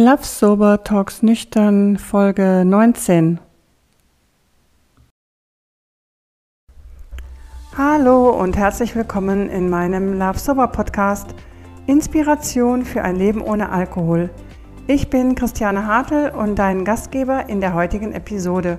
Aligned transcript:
Love 0.00 0.22
Sober 0.22 0.84
Talks 0.84 1.24
Nüchtern 1.24 1.98
Folge 1.98 2.62
19. 2.64 3.40
Hallo 7.76 8.30
und 8.30 8.56
herzlich 8.56 8.94
willkommen 8.94 9.50
in 9.50 9.68
meinem 9.68 10.16
Love 10.16 10.38
Sober 10.38 10.68
Podcast 10.68 11.34
Inspiration 11.88 12.84
für 12.84 13.02
ein 13.02 13.16
Leben 13.16 13.42
ohne 13.42 13.70
Alkohol. 13.70 14.30
Ich 14.86 15.10
bin 15.10 15.34
Christiane 15.34 15.84
Hartl 15.84 16.30
und 16.30 16.60
dein 16.60 16.84
Gastgeber 16.84 17.48
in 17.48 17.60
der 17.60 17.74
heutigen 17.74 18.12
Episode. 18.12 18.78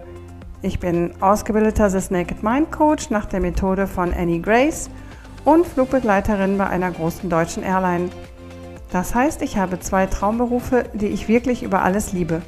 Ich 0.62 0.80
bin 0.80 1.12
ausgebildeter 1.22 1.90
The 1.90 2.14
Naked 2.14 2.44
Mind 2.44 2.72
Coach 2.72 3.10
nach 3.10 3.26
der 3.26 3.42
Methode 3.42 3.88
von 3.88 4.14
Annie 4.14 4.40
Grace 4.40 4.90
und 5.44 5.68
Flugbegleiterin 5.68 6.58
bei 6.58 6.68
einer 6.68 6.92
großen 6.92 7.30
deutschen 7.30 7.64
Airline. 7.64 8.10
Das 8.92 9.14
heißt, 9.14 9.42
ich 9.42 9.58
habe 9.58 9.80
zwei 9.80 10.08
Traumberufe, 10.08 10.86
die 10.94 11.08
ich 11.08 11.28
wirklich 11.28 11.64
über 11.64 11.84
alles 11.84 12.12
liebe. 12.12 12.42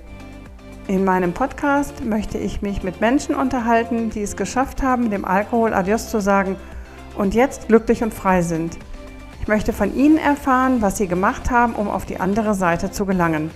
In 0.88 1.06
meinem 1.06 1.34
Podcast 1.34 2.04
möchte 2.04 2.38
ich 2.38 2.62
mich 2.62 2.82
mit 2.82 3.00
Menschen 3.00 3.36
unterhalten, 3.36 4.10
die 4.10 4.24
es 4.24 4.36
geschafft 4.36 4.82
haben, 4.82 5.12
dem 5.12 5.24
Alkohol 5.24 5.74
Adios 5.74 6.10
zu 6.10 6.20
sagen 6.20 6.56
und 7.16 7.36
jetzt 7.36 7.68
glücklich 7.68 8.04
und 8.04 8.14
frei 8.14 8.42
sind. 8.42 8.78
Ich 9.40 9.48
möchte 9.48 9.74
von 9.74 9.96
ihnen 9.96 10.18
erfahren, 10.18 10.82
was 10.82 10.98
sie 10.98 11.08
gemacht 11.08 11.52
haben, 11.52 11.74
um 11.74 11.88
auf 11.88 12.06
die 12.06 12.20
andere 12.20 12.56
Seite 12.56 12.92
zu 12.92 13.06
gelangen. 13.06 13.52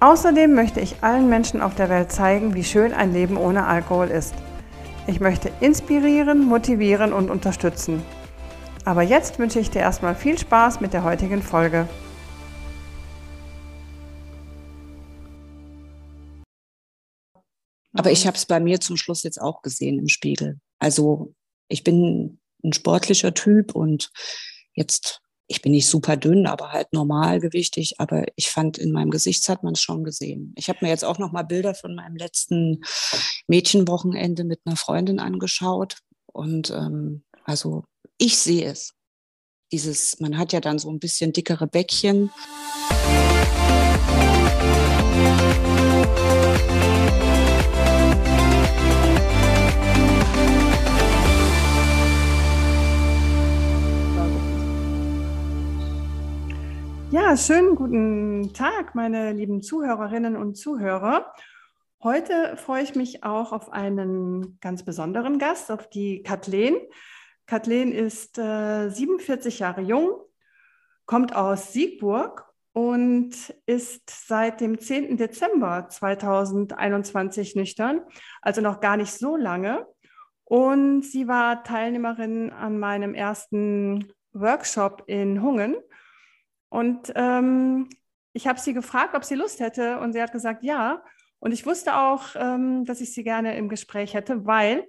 Außerdem 0.00 0.54
möchte 0.54 0.80
ich 0.80 0.96
allen 1.02 1.28
Menschen 1.28 1.62
auf 1.62 1.74
der 1.74 1.88
Welt 1.88 2.10
zeigen, 2.10 2.54
wie 2.54 2.64
schön 2.64 2.92
ein 2.92 3.12
Leben 3.12 3.36
ohne 3.36 3.66
Alkohol 3.66 4.08
ist. 4.08 4.34
Ich 5.06 5.20
möchte 5.20 5.50
inspirieren, 5.60 6.44
motivieren 6.44 7.12
und 7.12 7.30
unterstützen. 7.30 8.02
Aber 8.86 9.02
jetzt 9.02 9.40
wünsche 9.40 9.58
ich 9.58 9.68
dir 9.68 9.80
erstmal 9.80 10.14
viel 10.14 10.38
Spaß 10.38 10.80
mit 10.80 10.92
der 10.92 11.02
heutigen 11.02 11.42
Folge. 11.42 11.88
Aber 17.94 18.12
ich 18.12 18.28
habe 18.28 18.36
es 18.36 18.46
bei 18.46 18.60
mir 18.60 18.78
zum 18.78 18.96
Schluss 18.96 19.24
jetzt 19.24 19.42
auch 19.42 19.62
gesehen 19.62 19.98
im 19.98 20.06
Spiegel. 20.06 20.60
Also 20.78 21.34
ich 21.66 21.82
bin 21.82 22.38
ein 22.62 22.72
sportlicher 22.72 23.34
Typ 23.34 23.74
und 23.74 24.12
jetzt, 24.74 25.20
ich 25.48 25.62
bin 25.62 25.72
nicht 25.72 25.88
super 25.88 26.16
dünn, 26.16 26.46
aber 26.46 26.70
halt 26.70 26.92
normalgewichtig. 26.92 27.96
Aber 27.98 28.24
ich 28.36 28.50
fand, 28.50 28.78
in 28.78 28.92
meinem 28.92 29.10
Gesicht 29.10 29.48
hat 29.48 29.64
man 29.64 29.72
es 29.72 29.80
schon 29.80 30.04
gesehen. 30.04 30.54
Ich 30.56 30.68
habe 30.68 30.78
mir 30.82 30.90
jetzt 30.90 31.04
auch 31.04 31.18
noch 31.18 31.32
mal 31.32 31.42
Bilder 31.42 31.74
von 31.74 31.96
meinem 31.96 32.14
letzten 32.14 32.84
Mädchenwochenende 33.48 34.44
mit 34.44 34.60
einer 34.64 34.76
Freundin 34.76 35.18
angeschaut. 35.18 35.96
Und 36.32 36.70
ähm, 36.70 37.24
also 37.42 37.82
ich 38.18 38.38
sehe 38.38 38.70
es. 38.70 38.94
Dieses, 39.72 40.20
man 40.20 40.38
hat 40.38 40.52
ja 40.52 40.60
dann 40.60 40.78
so 40.78 40.90
ein 40.90 41.00
bisschen 41.00 41.32
dickere 41.32 41.66
Bäckchen. 41.66 42.30
Ja, 57.10 57.36
schönen 57.36 57.74
guten 57.74 58.52
Tag, 58.52 58.94
meine 58.94 59.32
lieben 59.32 59.62
Zuhörerinnen 59.62 60.36
und 60.36 60.54
Zuhörer. 60.56 61.32
Heute 62.02 62.56
freue 62.56 62.82
ich 62.82 62.94
mich 62.94 63.24
auch 63.24 63.52
auf 63.52 63.72
einen 63.72 64.58
ganz 64.60 64.84
besonderen 64.84 65.38
Gast, 65.38 65.70
auf 65.70 65.88
die 65.88 66.22
Kathleen. 66.22 66.76
Kathleen 67.46 67.92
ist 67.92 68.38
äh, 68.38 68.88
47 68.88 69.60
Jahre 69.60 69.80
jung, 69.80 70.20
kommt 71.06 71.34
aus 71.34 71.72
Siegburg 71.72 72.44
und 72.72 73.32
ist 73.66 74.10
seit 74.26 74.60
dem 74.60 74.78
10. 74.78 75.16
Dezember 75.16 75.88
2021 75.88 77.54
nüchtern, 77.54 78.00
also 78.42 78.60
noch 78.60 78.80
gar 78.80 78.96
nicht 78.96 79.12
so 79.12 79.36
lange. 79.36 79.86
Und 80.44 81.02
sie 81.02 81.26
war 81.26 81.64
Teilnehmerin 81.64 82.50
an 82.50 82.78
meinem 82.78 83.14
ersten 83.14 84.12
Workshop 84.32 85.04
in 85.06 85.42
Hungen. 85.42 85.76
Und 86.68 87.12
ähm, 87.16 87.88
ich 88.32 88.46
habe 88.46 88.60
sie 88.60 88.74
gefragt, 88.74 89.14
ob 89.14 89.24
sie 89.24 89.34
Lust 89.34 89.60
hätte. 89.60 89.98
Und 89.98 90.12
sie 90.12 90.22
hat 90.22 90.32
gesagt, 90.32 90.62
ja. 90.62 91.02
Und 91.38 91.52
ich 91.52 91.66
wusste 91.66 91.96
auch, 91.96 92.36
ähm, 92.36 92.84
dass 92.84 93.00
ich 93.00 93.12
sie 93.12 93.24
gerne 93.24 93.56
im 93.56 93.68
Gespräch 93.68 94.14
hätte, 94.14 94.46
weil 94.46 94.86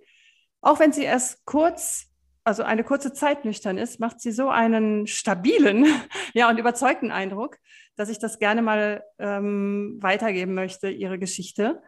auch 0.62 0.80
wenn 0.80 0.92
sie 0.92 1.04
erst 1.04 1.46
kurz 1.46 2.07
also 2.48 2.64
eine 2.64 2.86
kurze 2.86 3.12
Zeit 3.12 3.44
nüchtern 3.44 3.78
ist, 3.78 4.00
macht 4.00 4.22
sie 4.22 4.32
so 4.32 4.48
einen 4.48 5.06
stabilen 5.06 5.86
ja, 6.34 6.50
und 6.50 6.58
überzeugten 6.58 7.12
Eindruck, 7.12 7.58
dass 7.98 8.08
ich 8.08 8.20
das 8.20 8.40
gerne 8.40 8.62
mal 8.62 9.04
ähm, 9.20 9.98
weitergeben 10.00 10.54
möchte, 10.54 10.90
ihre 10.90 11.20
Geschichte, 11.20 11.82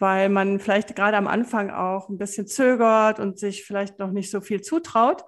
weil 0.00 0.28
man 0.28 0.58
vielleicht 0.58 0.96
gerade 0.96 1.16
am 1.16 1.28
Anfang 1.28 1.70
auch 1.70 2.08
ein 2.08 2.18
bisschen 2.18 2.48
zögert 2.48 3.20
und 3.20 3.38
sich 3.38 3.64
vielleicht 3.64 4.00
noch 4.00 4.10
nicht 4.10 4.28
so 4.28 4.40
viel 4.40 4.60
zutraut. 4.60 5.22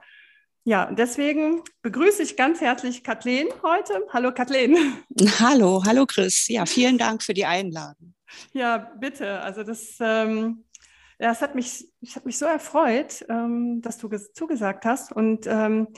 Ja, 0.64 0.90
deswegen 0.90 1.62
begrüße 1.82 2.24
ich 2.24 2.36
ganz 2.36 2.60
herzlich 2.60 3.04
Kathleen 3.04 3.46
heute. 3.62 4.02
Hallo 4.12 4.34
Kathleen. 4.34 4.76
Hallo, 5.38 5.84
hallo 5.86 6.04
Chris. 6.04 6.48
Ja, 6.48 6.66
vielen 6.66 6.98
Dank 6.98 7.22
für 7.22 7.32
die 7.32 7.46
Einladung. 7.46 8.12
Ja, 8.52 8.76
bitte. 8.98 9.40
Also 9.40 9.62
das 9.62 9.96
ähm, 10.00 10.64
ja, 11.18 11.32
es 11.32 11.42
hat 11.42 11.54
mich, 11.54 11.88
ich 12.00 12.16
hat 12.16 12.26
mich 12.26 12.38
so 12.38 12.46
erfreut, 12.46 13.24
ähm, 13.28 13.80
dass 13.82 13.98
du 13.98 14.08
zugesagt 14.08 14.84
hast. 14.84 15.12
Und 15.12 15.46
ähm, 15.46 15.88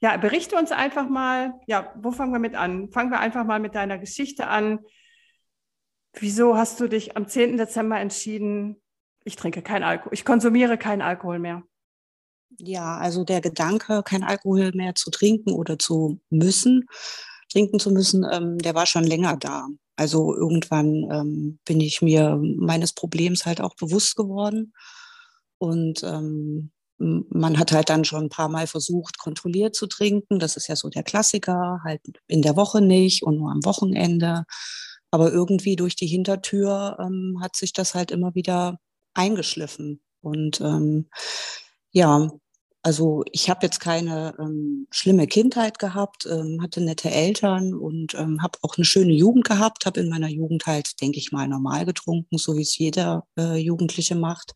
ja, 0.00 0.16
berichte 0.16 0.56
uns 0.56 0.72
einfach 0.72 1.08
mal, 1.08 1.52
ja, 1.66 1.92
wo 1.96 2.10
fangen 2.10 2.32
wir 2.32 2.38
mit 2.38 2.54
an? 2.54 2.90
Fangen 2.90 3.10
wir 3.10 3.20
einfach 3.20 3.44
mal 3.44 3.60
mit 3.60 3.74
deiner 3.74 3.98
Geschichte 3.98 4.48
an. 4.48 4.80
Wieso 6.14 6.56
hast 6.56 6.80
du 6.80 6.88
dich 6.88 7.16
am 7.16 7.28
10. 7.28 7.56
Dezember 7.56 7.98
entschieden, 7.98 8.82
ich 9.24 9.36
trinke 9.36 9.62
kein 9.62 9.82
Alkohol, 9.82 10.12
ich 10.12 10.24
konsumiere 10.24 10.78
keinen 10.78 11.02
Alkohol 11.02 11.38
mehr? 11.38 11.62
Ja, 12.58 12.98
also 12.98 13.24
der 13.24 13.40
Gedanke, 13.40 14.02
kein 14.02 14.24
Alkohol 14.24 14.72
mehr 14.74 14.94
zu 14.94 15.10
trinken 15.10 15.52
oder 15.52 15.78
zu 15.78 16.20
müssen, 16.28 16.86
trinken 17.50 17.78
zu 17.78 17.90
müssen, 17.90 18.26
ähm, 18.30 18.58
der 18.58 18.74
war 18.74 18.86
schon 18.86 19.04
länger 19.04 19.36
da. 19.36 19.68
Also 19.96 20.34
irgendwann 20.34 21.08
ähm, 21.10 21.58
bin 21.64 21.80
ich 21.80 22.02
mir 22.02 22.40
meines 22.40 22.92
Problems 22.92 23.46
halt 23.46 23.60
auch 23.60 23.74
bewusst 23.76 24.16
geworden. 24.16 24.72
Und 25.58 26.02
ähm, 26.02 26.72
man 26.98 27.58
hat 27.58 27.72
halt 27.72 27.88
dann 27.90 28.04
schon 28.04 28.24
ein 28.24 28.28
paar 28.28 28.48
Mal 28.48 28.66
versucht, 28.66 29.18
kontrolliert 29.18 29.74
zu 29.74 29.86
trinken. 29.86 30.38
Das 30.38 30.56
ist 30.56 30.68
ja 30.68 30.76
so 30.76 30.88
der 30.88 31.02
Klassiker, 31.02 31.80
halt 31.84 32.00
in 32.28 32.42
der 32.42 32.56
Woche 32.56 32.80
nicht 32.80 33.22
und 33.22 33.36
nur 33.38 33.50
am 33.50 33.64
Wochenende. 33.64 34.44
Aber 35.10 35.32
irgendwie 35.32 35.76
durch 35.76 35.96
die 35.96 36.06
Hintertür 36.06 36.96
ähm, 37.00 37.38
hat 37.42 37.56
sich 37.56 37.72
das 37.72 37.94
halt 37.94 38.10
immer 38.10 38.34
wieder 38.34 38.78
eingeschliffen. 39.14 40.00
Und 40.22 40.60
ähm, 40.60 41.08
ja, 41.90 42.30
also 42.82 43.24
ich 43.30 43.48
habe 43.48 43.60
jetzt 43.64 43.78
keine 43.78 44.34
ähm, 44.40 44.88
schlimme 44.90 45.28
Kindheit 45.28 45.78
gehabt, 45.78 46.26
ähm, 46.26 46.60
hatte 46.60 46.80
nette 46.80 47.10
Eltern 47.10 47.74
und 47.74 48.14
ähm, 48.14 48.42
habe 48.42 48.58
auch 48.62 48.76
eine 48.76 48.84
schöne 48.84 49.12
Jugend 49.12 49.44
gehabt, 49.44 49.86
habe 49.86 50.00
in 50.00 50.08
meiner 50.08 50.28
Jugend 50.28 50.66
halt, 50.66 51.00
denke 51.00 51.18
ich 51.18 51.30
mal, 51.30 51.46
normal 51.46 51.86
getrunken, 51.86 52.38
so 52.38 52.56
wie 52.56 52.62
es 52.62 52.76
jeder 52.76 53.26
äh, 53.38 53.56
Jugendliche 53.56 54.16
macht. 54.16 54.54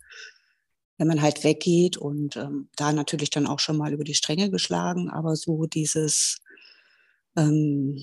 Wenn 0.98 1.09
man 1.09 1.22
halt 1.22 1.44
weggeht 1.44 1.97
und 1.98 2.36
ähm, 2.36 2.69
da 2.76 2.92
natürlich 2.92 3.31
dann 3.31 3.47
auch 3.47 3.60
schon 3.60 3.76
mal 3.76 3.92
über 3.92 4.04
die 4.04 4.15
Stränge 4.15 4.50
geschlagen, 4.50 5.10
aber 5.10 5.36
so 5.36 5.66
dieses, 5.66 6.38
ähm, 7.36 8.03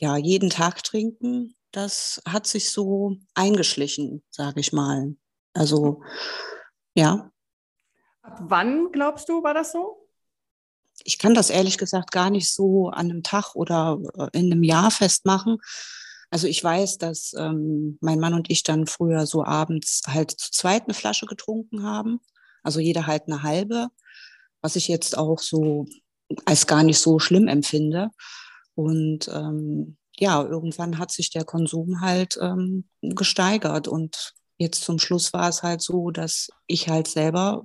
ja, 0.00 0.16
jeden 0.16 0.50
Tag 0.50 0.82
trinken, 0.82 1.54
das 1.70 2.20
hat 2.26 2.46
sich 2.46 2.70
so 2.70 3.16
eingeschlichen, 3.34 4.22
sage 4.30 4.60
ich 4.60 4.72
mal. 4.72 5.14
Also, 5.54 6.02
ja. 6.94 7.30
Ab 8.30 8.38
wann 8.42 8.92
glaubst 8.92 9.28
du, 9.28 9.42
war 9.42 9.54
das 9.54 9.72
so? 9.72 10.08
Ich 11.02 11.18
kann 11.18 11.34
das 11.34 11.50
ehrlich 11.50 11.78
gesagt 11.78 12.12
gar 12.12 12.30
nicht 12.30 12.52
so 12.52 12.88
an 12.88 13.10
einem 13.10 13.22
Tag 13.22 13.56
oder 13.56 13.98
äh, 14.16 14.38
in 14.38 14.52
einem 14.52 14.62
Jahr 14.62 14.90
festmachen. 14.90 15.58
Also 16.30 16.46
ich 16.46 16.62
weiß, 16.62 16.98
dass 16.98 17.32
ähm, 17.36 17.98
mein 18.00 18.20
Mann 18.20 18.34
und 18.34 18.50
ich 18.50 18.62
dann 18.62 18.86
früher 18.86 19.26
so 19.26 19.44
abends 19.44 20.02
halt 20.06 20.30
zu 20.30 20.52
zweit 20.52 20.84
eine 20.84 20.94
Flasche 20.94 21.26
getrunken 21.26 21.82
haben. 21.82 22.20
Also 22.62 22.78
jeder 22.78 23.06
halt 23.06 23.24
eine 23.26 23.42
halbe, 23.42 23.88
was 24.60 24.76
ich 24.76 24.86
jetzt 24.86 25.18
auch 25.18 25.40
so 25.40 25.86
als 26.44 26.68
gar 26.68 26.84
nicht 26.84 27.00
so 27.00 27.18
schlimm 27.18 27.48
empfinde. 27.48 28.10
Und 28.76 29.28
ähm, 29.28 29.96
ja, 30.18 30.42
irgendwann 30.44 30.98
hat 30.98 31.10
sich 31.10 31.30
der 31.30 31.44
Konsum 31.44 32.00
halt 32.00 32.38
ähm, 32.40 32.84
gesteigert 33.00 33.88
und 33.88 34.34
jetzt 34.60 34.84
zum 34.84 34.98
Schluss 34.98 35.32
war 35.32 35.48
es 35.48 35.62
halt 35.62 35.80
so, 35.80 36.10
dass 36.10 36.50
ich 36.66 36.88
halt 36.88 37.08
selber 37.08 37.64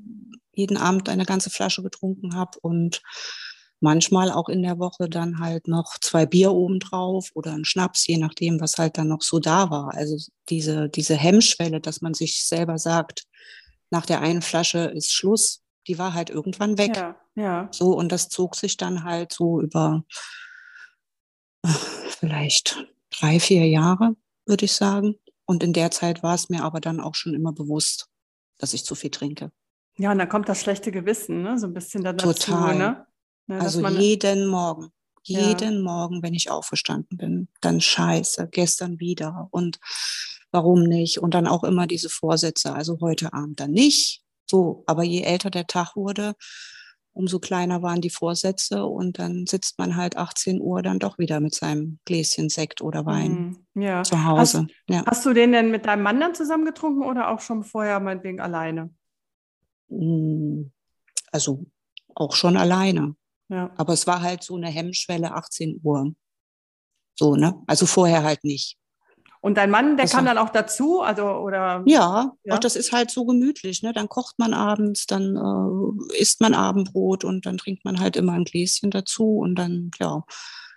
jeden 0.54 0.78
Abend 0.78 1.10
eine 1.10 1.26
ganze 1.26 1.50
Flasche 1.50 1.84
getrunken 1.84 2.36
habe 2.36 2.58
und 2.62 3.02
manchmal 3.82 4.32
auch 4.32 4.48
in 4.48 4.64
der 4.64 4.80
Woche 4.80 5.10
dann 5.10 5.40
halt 5.40 5.68
noch 5.68 5.98
zwei 6.00 6.26
Bier 6.26 6.54
obendrauf 6.54 7.30
oder 7.34 7.52
ein 7.52 7.66
Schnaps, 7.66 8.08
je 8.08 8.18
nachdem, 8.18 8.62
was 8.62 8.78
halt 8.78 8.98
dann 8.98 9.10
noch 9.10 9.22
so 9.22 9.40
da 9.40 9.70
war. 9.70 9.94
Also 9.94 10.18
diese, 10.50 10.90
diese 10.90 11.16
Hemmschwelle, 11.16 11.82
dass 11.82 12.02
man 12.02 12.14
sich 12.14 12.46
selber 12.46 12.78
sagt, 12.78 13.26
nach 13.92 14.06
der 14.06 14.22
einen 14.22 14.42
Flasche 14.42 14.80
ist 14.80 15.14
Schluss, 15.14 15.64
die 15.88 16.00
war 16.00 16.14
halt 16.14 16.30
irgendwann 16.30 16.78
weg. 16.78 16.96
Ja, 16.96 17.16
ja. 17.36 17.68
So, 17.72 17.92
und 17.96 18.12
das 18.12 18.30
zog 18.30 18.56
sich 18.56 18.78
dann 18.78 19.04
halt 19.04 19.34
so 19.34 19.62
über 19.62 20.06
äh, 21.64 21.70
vielleicht 22.08 22.88
drei, 23.12 23.42
vier 23.42 23.68
Jahre, 23.68 24.16
würde 24.46 24.66
ich 24.66 24.72
sagen. 24.72 25.16
Und 25.46 25.64
in 25.64 25.74
der 25.74 25.92
Zeit 25.92 26.24
war 26.24 26.36
es 26.36 26.50
mir 26.50 26.64
aber 26.64 26.80
dann 26.80 27.00
auch 27.00 27.16
schon 27.16 27.34
immer 27.34 27.54
bewusst, 27.54 28.08
dass 28.58 28.74
ich 28.74 28.86
zu 28.86 28.96
viel 28.96 29.12
trinke. 29.12 29.52
Ja, 29.98 30.12
und 30.12 30.18
dann 30.18 30.30
kommt 30.30 30.50
das 30.50 30.62
schlechte 30.62 30.92
Gewissen, 30.92 31.42
ne? 31.42 31.58
so 31.58 31.68
ein 31.68 31.74
bisschen 31.74 32.04
dazu. 32.04 32.34
Total. 32.34 32.76
Ne? 32.76 33.06
Ne, 33.48 33.62
also 33.62 33.88
jeden 33.88 34.48
Morgen, 34.48 34.90
jeden 35.24 35.76
ja. 35.76 35.82
Morgen, 35.82 36.24
wenn 36.24 36.34
ich 36.34 36.50
aufgestanden 36.50 37.18
bin, 37.18 37.48
dann 37.62 37.80
scheiße, 37.80 38.50
gestern 38.52 39.00
wieder 39.00 39.48
und 39.52 39.80
warum 40.52 40.84
nicht? 40.84 41.20
Und 41.20 41.34
dann 41.34 41.48
auch 41.48 41.64
immer 41.64 41.86
diese 41.86 42.10
Vorsätze, 42.10 42.74
also 42.74 43.00
heute 43.02 43.34
Abend 43.34 43.60
dann 43.60 43.72
nicht. 43.72 44.24
So, 44.50 44.84
aber 44.88 45.04
je 45.04 45.22
älter 45.22 45.50
der 45.50 45.68
Tag 45.68 45.96
wurde, 45.96 46.34
umso 47.16 47.40
kleiner 47.40 47.82
waren 47.82 48.02
die 48.02 48.10
Vorsätze 48.10 48.86
und 48.86 49.20
dann 49.20 49.48
sitzt 49.48 49.80
man 49.80 49.96
halt 49.96 50.18
18 50.18 50.60
Uhr 50.60 50.82
dann 50.82 51.00
doch 51.00 51.18
wieder 51.18 51.40
mit 51.40 51.56
seinem 51.56 52.00
Gläschen 52.06 52.50
Sekt 52.50 52.82
oder 52.82 53.06
Wein 53.06 53.58
mhm. 53.74 53.82
ja. 53.82 54.04
zu 54.04 54.26
Hause. 54.26 54.64
Hast, 54.64 54.72
ja. 54.90 55.04
hast, 55.06 55.26
du 55.26 55.34
den 55.34 55.54
denn 55.54 55.72
mit 55.72 55.86
deinem 55.86 56.04
Mann 56.04 56.20
dann 56.20 56.36
zusammen 56.36 56.66
getrunken 56.66 57.04
oder 57.04 57.30
auch 57.30 57.40
schon 57.40 57.64
vorher 57.64 58.00
meinetwegen 58.00 58.42
alleine? 58.42 58.94
Hm, 59.90 60.72
also 61.32 61.66
auch 62.14 62.36
schon 62.36 62.58
alleine. 62.58 63.16
Ja. 63.48 63.72
Aber 63.78 63.94
es 63.94 64.08
war 64.08 64.22
halt 64.22 64.44
so 64.44 64.56
eine 64.56 64.68
Hemmschwelle 64.68 65.34
18 65.34 65.80
Uhr. 65.84 66.14
So, 67.16 67.36
ne? 67.36 67.62
Also 67.66 67.86
vorher 67.86 68.24
halt 68.24 68.44
nicht. 68.44 68.78
Und 69.46 69.60
dein 69.60 69.70
Mann, 69.70 69.96
der 69.96 70.06
das 70.06 70.12
kam 70.14 70.26
dann 70.26 70.40
auch 70.40 70.50
dazu, 70.50 71.02
also 71.02 71.24
oder? 71.24 71.84
Ja, 71.86 72.32
ja, 72.44 72.56
auch 72.56 72.58
das 72.58 72.76
ist 72.76 72.92
halt 72.92 73.12
so 73.12 73.26
gemütlich. 73.26 73.84
Ne? 73.84 73.94
Dann 73.94 74.10
kocht 74.10 74.40
man 74.40 74.56
abends, 74.56 75.06
dann 75.06 75.36
äh, 75.36 76.20
isst 76.20 76.42
man 76.42 76.56
Abendbrot 76.56 77.24
und 77.24 77.46
dann 77.46 77.60
trinkt 77.60 77.86
man 77.86 78.00
halt 78.00 78.16
immer 78.16 78.34
ein 78.34 78.46
Gläschen 78.46 78.90
dazu 78.90 79.38
und 79.38 79.54
dann 79.54 79.92
ja 80.00 80.24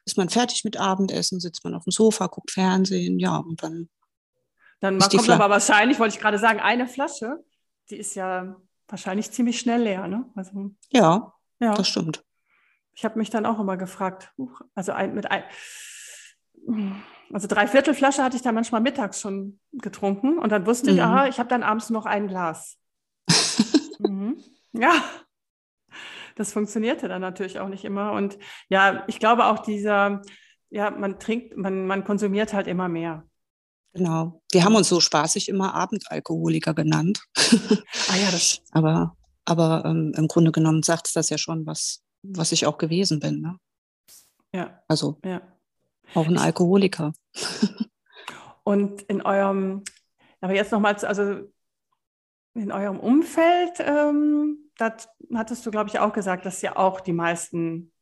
ist 0.05 0.19
man 0.19 0.29
fertig 0.29 0.65
mit 0.65 0.79
Abendessen, 0.79 1.41
sitzt 1.41 1.65
man 1.65 1.75
auf 1.75 1.85
dem 1.85 1.93
Sofa, 1.93 2.27
guckt 2.27 2.51
Fernsehen, 2.51 3.19
ja 3.19 3.39
und 3.39 3.63
dann. 3.63 3.89
Dann 4.81 4.99
kommt 4.99 5.23
Fl 5.23 5.33
aber 5.33 5.49
wahrscheinlich, 5.49 5.99
wollte 5.99 6.17
ich 6.17 6.21
gerade 6.21 6.39
sagen, 6.39 6.61
eine 6.61 6.87
Flasche, 6.87 7.43
die 7.89 7.97
ist 7.97 8.17
ja 8.17 8.55
wahrscheinlich 8.87 9.31
ziemlich 9.31 9.59
schnell 9.59 9.81
leer, 9.85 10.09
ne? 10.09 10.27
Also, 10.35 10.73
ja, 10.91 11.33
ja, 11.59 11.73
das 11.73 11.89
stimmt. 11.89 12.23
Ich 12.93 13.07
habe 13.07 13.19
mich 13.19 13.31
dann 13.31 13.47
auch 13.47 13.61
immer 13.61 13.79
gefragt, 13.79 14.31
also 14.75 14.93
ein, 14.93 15.15
mit 15.15 15.31
ein, 15.31 15.45
also 17.33 17.47
drei 17.47 17.67
Viertel 17.67 17.95
Flasche 17.95 18.23
hatte 18.23 18.37
ich 18.37 18.43
dann 18.43 18.55
manchmal 18.55 18.81
mittags 18.81 19.21
schon 19.21 19.61
getrunken 19.73 20.39
und 20.39 20.51
dann 20.51 20.67
wusste 20.67 20.91
mhm. 20.91 20.97
ich, 20.97 21.03
aha, 21.03 21.27
ich 21.29 21.39
habe 21.39 21.49
dann 21.49 21.63
abends 21.63 21.91
noch 21.91 22.07
ein 22.07 22.29
Glas. 22.29 22.79
mhm. 23.99 24.39
Ja, 24.73 24.93
das 26.37 26.53
funktionierte 26.53 27.09
dann 27.09 27.21
natürlich 27.21 27.59
auch 27.59 27.69
nicht 27.69 27.85
immer. 27.85 28.13
Und 28.13 28.39
ja, 28.69 29.05
ich 29.09 29.19
glaube 29.19 29.47
auch 29.47 29.59
dieser, 29.59 30.23
ja, 30.71 30.91
man 30.91 31.19
trinkt, 31.19 31.57
man, 31.57 31.87
man 31.87 32.05
konsumiert 32.05 32.53
halt 32.53 32.67
immer 32.67 32.89
mehr. 32.89 33.25
Genau. 33.95 34.43
Wir 34.53 34.65
haben 34.65 34.77
uns 34.77 34.89
so 34.89 35.01
spaßig 35.01 35.49
immer 35.49 35.75
Abendalkoholiker 35.75 36.75
genannt. 36.75 37.21
ah 37.37 38.17
ja, 38.17 38.31
das. 38.31 38.63
aber 38.73 39.17
aber 39.49 39.83
ähm, 39.87 40.13
im 40.15 40.29
Grunde 40.29 40.53
genommen 40.53 40.83
sagt 40.83 41.07
es 41.07 41.15
das 41.15 41.31
ja 41.31 41.39
schon, 41.39 41.65
was, 41.65 42.03
was 42.23 42.53
ich 42.53 42.67
auch 42.67 42.77
gewesen 42.77 43.19
bin. 43.19 43.41
Ne? 43.41 43.59
Ja. 44.53 44.83
Also 44.89 45.19
ja. 45.25 45.41
Auch 46.15 46.27
ein 46.27 46.39
Alkoholiker. 46.39 47.13
Und 48.65 49.03
in 49.03 49.23
eurem, 49.23 49.83
aber 50.41 50.55
jetzt 50.55 50.73
nochmal, 50.73 50.95
also 50.97 51.51
in 52.55 52.73
eurem 52.73 53.01
Umfeld, 53.01 53.81
ähm, 53.81 54.71
das 54.77 55.09
hattest 55.35 55.65
du, 55.65 55.71
glaube 55.71 55.89
ich, 55.89 55.99
auch 55.99 56.13
gesagt, 56.13 56.45
dass 56.45 56.63
ja 56.63 56.77
auch 56.77 57.01
die 57.01 57.13
meisten 57.13 57.93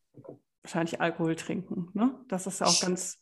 wahrscheinlich 0.63 1.01
Alkohol 1.01 1.37
trinken. 1.37 1.89
Ne? 1.95 2.15
Das 2.29 2.47
ist 2.47 2.63
auch 2.63 2.81
ganz. 2.81 3.19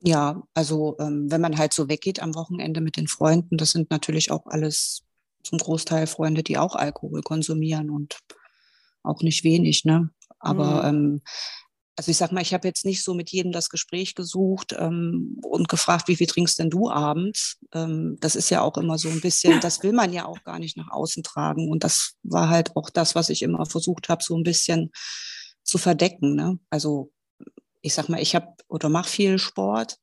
Ja, 0.00 0.42
also 0.52 0.96
ähm, 0.98 1.30
wenn 1.30 1.40
man 1.40 1.56
halt 1.56 1.72
so 1.72 1.88
weggeht 1.88 2.20
am 2.20 2.34
Wochenende 2.34 2.82
mit 2.82 2.96
den 2.96 3.08
Freunden, 3.08 3.56
das 3.56 3.70
sind 3.70 3.90
natürlich 3.90 4.30
auch 4.30 4.46
alles 4.46 5.04
zum 5.42 5.58
Großteil 5.58 6.06
Freunde, 6.06 6.42
die 6.42 6.58
auch 6.58 6.76
Alkohol 6.76 7.22
konsumieren 7.22 7.90
und 7.90 8.18
auch 9.02 9.22
nicht 9.22 9.44
wenig, 9.44 9.84
ne? 9.84 10.10
Aber 10.38 10.92
mhm. 10.92 10.98
ähm, 10.98 11.22
also 11.96 12.10
ich 12.10 12.16
sag 12.16 12.32
mal, 12.32 12.42
ich 12.42 12.52
habe 12.52 12.66
jetzt 12.66 12.84
nicht 12.84 13.04
so 13.04 13.14
mit 13.14 13.30
jedem 13.30 13.52
das 13.52 13.68
Gespräch 13.68 14.14
gesucht 14.14 14.74
ähm, 14.78 15.38
und 15.42 15.68
gefragt, 15.68 16.08
wie 16.08 16.16
viel 16.16 16.26
trinkst 16.26 16.58
denn 16.58 16.70
du 16.70 16.90
abends? 16.90 17.58
Ähm, 17.72 18.16
das 18.20 18.34
ist 18.34 18.50
ja 18.50 18.62
auch 18.62 18.76
immer 18.76 18.98
so 18.98 19.08
ein 19.08 19.20
bisschen, 19.20 19.60
das 19.60 19.82
will 19.82 19.92
man 19.92 20.12
ja 20.12 20.24
auch 20.26 20.42
gar 20.42 20.58
nicht 20.58 20.76
nach 20.76 20.90
außen 20.90 21.22
tragen. 21.22 21.70
Und 21.70 21.84
das 21.84 22.14
war 22.22 22.48
halt 22.48 22.76
auch 22.76 22.90
das, 22.90 23.14
was 23.14 23.28
ich 23.28 23.42
immer 23.42 23.64
versucht 23.66 24.08
habe, 24.08 24.24
so 24.24 24.36
ein 24.36 24.42
bisschen 24.42 24.90
zu 25.62 25.78
verdecken. 25.78 26.34
Ne? 26.34 26.58
Also 26.68 27.12
ich 27.80 27.94
sag 27.94 28.08
mal, 28.08 28.20
ich 28.20 28.34
habe 28.34 28.48
oder 28.66 28.88
mache 28.88 29.10
viel 29.10 29.38
Sport 29.38 29.98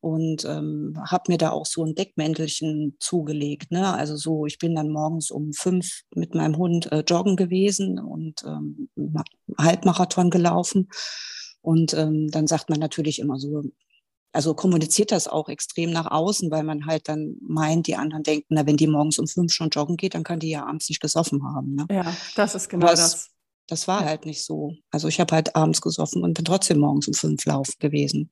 und 0.00 0.44
ähm, 0.44 0.94
habe 1.10 1.24
mir 1.32 1.38
da 1.38 1.50
auch 1.50 1.66
so 1.66 1.84
ein 1.84 1.94
Deckmäntelchen 1.94 2.96
zugelegt. 3.00 3.70
Ne? 3.72 3.92
Also 3.92 4.16
so, 4.16 4.46
ich 4.46 4.58
bin 4.58 4.74
dann 4.74 4.90
morgens 4.90 5.30
um 5.30 5.52
fünf 5.52 6.02
mit 6.14 6.34
meinem 6.34 6.56
Hund 6.56 6.90
äh, 6.92 7.02
joggen 7.06 7.36
gewesen 7.36 7.98
und 7.98 8.42
ähm, 8.44 8.88
Halbmarathon 9.58 10.30
gelaufen. 10.30 10.88
Und 11.60 11.94
ähm, 11.94 12.28
dann 12.30 12.46
sagt 12.46 12.70
man 12.70 12.78
natürlich 12.78 13.18
immer 13.18 13.38
so, 13.38 13.62
also 14.32 14.54
kommuniziert 14.54 15.12
das 15.12 15.28
auch 15.28 15.48
extrem 15.48 15.90
nach 15.90 16.10
außen, 16.10 16.50
weil 16.50 16.62
man 16.62 16.86
halt 16.86 17.08
dann 17.08 17.36
meint, 17.40 17.86
die 17.86 17.96
anderen 17.96 18.22
denken, 18.22 18.46
na, 18.50 18.66
wenn 18.66 18.76
die 18.76 18.86
morgens 18.86 19.18
um 19.18 19.26
fünf 19.26 19.52
schon 19.52 19.70
joggen 19.70 19.96
geht, 19.96 20.14
dann 20.14 20.24
kann 20.24 20.40
die 20.40 20.50
ja 20.50 20.66
abends 20.66 20.88
nicht 20.90 21.00
gesoffen 21.00 21.42
haben. 21.42 21.74
Ne? 21.74 21.86
Ja, 21.90 22.14
das 22.36 22.54
ist 22.54 22.68
genau 22.68 22.86
das. 22.86 23.00
Das, 23.00 23.30
das 23.68 23.88
war 23.88 24.04
halt 24.04 24.26
nicht 24.26 24.44
so. 24.44 24.74
Also 24.90 25.08
ich 25.08 25.18
habe 25.20 25.34
halt 25.34 25.56
abends 25.56 25.80
gesoffen 25.80 26.22
und 26.22 26.34
bin 26.34 26.44
trotzdem 26.44 26.78
morgens 26.78 27.08
um 27.08 27.14
fünf 27.14 27.44
laufen 27.46 27.74
gewesen. 27.78 28.30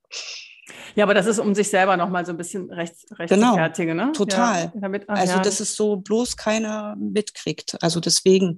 Ja, 0.94 1.04
aber 1.04 1.14
das 1.14 1.26
ist, 1.26 1.38
um 1.38 1.54
sich 1.54 1.68
selber 1.68 1.96
nochmal 1.96 2.24
so 2.24 2.32
ein 2.32 2.38
bisschen 2.38 2.70
rechts, 2.70 3.04
rechts 3.12 3.34
genau, 3.34 3.50
zu 3.50 3.56
fertigen, 3.56 3.96
ne? 3.96 4.12
Total. 4.12 4.72
Ja, 4.74 4.80
damit, 4.80 5.04
ach, 5.08 5.18
also, 5.18 5.34
ja. 5.34 5.42
dass 5.42 5.60
es 5.60 5.76
so 5.76 5.96
bloß 5.96 6.36
keiner 6.36 6.96
mitkriegt. 6.96 7.76
Also 7.82 8.00
deswegen, 8.00 8.56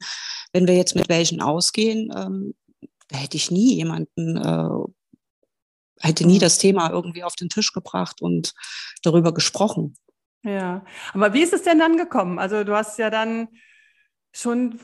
wenn 0.52 0.66
wir 0.66 0.76
jetzt 0.76 0.94
mit 0.94 1.08
welchen 1.08 1.40
ausgehen, 1.42 2.12
ähm, 2.16 2.54
da 3.08 3.18
hätte 3.18 3.36
ich 3.36 3.50
nie 3.50 3.74
jemanden, 3.74 4.36
äh, 4.36 6.06
hätte 6.06 6.26
nie 6.26 6.36
mhm. 6.36 6.40
das 6.40 6.58
Thema 6.58 6.90
irgendwie 6.90 7.24
auf 7.24 7.36
den 7.36 7.48
Tisch 7.48 7.72
gebracht 7.72 8.20
und 8.20 8.54
darüber 9.02 9.34
gesprochen. 9.34 9.96
Ja, 10.44 10.84
aber 11.12 11.32
wie 11.32 11.42
ist 11.42 11.52
es 11.52 11.62
denn 11.62 11.78
dann 11.78 11.96
gekommen? 11.96 12.38
Also 12.38 12.62
du 12.62 12.76
hast 12.76 12.98
ja 12.98 13.10
dann 13.10 13.48
schon 14.32 14.78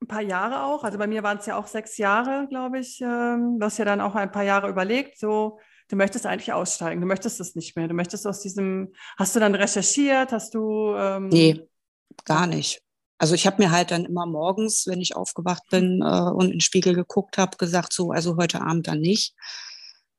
ein 0.00 0.06
paar 0.06 0.22
Jahre 0.22 0.64
auch, 0.64 0.84
also 0.84 0.96
bei 0.96 1.06
mir 1.06 1.22
waren 1.22 1.38
es 1.38 1.46
ja 1.46 1.56
auch 1.56 1.66
sechs 1.66 1.98
Jahre, 1.98 2.46
glaube 2.48 2.78
ich. 2.78 3.00
Ähm, 3.02 3.58
du 3.58 3.66
hast 3.66 3.78
ja 3.78 3.84
dann 3.84 4.00
auch 4.00 4.14
ein 4.14 4.32
paar 4.32 4.42
Jahre 4.42 4.68
überlegt, 4.68 5.18
so 5.18 5.58
du 5.92 5.96
möchtest 5.96 6.24
eigentlich 6.24 6.54
aussteigen, 6.54 7.02
du 7.02 7.06
möchtest 7.06 7.38
es 7.38 7.54
nicht 7.54 7.76
mehr, 7.76 7.86
du 7.86 7.92
möchtest 7.92 8.26
aus 8.26 8.40
diesem, 8.40 8.94
hast 9.18 9.36
du 9.36 9.40
dann 9.40 9.54
recherchiert, 9.54 10.32
hast 10.32 10.54
du... 10.54 10.94
Ähm 10.96 11.28
nee, 11.28 11.60
gar 12.24 12.46
nicht. 12.46 12.80
Also 13.18 13.34
ich 13.34 13.46
habe 13.46 13.62
mir 13.62 13.70
halt 13.70 13.90
dann 13.90 14.06
immer 14.06 14.24
morgens, 14.24 14.86
wenn 14.86 15.02
ich 15.02 15.14
aufgewacht 15.14 15.64
bin 15.70 16.00
äh, 16.02 16.30
und 16.30 16.46
in 16.46 16.52
den 16.52 16.60
Spiegel 16.60 16.94
geguckt 16.94 17.36
habe, 17.36 17.58
gesagt, 17.58 17.92
so, 17.92 18.10
also 18.10 18.38
heute 18.38 18.62
Abend 18.62 18.88
dann 18.88 19.00
nicht. 19.00 19.34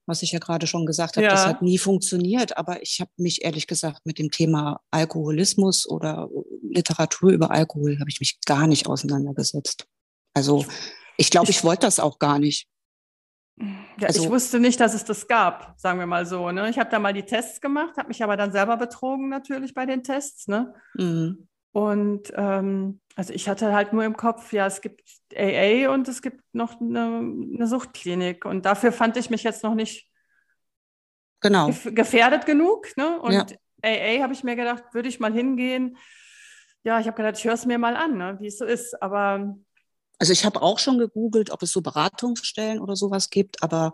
Was 0.06 0.22
ich 0.22 0.32
ja 0.32 0.39
gerade 0.39 0.68
schon 0.68 0.86
gesagt 0.86 1.15
habe, 1.15 1.25
ja. 1.25 1.32
das 1.32 1.46
hat 1.46 1.62
nie 1.63 1.80
funktioniert. 1.80 2.56
Aber 2.56 2.82
ich 2.84 3.00
habe 3.01 3.12
mich 3.18 3.44
ehrlich 3.44 3.65
gesagt 3.68 4.06
mit 4.06 4.20
dem 4.20 4.30
Thema 4.30 4.80
Alkoholismus 4.92 5.89
oder 5.89 6.30
Literatur 6.62 7.32
über 7.32 7.51
Alkohol 7.51 8.00
habe 8.00 8.10
ich 8.10 8.20
mich 8.20 8.39
gar 8.46 8.68
nicht 8.68 8.86
auseinandergesetzt. 8.86 9.88
Also 10.34 10.65
ich 11.18 11.32
glaube, 11.32 11.50
ich, 11.50 11.58
ich 11.58 11.63
wollte 11.63 11.88
das 11.88 12.00
auch 12.00 12.20
gar 12.20 12.38
nicht. 12.38 12.68
Ja, 14.00 14.08
also, 14.08 14.24
ich 14.24 14.30
wusste 14.30 14.60
nicht, 14.60 14.80
dass 14.80 14.94
es 14.94 15.06
das 15.06 15.28
gab, 15.28 15.74
sagen 15.78 16.00
wir 16.00 16.06
mal 16.06 16.26
so. 16.26 16.52
Ne? 16.52 16.70
Ich 16.70 16.80
habe 16.80 16.90
da 16.90 17.00
mal 17.00 17.14
die 17.14 17.24
Tests 17.24 17.62
gemacht, 17.62 17.98
habe 17.98 18.08
mich 18.08 18.24
aber 18.24 18.38
dann 18.38 18.52
selber 18.52 18.78
betrogen 18.78 19.30
natürlich 19.30 19.74
bei 19.74 19.86
den 19.86 20.04
Tests. 20.04 20.48
Ne? 20.48 20.74
Mhm. 20.96 21.48
Und 21.72 22.32
ähm, 22.36 23.02
also 23.16 23.34
ich 23.34 23.50
hatte 23.50 23.74
halt 23.74 23.94
nur 23.94 24.04
im 24.04 24.16
Kopf, 24.16 24.54
ja, 24.54 24.68
es 24.68 24.82
gibt 24.82 25.02
AA 25.36 25.92
und 25.92 26.08
es 26.08 26.22
gibt 26.22 26.44
noch 26.54 26.80
eine, 26.80 27.18
eine 27.56 27.68
Suchtklinik. 27.68 28.46
Und 28.46 28.66
dafür 28.66 28.92
fand 28.92 29.18
ich 29.18 29.30
mich 29.30 29.44
jetzt 29.44 29.64
noch 29.64 29.76
nicht 29.76 30.08
genau. 31.42 31.72
gefährdet 31.86 32.46
genug. 32.46 32.96
Ne? 32.96 33.20
Und 33.20 33.34
ja. 33.34 33.46
AA 33.84 34.22
habe 34.22 34.34
ich 34.34 34.44
mir 34.44 34.56
gedacht, 34.56 34.84
würde 34.94 35.10
ich 35.10 35.20
mal 35.20 35.34
hingehen. 35.34 35.98
Ja, 36.84 37.00
ich 37.00 37.08
habe 37.08 37.18
gedacht, 37.18 37.38
ich 37.38 37.46
höre 37.46 37.54
es 37.54 37.66
mir 37.66 37.78
mal 37.78 37.96
an, 37.96 38.18
ne? 38.18 38.38
wie 38.40 38.48
es 38.48 38.58
so 38.58 38.66
ist. 38.66 39.02
Aber 39.02 39.56
also 40.24 40.32
ich 40.32 40.46
habe 40.46 40.62
auch 40.62 40.80
schon 40.80 41.00
gegoogelt, 41.00 41.51
ob 41.51 41.63
es 41.63 41.74
so 41.74 41.82
Beratungsstellen 41.82 42.80
oder 42.80 42.96
sowas 42.96 43.30
gibt, 43.30 43.62
aber 43.62 43.94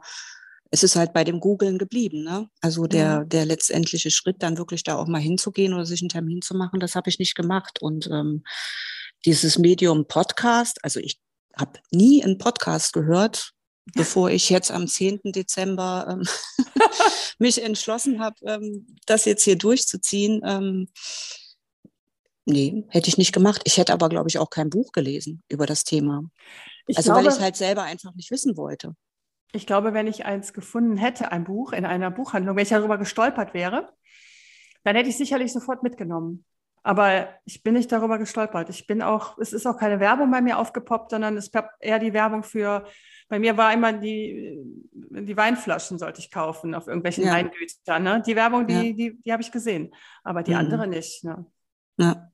es 0.70 0.84
ist 0.84 0.96
halt 0.96 1.12
bei 1.12 1.24
dem 1.24 1.40
Googlen 1.40 1.80
geblieben. 1.80 2.24
Ne? 2.24 2.48
Also 2.62 2.86
der, 2.86 3.26
der 3.26 3.46
letztendliche 3.46 4.12
Schritt, 4.12 4.44
dann 4.44 4.60
wirklich 4.60 4.84
da 4.84 4.96
auch 4.98 5.08
mal 5.08 5.18
hinzugehen 5.18 5.74
oder 5.74 5.88
sich 5.88 6.04
einen 6.04 6.10
Termin 6.10 6.44
zu 6.44 6.56
machen, 6.56 6.80
das 6.80 6.94
habe 6.94 7.10
ich 7.10 7.18
nicht 7.18 7.34
gemacht. 7.34 7.82
Und 7.82 8.06
ähm, 8.12 8.44
dieses 9.26 9.58
Medium 9.58 10.06
Podcast, 10.06 10.78
also 10.84 11.00
ich 11.00 11.20
habe 11.58 11.80
nie 11.90 12.24
einen 12.24 12.38
Podcast 12.38 12.94
gehört, 12.94 13.54
bevor 13.96 14.30
ich 14.30 14.52
jetzt 14.52 14.70
am 14.70 14.86
10. 14.86 15.22
Dezember 15.32 16.06
ähm, 16.12 16.28
mich 17.40 17.64
entschlossen 17.64 18.20
habe, 18.20 18.36
ähm, 18.44 18.86
das 19.08 19.26
jetzt 19.26 19.46
hier 19.46 19.58
durchzuziehen. 19.58 20.42
Ähm, 20.46 20.90
Nee, 22.50 22.84
hätte 22.90 23.10
ich 23.10 23.18
nicht 23.20 23.32
gemacht. 23.32 23.62
Ich 23.66 23.78
hätte 23.78 23.94
aber, 23.94 24.10
glaube 24.10 24.28
ich, 24.28 24.40
auch 24.40 24.50
kein 24.50 24.72
Buch 24.72 24.92
gelesen 24.92 25.44
über 25.50 25.68
das 25.68 25.84
Thema. 25.84 26.24
Ich 26.88 26.98
also 26.98 27.12
glaube, 27.12 27.26
weil 27.26 27.32
ich 27.32 27.38
es 27.38 27.44
halt 27.44 27.56
selber 27.56 27.84
einfach 27.84 28.16
nicht 28.16 28.32
wissen 28.32 28.58
wollte. 28.58 28.96
ich 29.54 29.68
glaube, 29.68 29.94
wenn 29.94 30.08
ich 30.08 30.26
eins 30.26 30.52
gefunden 30.54 30.98
hätte, 30.98 31.32
ein 31.32 31.44
Buch 31.44 31.74
in 31.74 31.86
einer 31.86 32.10
Buchhandlung, 32.10 32.56
wenn 32.56 32.64
ich 32.64 32.70
darüber 32.70 32.98
gestolpert 32.98 33.54
wäre, 33.54 33.94
dann 34.84 34.96
hätte 34.96 35.10
ich 35.10 35.18
sicherlich 35.18 35.54
sofort 35.54 35.84
mitgenommen. 35.84 36.46
Aber 36.82 37.30
ich 37.46 37.62
bin 37.62 37.74
nicht 37.74 37.92
darüber 37.92 38.18
gestolpert. 38.18 38.70
Ich 38.70 38.88
bin 38.88 39.02
auch, 39.02 39.38
es 39.38 39.54
ist 39.54 39.68
auch 39.68 39.78
keine 39.78 40.00
Werbung 40.00 40.32
bei 40.32 40.42
mir 40.42 40.58
aufgepoppt, 40.58 41.12
sondern 41.12 41.38
es 41.38 41.50
ist 41.50 41.64
eher 41.80 42.00
die 42.00 42.14
Werbung 42.14 42.42
für, 42.42 42.86
bei 43.28 43.38
mir 43.38 43.58
war 43.58 43.74
immer 43.74 43.94
die, 43.94 44.60
die 44.94 45.38
Weinflaschen 45.38 46.00
sollte 46.00 46.20
ich 46.22 46.32
kaufen 46.32 46.74
auf 46.74 46.88
irgendwelchen 46.88 47.26
ja. 47.26 47.34
Weingütern. 47.34 48.02
Ne? 48.02 48.24
Die 48.26 48.36
Werbung, 48.36 48.66
die, 48.66 48.74
ja. 48.74 48.82
die, 48.94 49.22
die 49.22 49.32
habe 49.32 49.44
ich 49.44 49.52
gesehen, 49.52 49.94
aber 50.24 50.42
die 50.42 50.52
mhm. 50.52 50.58
andere 50.58 50.88
nicht. 50.88 51.24
Ne? 51.24 51.46
Ja. 51.98 52.29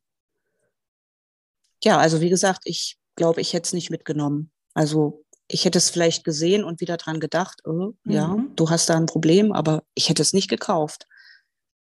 Ja, 1.85 1.97
also 1.99 2.19
wie 2.19 2.29
gesagt, 2.29 2.61
ich 2.65 2.97
glaube, 3.15 3.41
ich 3.41 3.53
hätte 3.53 3.67
es 3.67 3.73
nicht 3.73 3.91
mitgenommen. 3.91 4.51
Also 4.73 5.23
ich 5.47 5.63
hätte 5.63 5.77
es 5.77 5.91
vielleicht 5.91 6.23
gesehen 6.23 6.63
und 6.63 6.81
wieder 6.81 6.97
dran 6.97 7.19
gedacht, 7.19 7.61
oh, 7.65 7.93
mhm. 8.03 8.11
ja, 8.11 8.37
du 8.55 8.69
hast 8.69 8.89
da 8.89 8.97
ein 8.97 9.05
Problem, 9.05 9.53
aber 9.53 9.83
ich 9.93 10.09
hätte 10.09 10.23
es 10.23 10.33
nicht 10.33 10.49
gekauft. 10.49 11.05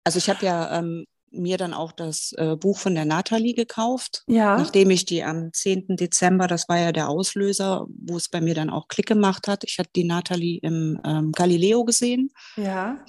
Also 0.04 0.18
ich 0.18 0.30
habe 0.30 0.44
ja 0.44 0.80
ähm, 0.80 1.06
mir 1.30 1.58
dann 1.58 1.74
auch 1.74 1.92
das 1.92 2.34
äh, 2.38 2.56
Buch 2.56 2.80
von 2.80 2.96
der 2.96 3.06
Nathalie 3.06 3.54
gekauft, 3.54 4.24
ja. 4.28 4.58
nachdem 4.58 4.90
ich 4.90 5.06
die 5.06 5.24
am 5.24 5.54
10. 5.54 5.96
Dezember, 5.96 6.48
das 6.48 6.68
war 6.68 6.80
ja 6.80 6.92
der 6.92 7.08
Auslöser, 7.08 7.86
wo 7.88 8.18
es 8.18 8.28
bei 8.28 8.42
mir 8.42 8.56
dann 8.56 8.72
auch 8.72 8.88
Klick 8.88 9.06
gemacht 9.06 9.48
hat. 9.48 9.64
Ich 9.64 9.78
hatte 9.78 9.92
die 9.96 10.04
Nathalie 10.04 10.60
im 10.64 11.00
ähm, 11.06 11.32
Galileo 11.32 11.86
gesehen. 11.86 12.32
Ja. 12.58 13.06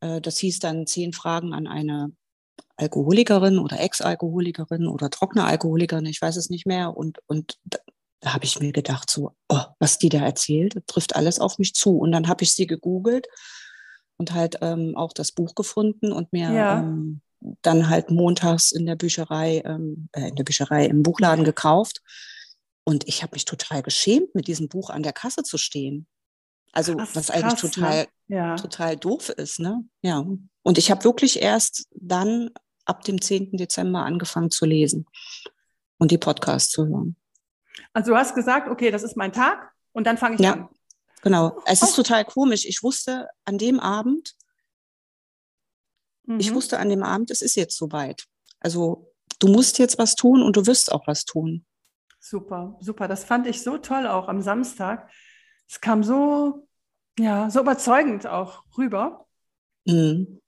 Äh, 0.00 0.22
das 0.22 0.38
hieß 0.38 0.58
dann 0.60 0.86
zehn 0.86 1.12
Fragen 1.12 1.52
an 1.52 1.66
eine 1.66 2.10
Alkoholikerin 2.76 3.58
oder 3.58 3.80
Ex-Alkoholikerin 3.80 4.86
oder 4.86 5.10
trockene 5.10 5.44
Alkoholikerin, 5.44 6.06
ich 6.06 6.20
weiß 6.20 6.36
es 6.36 6.50
nicht 6.50 6.66
mehr. 6.66 6.96
Und, 6.96 7.18
und 7.26 7.58
da 8.20 8.34
habe 8.34 8.44
ich 8.44 8.60
mir 8.60 8.72
gedacht, 8.72 9.10
so, 9.10 9.32
oh, 9.48 9.62
was 9.78 9.98
die 9.98 10.08
da 10.08 10.18
erzählt, 10.18 10.86
trifft 10.86 11.16
alles 11.16 11.38
auf 11.38 11.58
mich 11.58 11.74
zu. 11.74 11.98
Und 11.98 12.12
dann 12.12 12.28
habe 12.28 12.44
ich 12.44 12.52
sie 12.52 12.66
gegoogelt 12.66 13.26
und 14.18 14.32
halt 14.32 14.58
ähm, 14.60 14.94
auch 14.96 15.12
das 15.12 15.32
Buch 15.32 15.54
gefunden 15.54 16.12
und 16.12 16.32
mir 16.32 16.50
ja. 16.50 16.80
ähm, 16.80 17.20
dann 17.62 17.88
halt 17.88 18.10
montags 18.10 18.72
in 18.72 18.86
der 18.86 18.96
Bücherei, 18.96 19.62
ähm, 19.64 20.08
äh, 20.12 20.28
in 20.28 20.36
der 20.36 20.44
Bücherei 20.44 20.86
im 20.86 21.02
Buchladen 21.02 21.44
gekauft. 21.44 22.02
Und 22.84 23.06
ich 23.08 23.22
habe 23.22 23.34
mich 23.34 23.44
total 23.44 23.82
geschämt, 23.82 24.34
mit 24.34 24.46
diesem 24.46 24.68
Buch 24.68 24.90
an 24.90 25.02
der 25.02 25.12
Kasse 25.12 25.42
zu 25.42 25.58
stehen. 25.58 26.06
Also 26.76 26.94
krass, 26.94 27.16
was 27.16 27.30
eigentlich 27.30 27.58
krass, 27.58 27.72
total, 27.72 28.06
ne? 28.28 28.36
ja. 28.36 28.56
total 28.56 28.98
doof 28.98 29.30
ist, 29.30 29.60
ne? 29.60 29.82
Ja. 30.02 30.26
Und 30.62 30.76
ich 30.76 30.90
habe 30.90 31.04
wirklich 31.04 31.40
erst 31.40 31.88
dann 31.94 32.50
ab 32.84 33.02
dem 33.02 33.18
10. 33.18 33.52
Dezember 33.52 34.04
angefangen 34.04 34.50
zu 34.50 34.66
lesen 34.66 35.06
und 35.96 36.10
die 36.10 36.18
Podcasts 36.18 36.70
zu 36.70 36.86
hören. 36.86 37.16
Also 37.94 38.10
du 38.10 38.18
hast 38.18 38.34
gesagt, 38.34 38.68
okay, 38.68 38.90
das 38.90 39.02
ist 39.02 39.16
mein 39.16 39.32
Tag 39.32 39.72
und 39.92 40.06
dann 40.06 40.18
fange 40.18 40.34
ich 40.34 40.42
ja, 40.42 40.52
an. 40.52 40.68
Genau. 41.22 41.58
Es 41.64 41.80
ist 41.80 41.96
total 41.96 42.26
komisch. 42.26 42.66
Ich 42.66 42.82
wusste 42.82 43.30
an 43.46 43.56
dem 43.56 43.80
Abend, 43.80 44.34
mhm. 46.26 46.38
ich 46.38 46.52
wusste 46.52 46.78
an 46.78 46.90
dem 46.90 47.02
Abend, 47.02 47.30
es 47.30 47.40
ist 47.40 47.54
jetzt 47.54 47.78
soweit. 47.78 48.26
Also 48.60 49.14
du 49.38 49.48
musst 49.48 49.78
jetzt 49.78 49.96
was 49.96 50.14
tun 50.14 50.42
und 50.42 50.58
du 50.58 50.66
wirst 50.66 50.92
auch 50.92 51.06
was 51.06 51.24
tun. 51.24 51.64
Super, 52.20 52.76
super. 52.80 53.08
Das 53.08 53.24
fand 53.24 53.46
ich 53.46 53.62
so 53.62 53.78
toll 53.78 54.06
auch 54.06 54.28
am 54.28 54.42
Samstag. 54.42 55.10
Es 55.68 55.80
kam 55.80 56.04
so, 56.04 56.65
ja, 57.18 57.50
so 57.50 57.60
überzeugend 57.60 58.26
auch 58.26 58.64
rüber. 58.76 59.26
Mhm. 59.84 60.40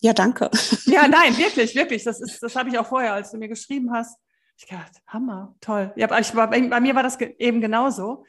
Ja, 0.00 0.12
danke. 0.12 0.50
Ja, 0.86 1.08
nein, 1.08 1.36
wirklich, 1.38 1.74
wirklich. 1.74 2.04
Das, 2.04 2.20
ist, 2.20 2.42
das 2.42 2.56
habe 2.56 2.68
ich 2.68 2.78
auch 2.78 2.86
vorher, 2.86 3.14
als 3.14 3.30
du 3.30 3.38
mir 3.38 3.48
geschrieben 3.48 3.92
hast, 3.92 4.18
ich 4.58 4.66
dachte, 4.66 5.00
Hammer, 5.06 5.54
toll. 5.60 5.92
Ja, 5.96 6.18
ich 6.18 6.34
war, 6.34 6.48
bei 6.48 6.80
mir 6.80 6.94
war 6.94 7.02
das 7.02 7.20
eben 7.20 7.60
genauso. 7.60 8.24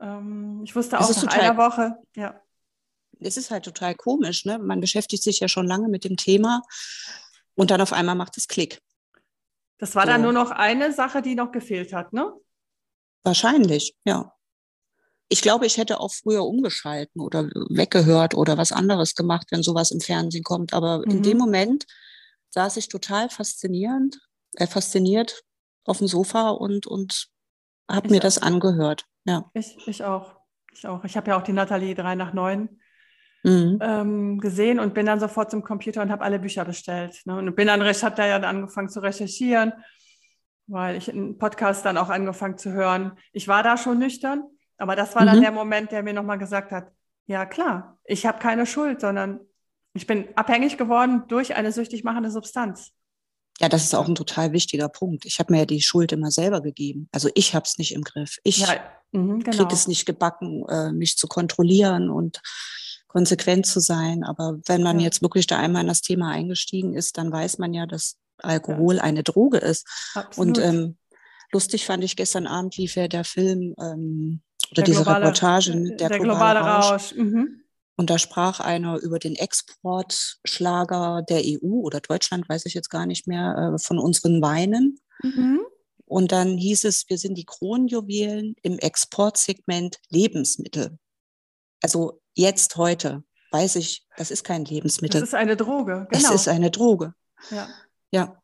Ähm, 0.00 0.62
ich 0.64 0.74
wusste 0.74 0.98
auch 0.98 1.08
nach 1.08 1.20
total, 1.20 1.40
einer 1.40 1.56
Woche, 1.56 1.96
ja. 2.16 2.40
Es 3.20 3.36
ist 3.36 3.50
halt 3.50 3.64
total 3.64 3.94
komisch, 3.94 4.44
ne? 4.44 4.58
Man 4.58 4.80
beschäftigt 4.80 5.22
sich 5.22 5.40
ja 5.40 5.48
schon 5.48 5.66
lange 5.66 5.88
mit 5.88 6.04
dem 6.04 6.16
Thema 6.16 6.62
und 7.54 7.70
dann 7.70 7.80
auf 7.80 7.92
einmal 7.92 8.14
macht 8.14 8.36
es 8.36 8.48
Klick. 8.48 8.82
Das 9.78 9.94
war 9.94 10.02
so. 10.02 10.08
dann 10.08 10.22
nur 10.22 10.32
noch 10.32 10.50
eine 10.50 10.92
Sache, 10.92 11.22
die 11.22 11.34
noch 11.34 11.52
gefehlt 11.52 11.92
hat, 11.92 12.12
ne? 12.12 12.32
Wahrscheinlich, 13.22 13.94
ja. 14.04 14.35
Ich 15.28 15.42
glaube, 15.42 15.66
ich 15.66 15.76
hätte 15.76 16.00
auch 16.00 16.12
früher 16.12 16.44
umgeschalten 16.44 17.20
oder 17.20 17.44
weggehört 17.68 18.34
oder 18.34 18.56
was 18.56 18.72
anderes 18.72 19.14
gemacht, 19.14 19.48
wenn 19.50 19.62
sowas 19.62 19.90
im 19.90 20.00
Fernsehen 20.00 20.44
kommt. 20.44 20.72
Aber 20.72 20.98
mhm. 20.98 21.04
in 21.10 21.22
dem 21.22 21.38
Moment 21.38 21.86
saß 22.50 22.76
ich 22.76 22.88
total 22.88 23.28
faszinierend 23.28 24.20
äh, 24.56 24.66
fasziniert 24.66 25.42
auf 25.84 25.98
dem 25.98 26.08
Sofa 26.08 26.50
und, 26.50 26.86
und 26.86 27.28
habe 27.90 28.10
mir 28.10 28.18
auch. 28.18 28.22
das 28.22 28.38
angehört. 28.38 29.04
Ja. 29.24 29.50
Ich, 29.54 29.76
ich 29.86 30.04
auch. 30.04 30.36
Ich 30.72 30.86
auch. 30.86 31.04
Ich 31.04 31.16
habe 31.16 31.30
ja 31.30 31.38
auch 31.38 31.42
die 31.42 31.52
Nathalie 31.52 31.94
3 31.94 32.14
nach 32.16 32.32
9 32.32 32.68
mhm. 33.44 33.78
ähm, 33.80 34.38
gesehen 34.38 34.80
und 34.80 34.94
bin 34.94 35.06
dann 35.06 35.20
sofort 35.20 35.50
zum 35.50 35.62
Computer 35.62 36.02
und 36.02 36.10
habe 36.10 36.24
alle 36.24 36.38
Bücher 36.38 36.64
bestellt. 36.64 37.20
Ne? 37.24 37.36
Und 37.36 37.54
bin 37.54 37.68
dann, 37.68 37.82
habe 37.82 38.16
da 38.16 38.26
ja 38.26 38.36
angefangen 38.36 38.88
zu 38.88 39.00
recherchieren, 39.00 39.72
weil 40.66 40.96
ich 40.96 41.10
einen 41.10 41.38
Podcast 41.38 41.84
dann 41.84 41.96
auch 41.96 42.08
angefangen 42.08 42.58
zu 42.58 42.72
hören. 42.72 43.12
Ich 43.32 43.46
war 43.48 43.62
da 43.62 43.76
schon 43.76 43.98
nüchtern, 43.98 44.44
aber 44.78 44.96
das 44.96 45.14
war 45.14 45.22
mhm. 45.22 45.26
dann 45.26 45.40
der 45.40 45.52
Moment, 45.52 45.92
der 45.92 46.02
mir 46.02 46.12
nochmal 46.12 46.38
gesagt 46.38 46.72
hat, 46.72 46.90
ja 47.26 47.46
klar, 47.46 47.98
ich 48.04 48.26
habe 48.26 48.38
keine 48.38 48.66
Schuld, 48.66 49.00
sondern 49.00 49.40
ich 49.94 50.06
bin 50.06 50.28
abhängig 50.36 50.76
geworden 50.76 51.24
durch 51.28 51.56
eine 51.56 51.72
süchtig 51.72 52.04
machende 52.04 52.30
Substanz. 52.30 52.92
Ja, 53.60 53.70
das 53.70 53.84
ist 53.84 53.94
auch 53.94 54.06
ein 54.06 54.14
total 54.14 54.52
wichtiger 54.52 54.90
Punkt. 54.90 55.24
Ich 55.24 55.38
habe 55.38 55.52
mir 55.52 55.60
ja 55.60 55.66
die 55.66 55.80
Schuld 55.80 56.12
immer 56.12 56.30
selber 56.30 56.60
gegeben. 56.60 57.08
Also 57.12 57.30
ich 57.34 57.54
habe 57.54 57.64
es 57.64 57.78
nicht 57.78 57.94
im 57.94 58.02
Griff. 58.02 58.36
Ich 58.44 58.58
ja, 58.58 58.74
mh, 59.12 59.44
genau. 59.44 59.56
kriege 59.56 59.72
es 59.72 59.88
nicht 59.88 60.04
gebacken, 60.04 60.66
äh, 60.68 60.92
mich 60.92 61.16
zu 61.16 61.26
kontrollieren 61.26 62.10
und 62.10 62.42
konsequent 63.06 63.64
zu 63.64 63.80
sein. 63.80 64.24
Aber 64.24 64.58
wenn 64.66 64.82
man 64.82 64.98
ja. 64.98 65.06
jetzt 65.06 65.22
wirklich 65.22 65.46
da 65.46 65.58
einmal 65.58 65.82
in 65.82 65.88
das 65.88 66.02
Thema 66.02 66.30
eingestiegen 66.30 66.92
ist, 66.92 67.16
dann 67.16 67.32
weiß 67.32 67.56
man 67.56 67.72
ja, 67.72 67.86
dass 67.86 68.18
Alkohol 68.38 68.96
ja. 68.96 69.02
eine 69.02 69.22
Droge 69.22 69.56
ist. 69.56 69.86
Absolut. 70.14 70.58
Und 70.58 70.64
ähm, 70.64 70.98
lustig 71.50 71.86
fand 71.86 72.04
ich 72.04 72.16
gestern 72.16 72.46
Abend 72.46 72.76
lief 72.76 72.96
ja 72.96 73.08
der 73.08 73.24
Film 73.24 73.74
ähm, 73.80 74.42
oder 74.70 74.82
der 74.82 74.84
diese 74.84 75.02
globale, 75.02 75.24
Reportage, 75.26 75.72
der, 75.72 76.08
der 76.08 76.18
globale, 76.18 76.60
globale 76.60 76.60
Rausch. 76.60 76.90
Rausch. 76.90 77.14
Mhm. 77.14 77.62
Und 77.96 78.10
da 78.10 78.18
sprach 78.18 78.60
einer 78.60 78.98
über 78.98 79.18
den 79.18 79.36
Exportschlager 79.36 81.22
der 81.28 81.40
EU 81.44 81.80
oder 81.80 82.00
Deutschland, 82.00 82.48
weiß 82.48 82.66
ich 82.66 82.74
jetzt 82.74 82.90
gar 82.90 83.06
nicht 83.06 83.26
mehr, 83.26 83.74
äh, 83.74 83.78
von 83.78 83.98
unseren 83.98 84.42
Weinen. 84.42 85.00
Mhm. 85.22 85.60
Und 86.04 86.30
dann 86.30 86.56
hieß 86.58 86.84
es, 86.84 87.08
wir 87.08 87.18
sind 87.18 87.36
die 87.36 87.46
Kronjuwelen 87.46 88.54
im 88.62 88.78
Exportsegment 88.78 89.98
Lebensmittel. 90.10 90.98
Also 91.82 92.20
jetzt 92.34 92.76
heute 92.76 93.24
weiß 93.50 93.76
ich, 93.76 94.06
das 94.16 94.30
ist 94.30 94.44
kein 94.44 94.64
Lebensmittel. 94.64 95.20
Das 95.20 95.30
ist 95.30 95.34
eine 95.34 95.56
Droge. 95.56 96.06
Genau. 96.10 96.28
Es 96.28 96.34
ist 96.34 96.48
eine 96.48 96.70
Droge. 96.70 97.14
Ja. 97.50 97.68
ja. 98.10 98.42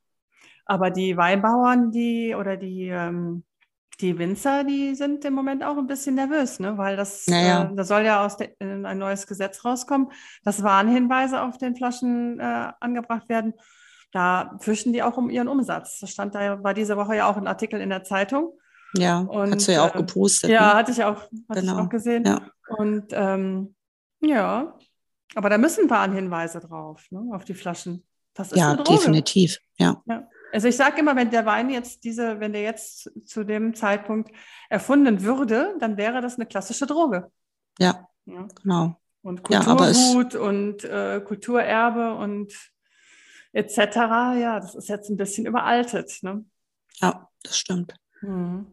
Aber 0.64 0.90
die 0.90 1.16
Weinbauern, 1.16 1.90
die 1.90 2.34
oder 2.34 2.56
die 2.56 2.88
ähm, 2.88 3.44
die 4.00 4.18
Winzer, 4.18 4.64
die 4.64 4.94
sind 4.94 5.24
im 5.24 5.34
Moment 5.34 5.62
auch 5.62 5.76
ein 5.76 5.86
bisschen 5.86 6.14
nervös, 6.14 6.58
ne? 6.58 6.78
weil 6.78 6.96
das, 6.96 7.26
naja. 7.26 7.64
äh, 7.64 7.74
da 7.74 7.84
soll 7.84 8.02
ja 8.02 8.24
aus 8.24 8.36
de, 8.36 8.48
äh, 8.58 8.64
ein 8.64 8.98
neues 8.98 9.26
Gesetz 9.26 9.64
rauskommen, 9.64 10.08
dass 10.44 10.62
Warnhinweise 10.62 11.42
auf 11.42 11.58
den 11.58 11.76
Flaschen 11.76 12.40
äh, 12.40 12.72
angebracht 12.80 13.28
werden. 13.28 13.54
Da 14.12 14.56
fürchten 14.60 14.92
die 14.92 15.02
auch 15.02 15.16
um 15.16 15.30
ihren 15.30 15.48
Umsatz. 15.48 15.98
Das 16.00 16.10
stand 16.10 16.34
da 16.34 16.62
war 16.62 16.74
diese 16.74 16.96
Woche 16.96 17.16
ja 17.16 17.30
auch 17.30 17.36
ein 17.36 17.46
Artikel 17.46 17.80
in 17.80 17.90
der 17.90 18.04
Zeitung. 18.04 18.52
Ja, 18.96 19.20
und, 19.20 19.54
hast 19.54 19.68
du 19.68 19.72
ja 19.72 19.86
auch 19.86 19.94
äh, 19.94 19.98
gepostet. 19.98 20.50
Ja, 20.50 20.68
ne? 20.68 20.74
hatte 20.74 20.92
ich 20.92 21.02
auch, 21.02 21.22
hatte 21.48 21.60
genau. 21.60 21.74
ich 21.74 21.84
auch 21.84 21.88
gesehen. 21.88 22.24
Ja. 22.26 22.40
Und 22.76 23.06
ähm, 23.12 23.74
ja, 24.20 24.74
aber 25.34 25.48
da 25.48 25.58
müssen 25.58 25.88
Warnhinweise 25.88 26.60
drauf, 26.60 27.06
ne, 27.10 27.24
auf 27.32 27.44
die 27.44 27.54
Flaschen. 27.54 28.04
Das 28.34 28.52
ist 28.52 28.58
ja, 28.58 28.76
definitiv. 28.76 29.58
Ja. 29.76 30.02
ja. 30.06 30.28
Also 30.52 30.68
ich 30.68 30.76
sage 30.76 31.00
immer, 31.00 31.16
wenn 31.16 31.30
der 31.30 31.46
Wein 31.46 31.70
jetzt 31.70 32.04
diese, 32.04 32.38
wenn 32.38 32.52
der 32.52 32.62
jetzt 32.62 33.10
zu 33.26 33.44
dem 33.44 33.74
Zeitpunkt 33.74 34.30
erfunden 34.68 35.22
würde, 35.22 35.74
dann 35.80 35.96
wäre 35.96 36.20
das 36.20 36.36
eine 36.36 36.46
klassische 36.46 36.86
Droge. 36.86 37.32
Ja, 37.78 38.06
ja. 38.26 38.46
genau. 38.62 39.00
Und 39.22 39.42
Kulturgut 39.42 40.34
ja, 40.34 40.40
und 40.40 40.84
äh, 40.84 41.20
Kulturerbe 41.24 42.14
und 42.14 42.52
etc. 43.52 43.76
Ja, 43.76 44.60
das 44.60 44.74
ist 44.74 44.88
jetzt 44.88 45.08
ein 45.10 45.16
bisschen 45.16 45.46
überaltet. 45.46 46.18
Ne? 46.22 46.44
Ja, 47.00 47.28
das 47.42 47.56
stimmt. 47.56 47.94
Mhm. 48.20 48.66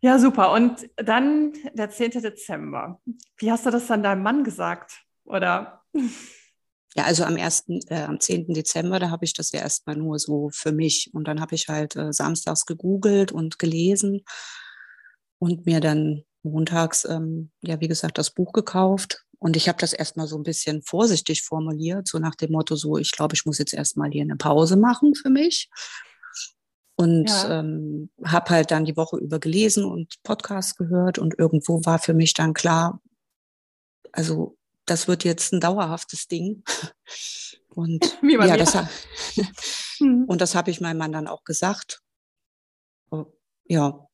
Ja, 0.00 0.18
super. 0.18 0.52
Und 0.52 0.90
dann 0.96 1.52
der 1.74 1.90
10. 1.90 2.22
Dezember. 2.22 3.00
Wie 3.36 3.52
hast 3.52 3.64
du 3.66 3.70
das 3.70 3.86
dann 3.86 4.02
deinem 4.02 4.22
Mann 4.22 4.42
gesagt? 4.42 5.04
Oder? 5.24 5.84
Ja, 6.94 7.04
also 7.04 7.24
am 7.24 7.36
1., 7.36 7.64
äh, 7.88 8.02
am 8.02 8.20
10. 8.20 8.52
Dezember, 8.52 8.98
da 8.98 9.10
habe 9.10 9.24
ich 9.24 9.32
das 9.32 9.52
ja 9.52 9.60
erstmal 9.60 9.96
nur 9.96 10.18
so 10.18 10.50
für 10.52 10.72
mich. 10.72 11.10
Und 11.14 11.26
dann 11.26 11.40
habe 11.40 11.54
ich 11.54 11.68
halt 11.68 11.96
äh, 11.96 12.12
samstags 12.12 12.66
gegoogelt 12.66 13.32
und 13.32 13.58
gelesen 13.58 14.22
und 15.38 15.66
mir 15.66 15.80
dann 15.80 16.24
montags, 16.42 17.04
ähm, 17.04 17.50
ja, 17.62 17.80
wie 17.80 17.88
gesagt, 17.88 18.18
das 18.18 18.30
Buch 18.30 18.52
gekauft. 18.52 19.24
Und 19.38 19.56
ich 19.56 19.68
habe 19.68 19.78
das 19.78 19.92
erstmal 19.92 20.26
so 20.26 20.36
ein 20.36 20.44
bisschen 20.44 20.82
vorsichtig 20.82 21.42
formuliert, 21.42 22.06
so 22.06 22.18
nach 22.18 22.36
dem 22.36 22.52
Motto, 22.52 22.76
so, 22.76 22.96
ich 22.96 23.10
glaube, 23.10 23.34
ich 23.34 23.44
muss 23.44 23.58
jetzt 23.58 23.74
erstmal 23.74 24.10
hier 24.10 24.22
eine 24.22 24.36
Pause 24.36 24.76
machen 24.76 25.14
für 25.14 25.30
mich. 25.30 25.68
Und 26.94 27.28
ja. 27.28 27.58
ähm, 27.58 28.10
habe 28.24 28.50
halt 28.50 28.70
dann 28.70 28.84
die 28.84 28.96
Woche 28.96 29.16
über 29.16 29.40
gelesen 29.40 29.84
und 29.84 30.14
Podcasts 30.22 30.76
gehört 30.76 31.18
und 31.18 31.36
irgendwo 31.38 31.84
war 31.84 31.98
für 31.98 32.14
mich 32.14 32.34
dann 32.34 32.54
klar, 32.54 33.00
also 34.12 34.56
das 34.86 35.08
wird 35.08 35.24
jetzt 35.24 35.52
ein 35.52 35.60
dauerhaftes 35.60 36.28
Ding. 36.28 36.62
Und 37.74 38.18
ja, 38.22 38.56
das, 38.56 38.76
Mhm. 40.00 40.24
und 40.24 40.40
das 40.40 40.54
habe 40.54 40.70
ich 40.70 40.80
meinem 40.80 40.98
Mann 40.98 41.12
dann 41.12 41.28
auch 41.28 41.44
gesagt. 41.44 42.00
Oh, 43.10 43.26
Ja. 43.64 44.06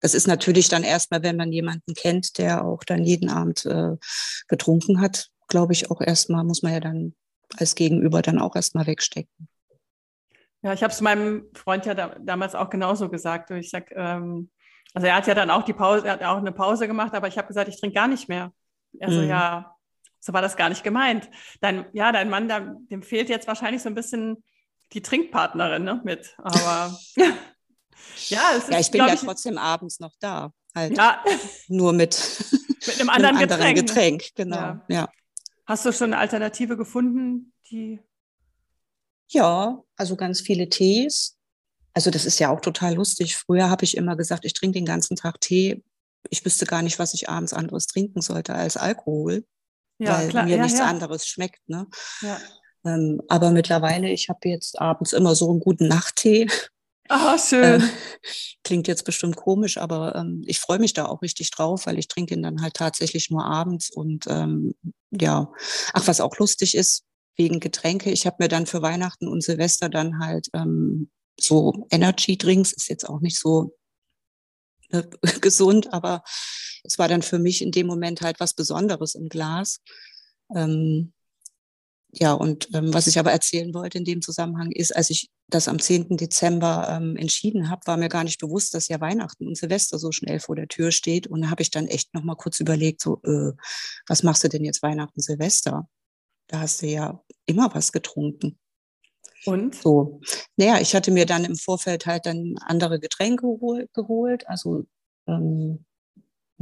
Das 0.00 0.14
ist 0.14 0.26
natürlich 0.26 0.68
dann 0.68 0.82
erstmal, 0.82 1.22
wenn 1.22 1.36
man 1.36 1.52
jemanden 1.52 1.94
kennt, 1.94 2.38
der 2.38 2.64
auch 2.64 2.82
dann 2.82 3.04
jeden 3.04 3.30
Abend 3.30 3.64
äh, 3.66 3.96
getrunken 4.48 5.00
hat, 5.00 5.28
glaube 5.46 5.72
ich, 5.74 5.92
auch 5.92 6.00
erstmal, 6.00 6.42
muss 6.42 6.62
man 6.62 6.72
ja 6.72 6.80
dann 6.80 7.14
als 7.56 7.76
Gegenüber 7.76 8.20
dann 8.20 8.40
auch 8.40 8.56
erstmal 8.56 8.88
wegstecken. 8.88 9.48
Ja, 10.62 10.72
ich 10.72 10.82
habe 10.82 10.92
es 10.92 11.00
meinem 11.00 11.44
Freund 11.54 11.86
ja 11.86 11.94
da, 11.94 12.16
damals 12.20 12.56
auch 12.56 12.70
genauso 12.70 13.08
gesagt. 13.08 13.50
Ich 13.50 13.70
sag, 13.70 13.92
ähm, 13.92 14.50
also 14.94 15.06
er 15.06 15.14
hat 15.14 15.26
ja 15.28 15.34
dann 15.34 15.50
auch 15.50 15.62
die 15.62 15.72
Pause, 15.72 16.06
er 16.06 16.14
hat 16.14 16.24
auch 16.24 16.38
eine 16.38 16.52
Pause 16.52 16.88
gemacht, 16.88 17.14
aber 17.14 17.28
ich 17.28 17.38
habe 17.38 17.48
gesagt, 17.48 17.68
ich 17.68 17.78
trinke 17.78 17.94
gar 17.94 18.08
nicht 18.08 18.28
mehr. 18.28 18.52
Also 19.00 19.20
Mhm. 19.20 19.28
ja, 19.28 19.76
so 20.20 20.32
war 20.32 20.42
das 20.42 20.56
gar 20.56 20.68
nicht 20.68 20.84
gemeint. 20.84 21.28
Dein, 21.60 21.86
ja, 21.92 22.12
dein 22.12 22.30
Mann, 22.30 22.48
da, 22.48 22.60
dem 22.60 23.02
fehlt 23.02 23.28
jetzt 23.28 23.48
wahrscheinlich 23.48 23.82
so 23.82 23.88
ein 23.88 23.94
bisschen 23.94 24.42
die 24.92 25.02
Trinkpartnerin 25.02 25.84
ne, 25.84 26.00
mit. 26.04 26.34
Aber 26.38 26.98
ja, 28.28 28.42
es 28.56 28.64
ist, 28.64 28.70
Ja, 28.70 28.78
ich 28.80 28.90
bin 28.90 29.00
ja 29.06 29.16
trotzdem 29.16 29.58
abends 29.58 30.00
noch 30.00 30.14
da. 30.20 30.52
Halt 30.74 30.96
ja, 30.96 31.22
nur 31.68 31.92
mit, 31.92 32.16
mit 32.86 33.00
einem 33.00 33.10
anderen, 33.10 33.36
einem 33.36 33.50
anderen 33.52 33.74
Getränk. 33.74 33.76
ne? 33.76 33.82
Getränk. 33.84 34.24
Genau. 34.34 34.56
Ja. 34.56 34.84
Ja. 34.88 35.08
Hast 35.66 35.84
du 35.84 35.92
schon 35.92 36.12
eine 36.12 36.18
Alternative 36.18 36.76
gefunden, 36.76 37.52
die 37.70 38.00
Ja, 39.30 39.82
also 39.96 40.16
ganz 40.16 40.40
viele 40.40 40.68
Tees. 40.68 41.38
Also 41.94 42.10
das 42.10 42.24
ist 42.24 42.38
ja 42.38 42.50
auch 42.50 42.60
total 42.60 42.94
lustig. 42.94 43.36
Früher 43.36 43.68
habe 43.68 43.84
ich 43.84 43.96
immer 43.96 44.16
gesagt, 44.16 44.44
ich 44.44 44.54
trinke 44.54 44.78
den 44.78 44.86
ganzen 44.86 45.16
Tag 45.16 45.40
Tee. 45.40 45.82
Ich 46.30 46.44
wüsste 46.44 46.66
gar 46.66 46.82
nicht, 46.82 46.98
was 46.98 47.14
ich 47.14 47.28
abends 47.28 47.52
anderes 47.52 47.86
trinken 47.86 48.20
sollte 48.20 48.54
als 48.54 48.76
Alkohol, 48.76 49.44
ja, 49.98 50.18
weil 50.18 50.28
klar, 50.28 50.44
mir 50.44 50.56
ja, 50.56 50.62
nichts 50.62 50.78
ja, 50.78 50.86
anderes 50.86 51.26
schmeckt. 51.26 51.68
Ne? 51.68 51.86
ja. 52.22 52.38
Ähm, 52.84 53.22
aber 53.28 53.50
mittlerweile, 53.50 54.10
ich 54.10 54.28
habe 54.28 54.48
jetzt 54.48 54.80
abends 54.80 55.12
immer 55.12 55.34
so 55.34 55.50
einen 55.50 55.60
guten 55.60 55.88
Nachttee. 55.88 56.46
Ah, 57.08 57.38
schön. 57.38 57.82
klingt 58.64 58.88
jetzt 58.88 59.04
bestimmt 59.04 59.36
komisch, 59.36 59.76
aber 59.78 60.14
ähm, 60.16 60.42
ich 60.46 60.58
freue 60.58 60.78
mich 60.78 60.94
da 60.94 61.06
auch 61.06 61.22
richtig 61.22 61.50
drauf, 61.50 61.86
weil 61.86 61.98
ich 61.98 62.08
trinke 62.08 62.34
ihn 62.34 62.42
dann 62.42 62.62
halt 62.62 62.74
tatsächlich 62.74 63.30
nur 63.30 63.44
abends. 63.44 63.90
Und 63.90 64.24
ähm, 64.28 64.74
ja, 65.10 65.52
ach, 65.92 66.06
was 66.06 66.20
auch 66.20 66.38
lustig 66.38 66.74
ist, 66.74 67.04
wegen 67.36 67.60
Getränke, 67.60 68.10
ich 68.10 68.26
habe 68.26 68.36
mir 68.38 68.48
dann 68.48 68.66
für 68.66 68.82
Weihnachten 68.82 69.28
und 69.28 69.42
Silvester 69.42 69.88
dann 69.88 70.18
halt 70.20 70.48
ähm, 70.54 71.10
so 71.38 71.86
Energy 71.90 72.36
Drinks, 72.36 72.72
ist 72.72 72.88
jetzt 72.88 73.08
auch 73.08 73.20
nicht 73.20 73.38
so 73.38 73.74
äh, 74.92 75.02
gesund, 75.40 75.92
aber 75.92 76.22
es 76.84 76.98
war 76.98 77.08
dann 77.08 77.22
für 77.22 77.38
mich 77.38 77.62
in 77.62 77.72
dem 77.72 77.86
Moment 77.86 78.20
halt 78.22 78.40
was 78.40 78.54
Besonderes 78.54 79.14
im 79.14 79.28
Glas. 79.28 79.80
Ähm, 80.54 81.12
ja, 82.14 82.34
und 82.34 82.68
ähm, 82.74 82.92
was 82.92 83.06
ich 83.06 83.18
aber 83.18 83.32
erzählen 83.32 83.72
wollte 83.72 83.96
in 83.96 84.04
dem 84.04 84.20
Zusammenhang 84.20 84.70
ist, 84.70 84.94
als 84.94 85.08
ich 85.08 85.30
das 85.48 85.66
am 85.66 85.78
10. 85.78 86.18
Dezember 86.18 86.88
ähm, 86.90 87.16
entschieden 87.16 87.70
habe, 87.70 87.86
war 87.86 87.96
mir 87.96 88.10
gar 88.10 88.24
nicht 88.24 88.38
bewusst, 88.38 88.74
dass 88.74 88.88
ja 88.88 89.00
Weihnachten 89.00 89.46
und 89.46 89.56
Silvester 89.56 89.98
so 89.98 90.12
schnell 90.12 90.38
vor 90.38 90.54
der 90.54 90.68
Tür 90.68 90.92
steht. 90.92 91.26
Und 91.26 91.42
da 91.42 91.50
habe 91.50 91.62
ich 91.62 91.70
dann 91.70 91.86
echt 91.86 92.12
noch 92.12 92.22
mal 92.22 92.34
kurz 92.36 92.60
überlegt, 92.60 93.00
so, 93.00 93.20
äh, 93.24 93.52
was 94.06 94.22
machst 94.22 94.44
du 94.44 94.48
denn 94.48 94.64
jetzt 94.64 94.82
Weihnachten, 94.82 95.22
Silvester? 95.22 95.88
Da 96.48 96.60
hast 96.60 96.82
du 96.82 96.86
ja 96.86 97.22
immer 97.46 97.74
was 97.74 97.92
getrunken. 97.92 98.58
Und? 99.44 99.74
So, 99.74 100.20
naja, 100.56 100.80
ich 100.80 100.94
hatte 100.94 101.10
mir 101.10 101.26
dann 101.26 101.44
im 101.44 101.56
Vorfeld 101.56 102.06
halt 102.06 102.26
dann 102.26 102.54
andere 102.66 103.00
Getränke 103.00 103.46
gehol 103.46 103.88
geholt, 103.92 104.46
also 104.48 104.84
ähm, 105.26 105.84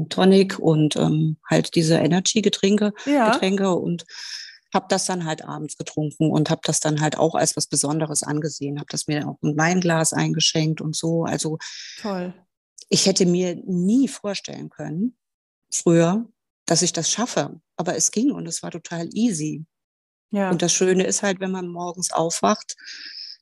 Tonic 0.08 0.58
und 0.58 0.96
ähm, 0.96 1.36
halt 1.48 1.74
diese 1.74 1.96
Energy-Getränke 1.96 2.92
Ja. 3.04 3.32
Getränke 3.32 3.74
und 3.74 4.04
habe 4.72 4.86
das 4.88 5.04
dann 5.04 5.24
halt 5.24 5.44
abends 5.44 5.76
getrunken 5.76 6.30
und 6.30 6.48
habe 6.48 6.60
das 6.64 6.80
dann 6.80 7.00
halt 7.00 7.18
auch 7.18 7.34
als 7.34 7.56
was 7.56 7.66
Besonderes 7.66 8.22
angesehen, 8.22 8.78
habe 8.78 8.86
das 8.90 9.08
mir 9.08 9.28
auch 9.28 9.36
ein 9.42 9.56
Weinglas 9.56 10.12
eingeschenkt 10.12 10.80
und 10.80 10.94
so. 10.94 11.24
Also 11.24 11.58
Toll. 12.00 12.32
ich 12.88 13.06
hätte 13.06 13.26
mir 13.26 13.56
nie 13.66 14.06
vorstellen 14.08 14.70
können, 14.70 15.16
früher, 15.72 16.28
dass 16.66 16.82
ich 16.82 16.92
das 16.92 17.10
schaffe. 17.10 17.60
Aber 17.76 17.96
es 17.96 18.10
ging 18.12 18.30
und 18.30 18.46
es 18.46 18.62
war 18.62 18.70
total 18.70 19.08
easy. 19.12 19.64
Ja. 20.30 20.50
Und 20.50 20.62
das 20.62 20.72
Schöne 20.72 21.04
ist 21.06 21.22
halt, 21.22 21.40
wenn 21.40 21.50
man 21.50 21.68
morgens 21.68 22.12
aufwacht, 22.12 22.76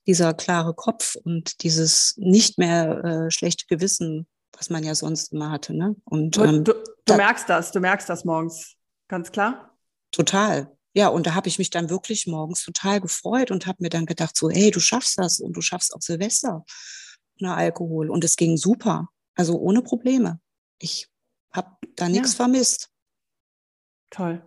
dieser 0.06 0.32
klare 0.34 0.74
Kopf 0.74 1.16
und 1.16 1.62
dieses 1.62 2.14
nicht 2.16 2.58
mehr 2.58 3.04
äh, 3.04 3.30
schlechte 3.30 3.66
Gewissen, 3.66 4.26
was 4.52 4.70
man 4.70 4.82
ja 4.82 4.94
sonst 4.94 5.32
immer 5.32 5.50
hatte. 5.50 5.74
Ne? 5.74 5.96
Und 6.04 6.36
Du, 6.36 6.44
ähm, 6.44 6.64
du, 6.64 6.72
du 6.72 6.80
da- 7.04 7.16
merkst 7.16 7.48
das, 7.48 7.72
du 7.72 7.80
merkst 7.80 8.08
das 8.08 8.24
morgens. 8.24 8.74
Ganz 9.08 9.30
klar. 9.30 9.76
Total. 10.10 10.74
Ja, 10.94 11.08
und 11.08 11.26
da 11.26 11.34
habe 11.34 11.48
ich 11.48 11.58
mich 11.58 11.68
dann 11.70 11.90
wirklich 11.90 12.26
morgens 12.26 12.64
total 12.64 13.00
gefreut 13.00 13.50
und 13.50 13.66
habe 13.66 13.82
mir 13.82 13.90
dann 13.90 14.06
gedacht, 14.06 14.36
so, 14.36 14.48
hey, 14.50 14.70
du 14.70 14.80
schaffst 14.80 15.18
das 15.18 15.38
und 15.40 15.52
du 15.52 15.60
schaffst 15.60 15.94
auch 15.94 16.00
Silvester 16.00 16.64
ohne 17.40 17.54
Alkohol. 17.54 18.10
Und 18.10 18.24
es 18.24 18.36
ging 18.36 18.56
super. 18.56 19.08
Also 19.34 19.58
ohne 19.58 19.82
Probleme. 19.82 20.40
Ich 20.78 21.08
habe 21.52 21.76
da 21.96 22.08
nichts 22.08 22.32
Ja. 22.32 22.36
vermisst. 22.38 22.88
Toll. 24.10 24.42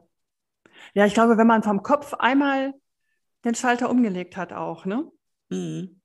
Ja, 0.94 1.06
ich 1.06 1.14
glaube, 1.14 1.38
wenn 1.38 1.48
man 1.48 1.64
vom 1.64 1.84
Kopf 1.84 2.14
einmal 2.16 2.74
den 3.46 3.56
Schalter 3.56 3.90
umgelegt 3.90 4.38
hat, 4.38 4.54
auch, 4.54 4.86
ne? 4.86 5.10
Mhm. 5.50 6.02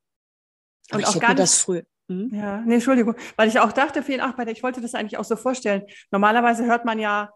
Und 0.93 1.01
ich 1.01 1.07
auch 1.07 1.19
gar 1.19 1.31
mir 1.31 1.37
das 1.37 1.53
nicht- 1.53 1.65
früher. 1.65 1.83
Mhm. 2.09 2.31
Ja, 2.33 2.59
nee, 2.61 2.75
Entschuldigung, 2.75 3.17
weil 3.37 3.49
ich 3.49 3.59
auch 3.59 3.73
dachte, 3.73 4.03
vielen 4.03 4.21
ach, 4.21 4.39
ich 4.47 4.63
wollte 4.63 4.81
das 4.81 4.95
eigentlich 4.95 5.19
auch 5.19 5.25
so 5.25 5.35
vorstellen. 5.35 5.83
Normalerweise 6.13 6.65
hört 6.65 6.85
man 6.85 6.99
ja 7.01 7.31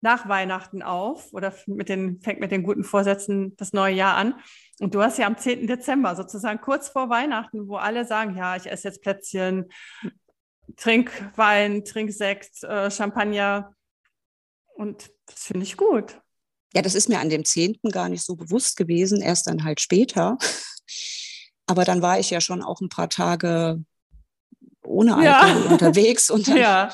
nach 0.00 0.28
Weihnachten 0.28 0.82
auf 0.82 1.32
oder 1.32 1.54
mit 1.66 1.88
den, 1.88 2.20
fängt 2.20 2.40
mit 2.40 2.50
den 2.50 2.62
guten 2.64 2.84
Vorsätzen 2.84 3.56
das 3.56 3.72
neue 3.72 3.94
Jahr 3.94 4.16
an. 4.16 4.34
Und 4.80 4.94
du 4.94 5.02
hast 5.02 5.18
ja 5.18 5.26
am 5.26 5.38
10. 5.38 5.66
Dezember, 5.66 6.14
sozusagen 6.16 6.60
kurz 6.60 6.88
vor 6.88 7.08
Weihnachten, 7.08 7.68
wo 7.68 7.76
alle 7.76 8.04
sagen, 8.04 8.36
ja, 8.36 8.56
ich 8.56 8.70
esse 8.70 8.88
jetzt 8.88 9.00
Plätzchen, 9.00 9.66
trink 10.76 11.10
Wein, 11.36 11.84
trink 11.84 12.12
Sekt, 12.12 12.62
äh, 12.64 12.90
Champagner. 12.90 13.74
Und 14.74 15.10
das 15.26 15.44
finde 15.44 15.62
ich 15.62 15.76
gut. 15.76 16.20
Ja, 16.76 16.82
das 16.82 16.94
ist 16.94 17.08
mir 17.08 17.20
an 17.20 17.30
dem 17.30 17.42
10. 17.46 17.90
gar 17.90 18.10
nicht 18.10 18.22
so 18.22 18.36
bewusst 18.36 18.76
gewesen, 18.76 19.22
erst 19.22 19.46
dann 19.46 19.64
halt 19.64 19.80
später. 19.80 20.36
Aber 21.66 21.86
dann 21.86 22.02
war 22.02 22.20
ich 22.20 22.28
ja 22.28 22.42
schon 22.42 22.62
auch 22.62 22.82
ein 22.82 22.90
paar 22.90 23.08
Tage 23.08 23.82
ohne 24.84 25.12
Ja. 25.24 25.40
Alkohol 25.40 25.72
unterwegs 25.72 26.28
und 26.30 26.46
dann 26.48 26.58
Ja, 26.58 26.88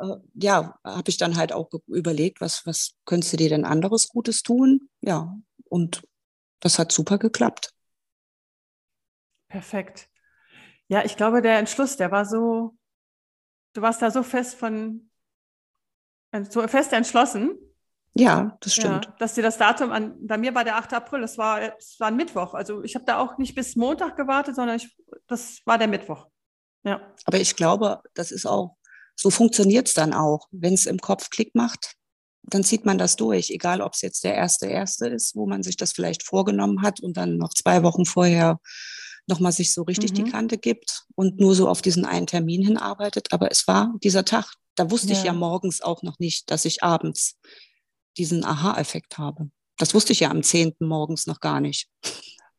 äh, 0.00 0.16
ja, 0.34 0.78
habe 0.82 1.10
ich 1.10 1.18
dann 1.18 1.36
halt 1.36 1.52
auch 1.52 1.68
überlegt, 1.88 2.40
was, 2.40 2.64
was 2.64 2.94
könntest 3.04 3.34
du 3.34 3.36
dir 3.36 3.50
denn 3.50 3.66
anderes 3.66 4.08
Gutes 4.08 4.42
tun? 4.42 4.88
Ja, 5.02 5.36
und 5.64 6.02
das 6.60 6.78
hat 6.78 6.90
super 6.90 7.18
geklappt. 7.18 7.74
perfekt. 9.48 10.08
Ja, 10.88 11.04
ich 11.04 11.16
glaube, 11.16 11.42
der 11.42 11.58
Entschluss, 11.58 11.96
der 11.98 12.10
war 12.10 12.24
so, 12.24 12.76
du 13.74 13.82
warst 13.82 14.00
da 14.02 14.10
so 14.10 14.22
fest 14.22 14.54
von, 14.56 15.10
so 16.50 16.66
fest 16.68 16.92
entschlossen, 16.92 17.58
Ja, 18.18 18.56
das 18.60 18.76
ja, 18.76 18.82
stimmt. 19.00 19.12
dass 19.20 19.34
dir 19.34 19.42
das 19.42 19.58
Datum 19.58 19.92
an, 19.92 20.14
bei 20.26 20.36
mir 20.38 20.54
war 20.54 20.64
der 20.64 20.76
8. 20.76 20.92
April, 20.94 21.20
das 21.20 21.38
war, 21.38 21.60
es 21.78 21.96
war 22.00 22.08
ein 22.08 22.16
Mittwoch. 22.16 22.54
Also 22.54 22.82
ich 22.82 22.94
habe 22.94 23.04
da 23.04 23.18
auch 23.18 23.38
nicht 23.38 23.54
bis 23.54 23.76
Montag 23.76 24.16
gewartet, 24.16 24.56
sondern 24.56 24.76
ich, 24.76 24.96
das 25.28 25.60
war 25.64 25.78
der 25.78 25.88
Mittwoch. 25.88 26.26
Ja, 26.84 27.00
Aber 27.24 27.38
ich 27.38 27.54
glaube, 27.56 28.00
das 28.14 28.30
ist 28.30 28.46
auch, 28.46 28.76
so 29.14 29.30
funktioniert 29.30 29.88
es 29.88 29.94
dann 29.94 30.14
auch. 30.14 30.48
Wenn 30.50 30.74
es 30.74 30.86
im 30.86 30.98
Kopf 30.98 31.30
Klick 31.30 31.54
macht, 31.54 31.94
dann 32.42 32.64
zieht 32.64 32.84
man 32.86 32.98
das 32.98 33.16
durch, 33.16 33.50
egal 33.50 33.80
ob 33.82 33.92
es 33.94 34.00
jetzt 34.00 34.24
der 34.24 34.34
erste 34.34 34.66
erste 34.66 35.06
ist, 35.08 35.34
wo 35.36 35.46
man 35.46 35.62
sich 35.62 35.76
das 35.76 35.92
vielleicht 35.92 36.22
vorgenommen 36.22 36.82
hat 36.82 37.00
und 37.00 37.16
dann 37.16 37.36
noch 37.36 37.52
zwei 37.52 37.82
Wochen 37.82 38.04
vorher 38.06 38.58
nochmal 39.26 39.52
sich 39.52 39.74
so 39.74 39.82
richtig 39.82 40.12
Mhm. 40.12 40.14
die 40.14 40.30
Kante 40.30 40.56
gibt 40.58 41.04
und 41.14 41.38
nur 41.38 41.54
so 41.54 41.68
auf 41.68 41.82
diesen 41.82 42.04
einen 42.06 42.26
Termin 42.26 42.62
hinarbeitet. 42.64 43.28
Aber 43.32 43.50
es 43.50 43.68
war 43.68 43.94
dieser 44.02 44.24
Tag. 44.24 44.54
Da 44.76 44.90
wusste 44.90 45.12
ich 45.12 45.18
Ja. 45.18 45.26
ja 45.26 45.32
morgens 45.34 45.82
auch 45.82 46.02
noch 46.02 46.18
nicht, 46.18 46.50
dass 46.50 46.64
ich 46.64 46.82
abends 46.82 47.36
diesen 48.18 48.44
Aha-Effekt 48.44 49.18
habe. 49.18 49.50
Das 49.78 49.94
wusste 49.94 50.12
ich 50.12 50.20
ja 50.20 50.30
am 50.30 50.42
10. 50.42 50.74
morgens 50.80 51.26
noch 51.26 51.40
gar 51.40 51.60
nicht. 51.60 51.88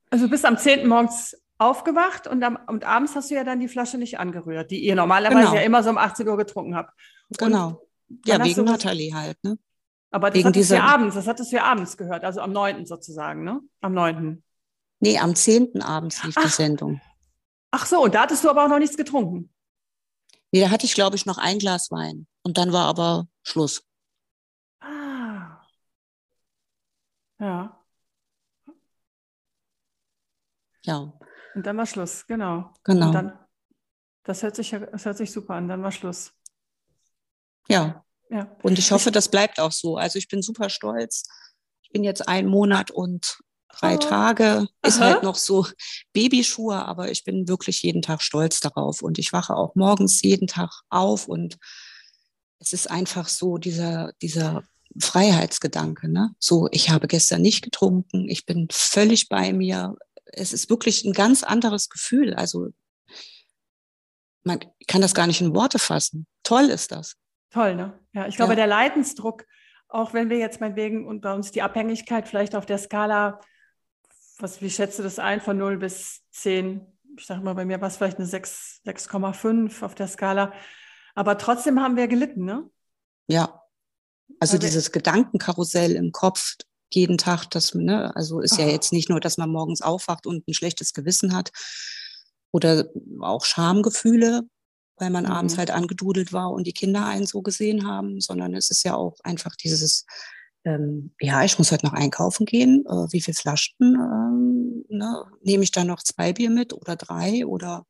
also 0.10 0.26
du 0.26 0.32
bist 0.32 0.46
am 0.46 0.58
10. 0.58 0.88
morgens 0.88 1.36
aufgewacht 1.58 2.26
und, 2.28 2.42
am, 2.44 2.58
und 2.68 2.86
abends 2.86 3.16
hast 3.16 3.30
du 3.30 3.36
ja 3.36 3.44
dann 3.44 3.60
die 3.60 3.68
Flasche 3.68 3.98
nicht 3.98 4.18
angerührt, 4.18 4.72
die 4.72 4.80
ihr 4.80 4.96
normalerweise 4.96 5.40
Genau. 5.50 5.56
ja 5.56 5.62
immer 5.62 5.84
so 5.84 5.90
um 5.90 5.98
18 5.98 6.28
Uhr 6.28 6.38
getrunken 6.38 6.76
habt. 6.76 6.94
Genau. 7.38 7.86
Ja, 8.26 8.44
wegen 8.44 8.64
Nathalie 8.64 9.14
halt, 9.14 9.38
ne? 9.44 9.58
Aber 10.12 10.30
das 10.30 10.38
Wegen 10.38 10.48
hattest 10.48 10.72
du 10.72 10.82
abends, 10.82 11.16
das 11.16 11.28
hattest 11.28 11.52
du 11.52 11.58
ja 11.58 11.64
abends 11.66 11.96
gehört, 11.98 12.24
also 12.24 12.40
am 12.42 12.52
9. 12.54 12.86
sozusagen, 12.86 13.44
ne? 13.44 13.60
Am 13.82 13.94
9. 13.94 14.42
Nee, 15.02 15.20
am 15.20 15.36
10. 15.36 15.82
abends 15.82 16.24
lief 16.24 16.34
die 16.36 16.42
Ach. 16.46 16.52
Sendung. 16.52 17.02
Ach 17.72 17.86
so, 17.86 18.02
und 18.04 18.16
da 18.16 18.22
hattest 18.22 18.44
du 18.44 18.50
aber 18.50 18.66
auch 18.66 18.70
noch 18.70 18.80
nichts 18.80 18.98
getrunken. 18.98 19.54
Nee, 20.52 20.62
da 20.62 20.72
hatte 20.72 20.86
ich, 20.88 20.96
glaube 20.96 21.16
ich, 21.16 21.28
noch 21.28 21.38
ein 21.38 21.60
Glas 21.60 21.92
Wein. 21.92 22.26
Und 22.42 22.58
dann 22.58 22.74
war 22.74 22.86
aber 22.88 23.28
Schluss. 23.44 23.84
Ah. 24.80 25.60
Ja, 27.40 27.76
Ja, 30.86 31.14
und 31.56 31.66
dann 31.66 31.78
war 31.78 31.86
Schluss, 31.86 32.26
genau. 32.26 32.74
Genau. 32.84 33.08
Und 33.08 33.14
dann, 33.14 33.40
das 34.24 34.44
hört 34.44 34.56
sich, 34.56 34.72
ja- 34.72 34.80
das 34.80 35.06
hört 35.06 35.18
sich 35.18 35.32
super 35.32 35.56
an, 35.56 35.68
dann 35.68 35.84
war 35.84 35.92
Schluss. 35.92 36.32
ja. 37.68 38.04
ja. 38.30 38.56
Und 38.64 38.80
ich 38.80 38.92
hoffe, 38.92 39.12
das 39.12 39.30
bleibt 39.30 39.60
auch 39.60 39.72
so. 39.72 39.98
Also 39.98 40.18
ich 40.20 40.28
bin 40.28 40.42
super 40.42 40.70
stolz. 40.70 41.28
Ich 41.82 41.90
bin 41.90 42.04
jetzt 42.04 42.28
einen 42.28 42.48
Monat 42.48 42.92
und 42.92 43.40
drei 43.70 43.96
oh. 43.96 43.98
Tage. 43.98 44.68
Ist 44.84 44.98
Aha. 45.02 45.06
halt 45.06 45.24
noch 45.24 45.36
so 45.36 45.66
Babyschuhe, 46.14 46.76
aber 46.86 47.12
ich 47.12 47.24
bin 47.24 47.48
wirklich 47.48 47.82
jeden 47.82 48.02
Tag 48.02 48.22
stolz 48.22 48.60
darauf. 48.60 49.02
Und 49.02 49.18
ich 49.20 49.34
wache 49.34 49.56
auch 49.56 49.76
morgens 49.76 50.22
jeden 50.22 50.48
Tag 50.48 50.70
auf 50.90 51.28
und 51.28 51.58
es 52.60 52.74
ist 52.74 52.90
einfach 52.90 53.28
so 53.28 53.58
dieser, 53.58 54.14
dieser 54.22 54.64
Freiheitsgedanke. 54.98 56.10
Ne? 56.10 56.36
So, 56.40 56.68
ich 56.72 56.90
habe 56.90 57.08
gestern 57.08 57.42
nicht 57.42 57.64
getrunken, 57.64 58.28
ich 58.28 58.46
bin 58.46 58.68
völlig 58.72 59.30
bei 59.30 59.54
mir. 59.54 59.96
Es 60.26 60.54
ist 60.54 60.70
wirklich 60.70 61.04
ein 61.04 61.14
ganz 61.14 61.44
anderes 61.44 61.90
Gefühl. 61.90 62.34
Also 62.34 62.70
man 64.44 64.60
kann 64.88 65.02
das 65.02 65.14
gar 65.14 65.28
nicht 65.28 65.42
in 65.42 65.54
Worte 65.56 65.80
fassen. 65.80 66.26
Toll 66.44 66.66
ist 66.66 66.92
das. 66.92 67.16
Toll, 67.52 67.76
ne? 67.76 68.00
Ja, 68.14 68.28
ich 68.28 68.36
glaube, 68.36 68.54
ja. 68.54 68.58
der 68.58 68.68
Leidensdruck, 68.68 69.46
auch 69.88 70.14
wenn 70.14 70.30
wir 70.30 70.38
jetzt 70.38 70.62
meinetwegen 70.62 71.08
und 71.08 71.22
bei 71.22 71.34
uns 71.34 71.52
die 71.52 71.62
Abhängigkeit 71.62 72.28
vielleicht 72.28 72.56
auf 72.56 72.66
der 72.66 72.78
Skala, 72.78 73.40
was, 74.38 74.62
wie 74.62 74.70
schätze 74.70 75.04
das 75.04 75.20
ein, 75.20 75.42
von 75.42 75.58
0 75.58 75.78
bis 75.78 76.22
10, 76.32 76.86
ich 77.18 77.26
sage 77.26 77.42
mal, 77.42 77.56
bei 77.56 77.66
mir 77.66 77.82
war 77.82 77.88
es 77.88 77.98
vielleicht 77.98 78.18
eine 78.18 78.28
6,5 78.28 79.84
auf 79.84 79.96
der 79.96 80.08
Skala, 80.08 80.54
aber 81.16 81.38
trotzdem 81.38 81.82
haben 81.82 81.98
wir 81.98 82.08
gelitten, 82.08 82.46
ne? 82.46 82.70
Ja. 83.28 83.62
Also 84.40 84.54
Weil 84.54 84.60
dieses 84.60 84.92
Gedankenkarussell 84.92 85.92
im 85.92 86.12
Kopf 86.12 86.56
jeden 86.92 87.18
Tag, 87.18 87.46
das, 87.52 87.74
ne, 87.76 88.16
also 88.16 88.40
ist 88.40 88.58
oh. 88.58 88.62
ja 88.62 88.68
jetzt 88.68 88.92
nicht 88.92 89.10
nur, 89.10 89.20
dass 89.20 89.38
man 89.38 89.50
morgens 89.50 89.82
aufwacht 89.82 90.26
und 90.26 90.48
ein 90.48 90.54
schlechtes 90.54 90.94
Gewissen 90.94 91.36
hat 91.36 91.52
oder 92.52 92.88
auch 93.22 93.46
Schamgefühle, 93.46 94.42
weil 94.98 95.10
man 95.10 95.26
mhm. 95.26 95.32
abends 95.32 95.58
halt 95.58 95.72
angedudelt 95.72 96.34
war 96.34 96.52
und 96.52 96.66
die 96.66 96.74
Kinder 96.74 97.06
einen 97.06 97.26
so 97.26 97.42
gesehen 97.42 97.88
haben, 97.88 98.20
sondern 98.22 98.56
es 98.56 98.70
ist 98.70 98.84
ja 98.84 98.96
auch 98.96 99.16
einfach 99.24 99.56
dieses, 99.56 100.06
ähm, 100.66 101.12
ja, 101.20 101.44
ich 101.44 101.58
muss 101.58 101.72
heute 101.72 101.86
noch 101.86 101.94
einkaufen 101.94 102.46
gehen, 102.46 102.86
äh, 102.88 103.12
wie 103.12 103.22
viele 103.22 103.36
Flaschen, 103.36 103.76
ähm, 103.80 104.86
ne? 104.90 105.26
nehme 105.42 105.64
ich 105.64 105.72
da 105.72 105.84
noch 105.84 106.02
zwei 106.02 106.34
Bier 106.34 106.50
mit 106.50 106.74
oder 106.74 106.96
drei 106.96 107.46
oder 107.46 107.86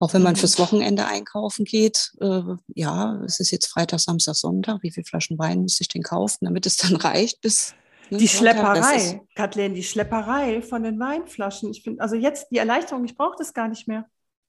auch 0.00 0.14
wenn 0.14 0.22
man 0.22 0.32
mhm. 0.32 0.38
fürs 0.38 0.58
Wochenende 0.58 1.06
einkaufen 1.06 1.66
geht, 1.66 2.12
äh, 2.20 2.40
ja, 2.74 3.20
es 3.24 3.38
ist 3.38 3.50
jetzt 3.50 3.66
Freitag, 3.66 4.00
Samstag, 4.00 4.34
Sonntag, 4.34 4.78
wie 4.82 4.90
viele 4.90 5.04
Flaschen 5.04 5.38
Wein 5.38 5.60
muss 5.60 5.80
ich 5.80 5.88
denn 5.88 6.02
kaufen, 6.02 6.46
damit 6.46 6.64
es 6.64 6.78
dann 6.78 6.96
reicht 6.96 7.42
bis 7.42 7.74
ne, 8.08 8.16
die 8.16 8.26
Schlepperei, 8.26 9.20
Kathleen, 9.36 9.74
die 9.74 9.82
Schlepperei 9.82 10.62
von 10.62 10.82
den 10.82 10.98
Weinflaschen. 10.98 11.70
Ich 11.70 11.82
finde, 11.82 12.02
also 12.02 12.16
jetzt 12.16 12.48
die 12.50 12.56
Erleichterung, 12.56 13.04
ich 13.04 13.14
brauche 13.14 13.36
das 13.38 13.52
gar 13.52 13.68
nicht 13.68 13.88
mehr. 13.88 14.06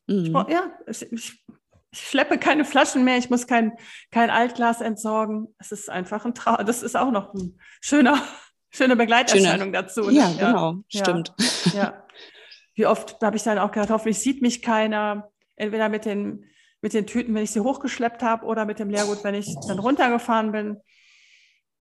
Mhm. 0.08 0.32
Brauch, 0.32 0.50
ja, 0.50 0.72
ich, 0.88 1.02
ich, 1.12 1.44
ich, 1.92 2.02
schleppe 2.02 2.38
keine 2.38 2.64
Flaschen 2.64 3.04
mehr, 3.04 3.18
ich 3.18 3.30
muss 3.30 3.46
kein, 3.46 3.74
kein 4.10 4.30
Altglas 4.30 4.80
entsorgen. 4.80 5.54
Es 5.58 5.74
ist 5.74 5.90
einfach 5.90 6.24
ein 6.24 6.34
Traum. 6.34 6.66
Das 6.66 6.82
ist 6.82 6.96
auch 6.96 7.12
noch 7.12 7.34
ein 7.34 7.60
schöner, 7.82 8.24
schöne 8.70 8.96
Begleiterscheinung 8.96 9.68
Schöner. 9.68 9.82
dazu. 9.82 10.04
Ne? 10.04 10.14
Ja, 10.14 10.32
genau, 10.32 10.76
ja. 10.88 11.04
stimmt. 11.04 11.34
Ja. 11.74 12.06
Wie 12.74 12.86
oft 12.86 13.22
habe 13.22 13.36
ich 13.36 13.44
dann 13.44 13.60
auch 13.60 13.72
gedacht, 13.72 13.90
hoffentlich 13.90 14.20
sieht 14.20 14.42
mich 14.42 14.62
keiner 14.62 15.31
entweder 15.62 15.90
mit 15.90 16.06
den, 16.06 16.46
mit 16.82 16.94
den 16.94 17.06
Tüten, 17.06 17.34
wenn 17.36 17.44
ich 17.44 17.52
sie 17.52 17.62
hochgeschleppt 17.62 18.24
habe, 18.24 18.46
oder 18.46 18.66
mit 18.66 18.80
dem 18.80 18.90
Leergut, 18.90 19.24
wenn 19.24 19.36
ich 19.36 19.56
dann 19.68 19.80
runtergefahren 19.80 20.52
bin. 20.52 20.78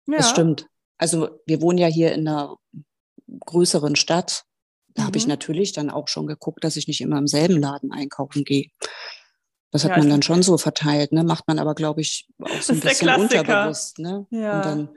Ja. 0.08 0.18
Das 0.18 0.30
stimmt. 0.30 0.68
Also 0.98 1.30
wir 1.46 1.62
wohnen 1.62 1.78
ja 1.78 1.88
hier 1.88 2.13
in 2.13 2.28
einer 2.28 2.58
größeren 3.46 3.96
Stadt. 3.96 4.46
Da 4.96 5.04
mhm. 5.04 5.08
habe 5.08 5.18
ich 5.18 5.28
natürlich 5.28 5.74
dann 5.74 5.90
auch 5.90 6.08
schon 6.08 6.28
geguckt, 6.28 6.63
dass 6.63 6.76
ich 6.76 6.88
nicht 6.88 7.02
immer 7.02 7.20
im 7.20 7.28
selben 7.28 7.62
Laden 7.62 7.92
einkaufen 7.92 8.44
gehe. 8.44 8.70
Das 9.72 9.84
hat 9.84 9.92
ja, 9.92 9.98
man 9.98 10.10
dann 10.10 10.24
schon 10.24 10.42
so 10.44 10.58
verteilt, 10.58 11.12
ne? 11.12 11.24
Macht 11.24 11.48
man 11.48 11.60
aber, 11.60 11.76
glaube 11.76 12.02
ich, 12.02 12.28
auch 12.42 12.62
so 12.62 12.74
ein 12.74 12.80
bisschen 12.80 13.10
unterbewusst. 13.10 14.00
Ne? 14.00 14.26
Ja. 14.32 14.56
Und 14.56 14.66
dann, 14.66 14.90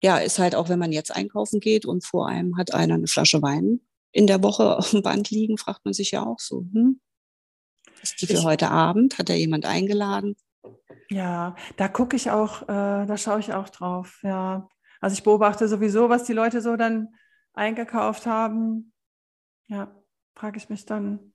ja, 0.00 0.18
ist 0.18 0.38
halt 0.38 0.54
auch, 0.54 0.68
wenn 0.68 0.78
man 0.78 0.92
jetzt 0.92 1.14
einkaufen 1.14 1.60
geht 1.60 1.84
und 1.84 2.04
vor 2.04 2.28
einem 2.28 2.56
hat 2.56 2.72
einer 2.72 2.94
eine 2.94 3.08
Flasche 3.08 3.42
Wein 3.42 3.80
in 4.12 4.26
der 4.26 4.42
Woche 4.42 4.78
auf 4.78 4.90
dem 4.90 5.02
Band 5.02 5.30
liegen, 5.30 5.58
fragt 5.58 5.84
man 5.84 5.92
sich 5.92 6.12
ja 6.12 6.24
auch 6.24 6.38
so, 6.38 6.64
hm, 6.72 7.00
ist 8.02 8.20
die 8.22 8.26
für 8.26 8.34
ich, 8.34 8.44
heute 8.44 8.70
Abend? 8.70 9.18
Hat 9.18 9.28
da 9.28 9.34
jemand 9.34 9.66
eingeladen? 9.66 10.36
Ja, 11.10 11.56
da 11.76 11.88
gucke 11.88 12.16
ich 12.16 12.30
auch, 12.30 12.62
äh, 12.62 13.06
da 13.06 13.16
schaue 13.16 13.40
ich 13.40 13.52
auch 13.52 13.68
drauf. 13.68 14.20
Ja, 14.22 14.68
also 15.00 15.14
ich 15.14 15.22
beobachte 15.22 15.66
sowieso, 15.66 16.08
was 16.08 16.24
die 16.24 16.32
Leute 16.32 16.60
so 16.60 16.76
dann 16.76 17.08
eingekauft 17.52 18.26
haben. 18.26 18.92
Ja, 19.66 19.94
frage 20.34 20.58
ich 20.58 20.68
mich 20.68 20.86
dann. 20.86 21.32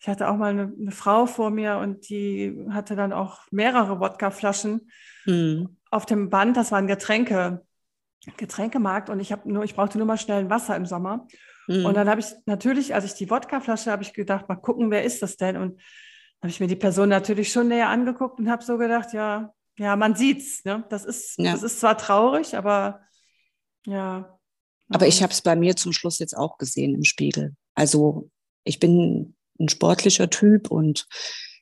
Ich 0.00 0.08
hatte 0.08 0.28
auch 0.28 0.36
mal 0.36 0.50
eine, 0.50 0.72
eine, 0.78 0.90
Frau 0.90 1.26
vor 1.26 1.50
mir 1.50 1.78
und 1.78 2.08
die 2.10 2.66
hatte 2.70 2.96
dann 2.96 3.12
auch 3.12 3.40
mehrere 3.50 3.98
Wodkaflaschen 3.98 4.90
mhm. 5.24 5.78
auf 5.90 6.04
dem 6.04 6.28
Band. 6.28 6.56
Das 6.56 6.70
waren 6.70 6.86
Getränke, 6.86 7.64
Getränkemarkt 8.36 9.08
und 9.08 9.20
ich 9.20 9.32
habe 9.32 9.50
nur, 9.50 9.64
ich 9.64 9.74
brauchte 9.74 9.98
nur 9.98 10.06
mal 10.06 10.18
schnell 10.18 10.40
ein 10.40 10.50
Wasser 10.50 10.76
im 10.76 10.84
Sommer. 10.84 11.26
Mhm. 11.66 11.86
Und 11.86 11.94
dann 11.94 12.08
habe 12.08 12.20
ich 12.20 12.26
natürlich, 12.46 12.94
als 12.94 13.04
ich 13.04 13.14
die 13.14 13.30
Wodkaflasche, 13.30 13.90
habe 13.90 14.02
ich 14.02 14.12
gedacht, 14.12 14.48
mal 14.48 14.56
gucken, 14.56 14.90
wer 14.90 15.04
ist 15.04 15.22
das 15.22 15.36
denn? 15.36 15.56
Und 15.56 15.80
habe 16.40 16.50
ich 16.50 16.60
mir 16.60 16.66
die 16.66 16.76
Person 16.76 17.08
natürlich 17.08 17.50
schon 17.50 17.68
näher 17.68 17.88
angeguckt 17.88 18.38
und 18.38 18.50
habe 18.50 18.62
so 18.62 18.78
gedacht, 18.78 19.12
ja, 19.12 19.52
ja, 19.78 19.96
man 19.96 20.14
sieht's. 20.14 20.64
Ne? 20.64 20.84
Das 20.88 21.04
ist, 21.04 21.38
ja. 21.38 21.52
das 21.52 21.62
ist 21.62 21.80
zwar 21.80 21.98
traurig, 21.98 22.56
aber 22.56 23.00
ja. 23.86 24.38
Aber 24.88 25.06
ich 25.06 25.22
habe 25.22 25.32
es 25.32 25.42
bei 25.42 25.56
mir 25.56 25.76
zum 25.76 25.92
Schluss 25.92 26.18
jetzt 26.18 26.36
auch 26.36 26.58
gesehen 26.58 26.94
im 26.94 27.04
Spiegel. 27.04 27.54
Also 27.74 28.30
ich 28.64 28.78
bin 28.78 29.34
ein 29.58 29.68
sportlicher 29.68 30.30
Typ 30.30 30.70
und 30.70 31.06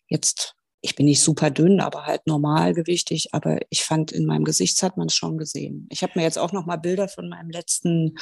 jetzt 0.09 0.55
ich 0.85 0.95
bin 0.95 1.07
nicht 1.07 1.23
super 1.23 1.51
dünn, 1.51 1.81
aber 1.81 2.05
halt 2.05 2.27
normalgewichtig. 2.27 3.33
Aber 3.33 3.59
ich 3.71 3.85
fand, 3.85 4.13
in 4.13 4.27
meinem 4.27 4.45
Gesicht 4.45 4.83
hat 4.83 4.99
man 4.99 5.07
es 5.07 5.15
schon 5.15 5.39
gesehen. 5.39 5.89
Ich 5.91 6.03
habe 6.03 6.13
mir 6.15 6.25
jetzt 6.25 6.39
auch 6.39 6.53
noch 6.53 6.67
mal 6.67 6.77
Bilder 6.77 7.09
von 7.09 7.27
meinem 7.27 7.49
letzten 7.49 8.17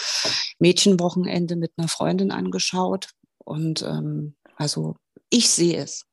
Mädchenwochenende 0.61 1.57
mit 1.57 1.72
einer 1.77 1.88
Freundin 1.88 2.31
angeschaut. 2.31 3.09
Und 3.38 3.83
ähm, 3.83 4.37
also 4.57 4.94
ich 5.29 5.51
sehe 5.51 5.83
es. 5.83 6.05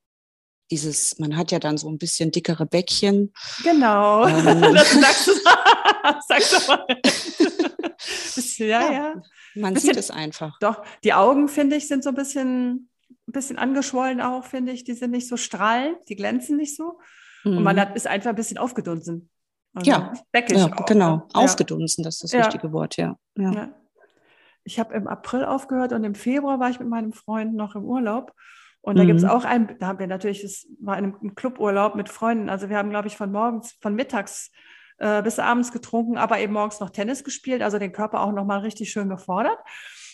Dieses, 0.72 1.20
man 1.20 1.38
hat 1.38 1.52
ja 1.52 1.60
dann 1.60 1.78
so 1.78 1.88
ein 1.88 2.00
bisschen 2.00 2.32
dickere 2.32 2.66
Bäckchen. 2.66 3.32
Genau. 3.64 4.28
Ähm, 4.28 4.74
das 4.74 4.92
sagst 4.92 5.28
du, 5.28 5.32
sagst 6.28 6.54
du 6.54 6.68
mal. 6.68 6.86
ja, 8.58 8.66
ja, 8.66 8.92
ja. 8.92 9.22
Man 9.54 9.76
bisschen, 9.76 9.90
sieht 9.90 9.98
es 9.98 10.10
einfach. 10.10 10.58
Doch, 10.62 10.82
die 11.04 11.14
Augen, 11.14 11.48
finde 11.48 11.76
ich, 11.76 11.88
sind 11.88 12.04
so 12.04 12.10
ein 12.10 12.16
bisschen 12.16 12.89
ein 13.30 13.32
bisschen 13.32 13.58
angeschwollen 13.58 14.22
auch, 14.22 14.44
finde 14.44 14.72
ich. 14.72 14.84
Die 14.84 14.94
sind 14.94 15.12
nicht 15.12 15.28
so 15.28 15.38
strahlend, 15.38 15.98
die 16.10 16.16
glänzen 16.16 16.58
nicht 16.58 16.76
so. 16.76 17.00
Mhm. 17.44 17.58
Und 17.58 17.64
man 17.64 17.76
mhm. 17.76 17.82
hat, 17.82 17.96
ist 17.96 18.08
einfach 18.08 18.32
ein 18.32 18.36
bisschen 18.36 18.58
aufgedunsen. 18.58 19.30
Also 19.74 19.92
ja, 19.92 20.14
ja 20.34 20.42
genau. 20.86 21.16
Ne? 21.16 21.28
Aufgedunsen, 21.34 22.04
das 22.04 22.16
ist 22.16 22.24
das 22.24 22.32
ja. 22.32 22.42
richtige 22.42 22.74
Wort, 22.74 22.98
ja. 22.98 23.18
ja. 23.38 23.52
ja. 23.52 23.70
Ich 24.64 24.80
habe 24.80 24.94
im 24.96 25.08
April 25.08 25.46
aufgehört 25.46 25.94
und 25.94 26.04
im 26.04 26.16
Februar 26.16 26.60
war 26.60 26.70
ich 26.70 26.80
mit 26.80 26.90
meinem 26.90 27.14
Freund 27.14 27.56
noch 27.56 27.76
im 27.76 27.86
Urlaub. 27.86 28.34
Und 28.82 28.98
da 28.98 29.04
mhm. 29.04 29.08
gibt 29.08 29.20
es 29.20 29.26
auch 29.26 29.46
ein, 29.46 29.78
da 29.80 29.88
haben 29.88 30.00
wir 30.00 30.08
natürlich, 30.08 30.44
es 30.44 30.68
war 30.80 30.96
ein 30.96 31.36
Cluburlaub 31.36 31.96
mit 31.96 32.10
Freunden. 32.10 32.50
Also 32.50 32.70
wir 32.70 32.78
haben, 32.78 32.90
glaube 32.90 33.08
ich, 33.08 33.18
von 33.18 33.32
morgens, 33.32 33.78
von 33.82 33.94
mittags 33.94 34.52
äh, 34.98 35.22
bis 35.22 35.38
abends 35.38 35.72
getrunken, 35.72 36.18
aber 36.18 36.40
eben 36.40 36.54
morgens 36.54 36.80
noch 36.80 36.90
Tennis 36.90 37.24
gespielt, 37.24 37.62
also 37.62 37.78
den 37.78 37.92
Körper 37.92 38.22
auch 38.22 38.32
nochmal 38.32 38.60
richtig 38.60 38.92
schön 38.92 39.10
gefordert. 39.10 39.58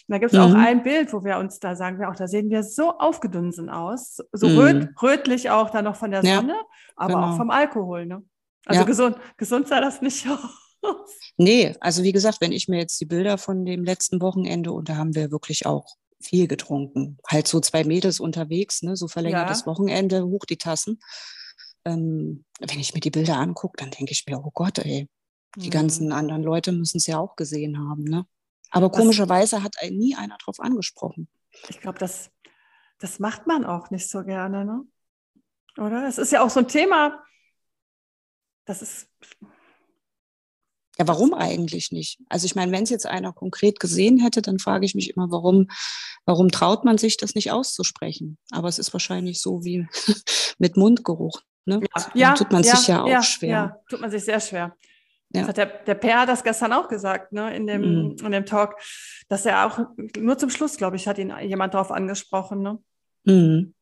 Und 0.07 0.13
da 0.13 0.17
gibt 0.19 0.33
es 0.33 0.37
mhm. 0.37 0.45
auch 0.45 0.53
ein 0.53 0.83
Bild, 0.83 1.13
wo 1.13 1.23
wir 1.23 1.37
uns 1.37 1.59
da 1.59 1.75
sagen 1.75 1.99
wir 1.99 2.09
auch, 2.09 2.15
da 2.15 2.27
sehen 2.27 2.49
wir 2.49 2.63
so 2.63 2.91
aufgedunsen 2.97 3.69
aus, 3.69 4.17
so 4.31 4.47
mhm. 4.47 4.57
röt, 4.57 4.89
rötlich 5.01 5.49
auch 5.49 5.71
dann 5.71 5.85
noch 5.85 5.95
von 5.95 6.11
der 6.11 6.21
Sonne, 6.21 6.53
ja, 6.53 6.63
aber 6.95 7.13
genau. 7.15 7.31
auch 7.31 7.37
vom 7.37 7.49
Alkohol. 7.49 8.05
Ne? 8.05 8.23
Also 8.65 8.81
ja. 8.81 8.85
gesund, 8.85 9.17
gesund 9.37 9.67
sah 9.67 9.81
das 9.81 10.01
nicht 10.01 10.27
aus. 10.83 11.11
Nee, 11.37 11.75
also 11.79 12.03
wie 12.03 12.11
gesagt, 12.11 12.39
wenn 12.41 12.51
ich 12.51 12.67
mir 12.67 12.77
jetzt 12.77 13.01
die 13.01 13.05
Bilder 13.05 13.39
von 13.39 13.65
dem 13.65 13.83
letzten 13.83 14.21
Wochenende 14.21 14.71
und 14.71 14.89
da 14.89 14.95
haben 14.97 15.15
wir 15.15 15.31
wirklich 15.31 15.65
auch 15.65 15.95
viel 16.21 16.47
getrunken. 16.47 17.17
Halt 17.27 17.47
so 17.47 17.59
zwei 17.59 17.83
Mädels 17.83 18.19
unterwegs, 18.19 18.83
ne? 18.83 18.95
so 18.95 19.07
verlängertes 19.07 19.61
ja. 19.61 19.65
Wochenende, 19.65 20.25
hoch 20.25 20.45
die 20.45 20.57
Tassen. 20.57 20.99
Ähm, 21.85 22.45
wenn 22.59 22.79
ich 22.79 22.93
mir 22.93 22.99
die 22.99 23.11
Bilder 23.11 23.37
angucke, 23.37 23.77
dann 23.77 23.91
denke 23.91 24.11
ich 24.11 24.25
mir, 24.27 24.39
oh 24.39 24.51
Gott, 24.53 24.79
ey, 24.79 25.07
die 25.55 25.67
mhm. 25.67 25.71
ganzen 25.71 26.11
anderen 26.11 26.43
Leute 26.43 26.71
müssen 26.71 26.97
es 26.97 27.07
ja 27.07 27.19
auch 27.19 27.35
gesehen 27.35 27.77
haben. 27.77 28.03
Ne? 28.03 28.25
Aber 28.71 28.89
komischerweise 28.89 29.63
hat 29.63 29.75
einen 29.79 29.97
nie 29.97 30.15
einer 30.15 30.37
drauf 30.37 30.59
angesprochen. 30.59 31.27
Ich 31.69 31.79
glaube, 31.79 31.99
das, 31.99 32.31
das 32.99 33.19
macht 33.19 33.47
man 33.47 33.65
auch 33.65 33.89
nicht 33.89 34.09
so 34.09 34.23
gerne, 34.23 34.65
ne? 34.65 34.85
Oder? 35.77 36.07
Es 36.07 36.17
ist 36.17 36.31
ja 36.31 36.41
auch 36.41 36.49
so 36.49 36.61
ein 36.61 36.67
Thema, 36.67 37.23
das 38.65 38.81
ist. 38.81 39.09
Ja, 40.97 41.07
warum 41.07 41.33
eigentlich 41.33 41.91
nicht? 41.91 42.19
Also 42.29 42.45
ich 42.45 42.55
meine, 42.55 42.71
wenn 42.71 42.83
es 42.83 42.89
jetzt 42.89 43.05
einer 43.05 43.33
konkret 43.33 43.81
gesehen 43.81 44.17
hätte, 44.17 44.41
dann 44.41 44.59
frage 44.59 44.85
ich 44.85 44.95
mich 44.95 45.09
immer, 45.09 45.29
warum, 45.29 45.67
warum 46.25 46.49
traut 46.49 46.85
man 46.85 46.97
sich 46.97 47.17
das 47.17 47.35
nicht 47.35 47.51
auszusprechen? 47.51 48.37
Aber 48.51 48.69
es 48.69 48.79
ist 48.79 48.93
wahrscheinlich 48.93 49.41
so 49.41 49.65
wie 49.65 49.85
mit 50.57 50.77
Mundgeruch. 50.77 51.41
Ne? 51.65 51.81
Ja, 51.95 52.11
ja 52.13 52.33
tut 52.33 52.51
man 52.53 52.63
ja, 52.63 52.75
sich 52.75 52.87
ja 52.87 53.03
auch 53.03 53.23
schwer. 53.23 53.49
Ja, 53.49 53.81
tut 53.89 53.99
man 53.99 54.09
sich 54.09 54.23
sehr 54.23 54.39
schwer. 54.39 54.77
Ja. 55.35 55.51
Der, 55.51 55.65
der 55.65 55.95
Per 55.95 56.21
hat 56.21 56.29
das 56.29 56.43
gestern 56.43 56.73
auch 56.73 56.87
gesagt, 56.87 57.31
ne, 57.31 57.55
in 57.55 57.67
dem, 57.67 57.81
mhm. 57.81 58.15
in 58.23 58.31
dem 58.31 58.45
Talk, 58.45 58.75
dass 59.27 59.45
er 59.45 59.65
auch, 59.65 59.79
nur 60.17 60.37
zum 60.37 60.49
Schluss, 60.49 60.77
glaube 60.77 60.95
ich, 60.95 61.07
hat 61.07 61.17
ihn 61.17 61.33
jemand 61.43 61.73
darauf 61.73 61.91
angesprochen. 61.91 62.61
Ne? 62.61 62.79
Mhm. 63.25 63.73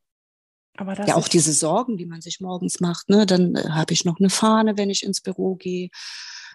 ja, 1.05 1.15
auch 1.15 1.27
diese 1.27 1.53
Sorgen, 1.53 1.97
die 1.97 2.05
man 2.05 2.21
sich 2.21 2.39
morgens 2.39 2.79
macht. 2.79 3.09
Ne? 3.09 3.25
Dann 3.25 3.55
äh, 3.55 3.69
habe 3.69 3.93
ich 3.93 4.05
noch 4.05 4.19
eine 4.19 4.29
Fahne, 4.29 4.77
wenn 4.77 4.89
ich 4.89 5.03
ins 5.03 5.21
Büro 5.21 5.55
gehe. 5.55 5.89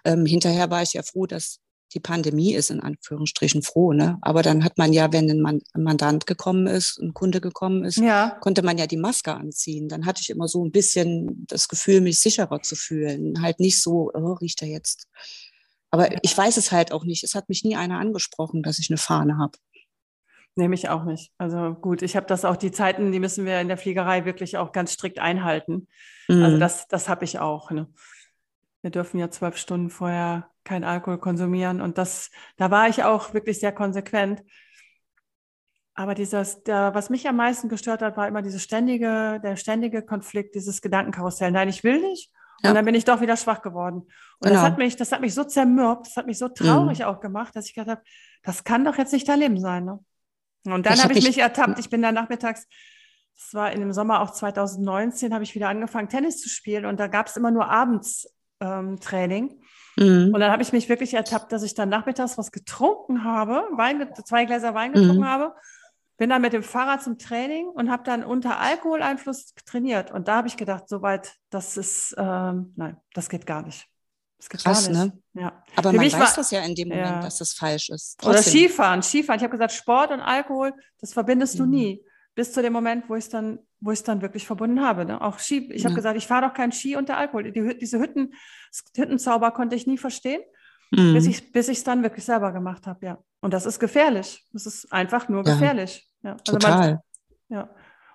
Ähm, 0.05 0.25
hinterher 0.25 0.69
war 0.69 0.81
ich 0.81 0.93
ja 0.93 1.03
froh, 1.03 1.25
dass 1.25 1.59
die 1.93 1.99
Pandemie 1.99 2.53
ist, 2.53 2.69
in 2.69 2.79
Anführungsstrichen 2.79 3.63
froh. 3.63 3.93
Ne? 3.93 4.17
Aber 4.21 4.41
dann 4.43 4.63
hat 4.63 4.77
man 4.77 4.93
ja, 4.93 5.11
wenn 5.11 5.29
ein, 5.29 5.61
Mandant 5.75 6.25
gekommen 6.27 6.67
ist, 6.67 6.99
ein 6.99 7.13
Kunde 7.13 7.41
gekommen 7.41 7.83
ist, 7.83 7.97
ja. 7.97 8.37
konnte 8.41 8.61
man 8.61 8.77
ja 8.77 8.87
die 8.87 8.97
Maske 8.97 9.33
anziehen. 9.33 9.89
Dann 9.89 10.05
hatte 10.05 10.21
ich 10.21 10.29
immer 10.29 10.47
so 10.47 10.63
ein 10.63 10.71
bisschen 10.71 11.45
das 11.47 11.67
Gefühl, 11.67 12.01
mich 12.01 12.19
sicherer 12.19 12.61
zu 12.61 12.75
fühlen. 12.75 13.41
Halt 13.41 13.59
nicht 13.59 13.81
so, 13.81 14.11
oh, 14.13 14.33
riecht 14.33 14.61
er 14.61 14.67
jetzt. 14.67 15.07
Aber 15.91 16.23
ich 16.23 16.37
weiß 16.37 16.57
es 16.57 16.71
halt 16.71 16.91
auch 16.91 17.03
nicht. 17.03 17.23
Es 17.23 17.33
hat 17.33 17.49
mich 17.49 17.63
nie 17.63 17.75
einer 17.75 17.99
angesprochen, 17.99 18.61
dass 18.61 18.79
ich 18.79 18.89
eine 18.89 18.97
Fahne 18.97 19.37
habe. 19.37 19.57
Nehme 20.55 20.75
ich 20.75 20.89
auch 20.89 21.05
nicht. 21.05 21.31
Also 21.37 21.73
gut, 21.73 22.01
ich 22.01 22.15
habe 22.15 22.27
das 22.27 22.45
auch, 22.45 22.57
die 22.57 22.71
Zeiten, 22.71 23.11
die 23.11 23.19
müssen 23.19 23.45
wir 23.45 23.61
in 23.61 23.67
der 23.67 23.77
Fliegerei 23.77 24.25
wirklich 24.25 24.57
auch 24.57 24.71
ganz 24.71 24.93
strikt 24.93 25.19
einhalten. 25.19 25.87
Also 26.27 26.39
mhm. 26.39 26.45
Also 26.45 26.57
das, 26.57 26.87
das 26.87 27.09
habe 27.09 27.25
ich 27.25 27.39
auch. 27.39 27.71
Ne? 27.71 27.87
Wir 28.81 28.91
dürfen 28.91 29.19
ja 29.19 29.29
zwölf 29.29 29.57
Stunden 29.57 29.89
vorher 29.89 30.49
kein 30.63 30.83
Alkohol 30.83 31.17
konsumieren. 31.17 31.81
Und 31.81 31.97
das, 31.97 32.31
da 32.57 32.71
war 32.71 32.87
ich 32.87 33.03
auch 33.03 33.33
wirklich 33.33 33.59
sehr 33.59 33.71
konsequent. 33.71 34.43
Aber 35.95 36.15
dieses, 36.15 36.63
der, 36.63 36.93
was 36.93 37.09
mich 37.09 37.27
am 37.27 37.35
meisten 37.35 37.67
gestört 37.67 38.01
hat, 38.01 38.15
war 38.15 38.27
immer 38.27 38.41
diese 38.41 38.59
ständige, 38.59 39.41
der 39.43 39.57
ständige 39.57 40.01
Konflikt, 40.01 40.55
dieses 40.55 40.81
Gedankenkarussell. 40.81 41.51
Nein, 41.51 41.67
ich 41.67 41.83
will 41.83 41.99
nicht. 41.99 42.31
Und 42.63 42.73
dann 42.73 42.85
bin 42.85 42.95
ich 42.95 43.05
doch 43.05 43.21
wieder 43.21 43.37
schwach 43.37 43.61
geworden. 43.61 43.99
Und 43.99 44.09
genau. 44.41 44.55
das 44.55 44.63
hat 44.63 44.77
mich, 44.77 44.95
das 44.95 45.11
hat 45.11 45.21
mich 45.21 45.33
so 45.33 45.43
zermürbt, 45.43 46.07
das 46.07 46.17
hat 46.17 46.25
mich 46.25 46.37
so 46.37 46.47
mhm. 46.47 46.55
traurig 46.55 46.99
mhm. 46.99 47.05
auch 47.05 47.19
gemacht, 47.21 47.55
dass 47.55 47.67
ich 47.67 47.73
gedacht 47.73 47.89
habe, 47.89 48.01
das 48.43 48.63
kann 48.63 48.83
doch 48.83 48.97
jetzt 48.97 49.13
nicht 49.13 49.27
dein 49.27 49.39
Leben 49.39 49.59
sein. 49.59 49.85
Ne? 49.85 49.99
Und 50.65 50.85
dann 50.85 51.01
habe 51.01 51.13
ich 51.13 51.25
mich 51.25 51.37
ertappt. 51.37 51.79
Ich 51.79 51.89
bin 51.89 52.01
dann 52.01 52.15
nachmittags, 52.15 52.67
das 53.35 53.53
war 53.53 53.71
in 53.71 53.79
dem 53.79 53.93
Sommer 53.93 54.21
auch 54.21 54.31
2019, 54.31 55.33
habe 55.33 55.43
ich 55.43 55.55
wieder 55.55 55.69
angefangen, 55.69 56.09
Tennis 56.09 56.41
zu 56.41 56.49
spielen. 56.49 56.85
Und 56.85 56.99
da 56.99 57.07
gab 57.07 57.27
es 57.27 57.37
immer 57.37 57.51
nur 57.51 57.69
abends 57.69 58.27
ähm, 58.59 58.99
Training. 58.99 59.61
Mhm. 59.97 60.31
Und 60.33 60.39
dann 60.39 60.51
habe 60.51 60.63
ich 60.63 60.71
mich 60.71 60.89
wirklich 60.89 61.13
ertappt, 61.13 61.51
dass 61.51 61.63
ich 61.63 61.73
dann 61.73 61.89
nachmittags 61.89 62.37
was 62.37 62.51
getrunken 62.51 63.23
habe, 63.23 63.67
Wein, 63.71 64.07
zwei 64.25 64.45
Gläser 64.45 64.73
Wein 64.73 64.93
getrunken 64.93 65.21
mhm. 65.21 65.27
habe, 65.27 65.53
bin 66.17 66.29
dann 66.29 66.41
mit 66.41 66.53
dem 66.53 66.63
Fahrrad 66.63 67.01
zum 67.01 67.17
Training 67.17 67.67
und 67.67 67.89
habe 67.89 68.03
dann 68.03 68.23
unter 68.23 68.59
Alkoholeinfluss 68.59 69.53
trainiert. 69.65 70.11
Und 70.11 70.27
da 70.27 70.35
habe 70.35 70.47
ich 70.47 70.57
gedacht, 70.57 70.89
soweit, 70.89 71.33
das 71.49 71.77
ist, 71.77 72.13
ähm, 72.17 72.73
nein, 72.75 72.97
das 73.13 73.29
geht 73.29 73.45
gar 73.45 73.61
nicht. 73.61 73.87
Das 74.37 74.49
geht 74.49 74.61
Krass, 74.61 74.91
gar 74.91 75.05
nicht. 75.05 75.15
Ne? 75.33 75.41
Ja. 75.41 75.63
Aber 75.75 75.91
Für 75.91 75.97
man 75.97 76.05
weiß 76.05 76.13
war, 76.13 76.33
das 76.35 76.51
ja 76.51 76.61
in 76.61 76.75
dem 76.75 76.89
Moment, 76.89 77.07
ja. 77.07 77.21
dass 77.21 77.37
das 77.37 77.53
falsch 77.53 77.89
ist. 77.89 78.17
Trotzdem. 78.19 78.31
Oder 78.31 78.43
Skifahren, 78.43 79.01
Skifahren. 79.01 79.39
Ich 79.39 79.43
habe 79.43 79.51
gesagt, 79.51 79.71
Sport 79.71 80.11
und 80.11 80.19
Alkohol, 80.19 80.73
das 80.99 81.13
verbindest 81.13 81.55
mhm. 81.55 81.59
du 81.59 81.65
nie. 81.65 82.05
Bis 82.35 82.53
zu 82.53 82.61
dem 82.61 82.73
Moment, 82.73 83.09
wo 83.09 83.15
ich 83.15 83.25
es 83.25 83.29
dann 83.29 83.59
wo 83.81 83.91
ich 83.91 83.99
es 83.99 84.03
dann 84.03 84.21
wirklich 84.21 84.45
verbunden 84.45 84.81
habe. 84.81 85.05
Ne? 85.05 85.21
Auch 85.21 85.39
Ski, 85.39 85.71
ich 85.71 85.83
ja. 85.83 85.85
habe 85.85 85.95
gesagt, 85.95 86.17
ich 86.17 86.27
fahre 86.27 86.47
doch 86.47 86.53
kein 86.53 86.71
Ski 86.71 86.95
unter 86.95 87.17
Alkohol. 87.17 87.51
Die, 87.51 87.77
diese 87.77 87.99
Hütten, 87.99 88.33
Hüttenzauber 88.95 89.51
konnte 89.51 89.75
ich 89.75 89.87
nie 89.87 89.97
verstehen, 89.97 90.41
mhm. 90.91 91.13
bis 91.13 91.27
ich 91.27 91.51
bis 91.51 91.69
es 91.69 91.83
dann 91.83 92.03
wirklich 92.03 92.25
selber 92.25 92.51
gemacht 92.51 92.87
habe, 92.87 93.05
ja. 93.05 93.17
Und 93.41 93.53
das 93.53 93.65
ist 93.65 93.79
gefährlich. 93.79 94.45
Das 94.51 94.65
ist 94.65 94.91
einfach 94.91 95.29
nur 95.29 95.43
gefährlich. 95.43 96.09
Ja. 96.23 96.33
Also 96.33 96.53
Total. 96.53 96.91
Man, 96.91 96.99
ja. 97.47 97.69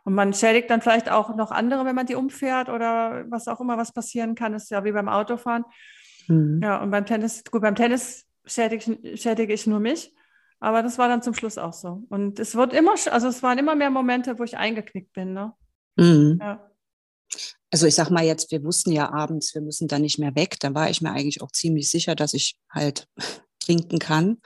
Und 0.05 0.15
man 0.15 0.35
schädigt 0.35 0.69
dann 0.69 0.83
vielleicht 0.83 1.11
auch 1.11 1.35
noch 1.35 1.51
andere, 1.51 1.87
wenn 1.87 1.95
man 1.95 2.05
die 2.05 2.15
umfährt 2.15 2.69
oder 2.69 3.25
was 3.31 3.49
auch 3.49 3.61
immer, 3.61 3.79
was 3.79 3.93
passieren 3.93 4.35
kann, 4.35 4.53
ist 4.53 4.71
ja 4.71 4.85
wie 4.85 4.93
beim 4.93 5.09
Autofahren. 5.09 5.65
Mhm. 6.29 6.61
Ja, 6.63 6.83
und 6.83 6.91
beim 6.91 7.07
Tennis, 7.07 7.43
gut, 7.51 7.63
beim 7.63 7.75
Tennis 7.75 8.27
schädige, 8.45 9.17
schädige 9.17 9.55
ich 9.55 9.67
nur 9.67 9.81
mich. 9.81 10.15
Aber 10.61 10.83
das 10.83 10.99
war 10.99 11.09
dann 11.09 11.23
zum 11.23 11.35
Schluss 11.35 11.59
auch 11.59 11.73
so. 11.73 12.05
Und 12.09 12.39
es 12.39 12.55
wird 12.55 12.73
immer, 12.73 12.95
also 13.11 13.29
es 13.29 13.43
waren 13.43 13.59
immer 13.59 13.75
mehr 13.75 13.91
Momente, 13.91 14.39
wo 14.39 14.45
ich 14.45 14.57
eingeknickt 14.57 15.13
bin. 15.13 15.35
Ne? 15.35 15.53
Mhm. 15.97 16.39
Ja. 16.41 16.71
Also 17.71 17.87
ich 17.87 17.95
sag 17.95 18.11
mal 18.11 18.25
jetzt, 18.25 18.51
wir 18.53 18.63
wussten 18.63 18.93
ja 18.93 19.13
abends, 19.13 19.55
wir 19.55 19.63
müssen 19.63 19.89
da 19.89 19.99
nicht 19.99 20.19
mehr 20.19 20.35
weg. 20.37 20.59
Da 20.61 20.75
war 20.75 20.91
ich 20.91 21.03
mir 21.03 21.11
eigentlich 21.11 21.43
auch 21.43 21.51
ziemlich 21.51 21.91
sicher, 21.91 22.15
dass 22.15 22.33
ich 22.33 22.57
halt 22.71 23.09
trinken 23.59 23.99
kann. 23.99 24.39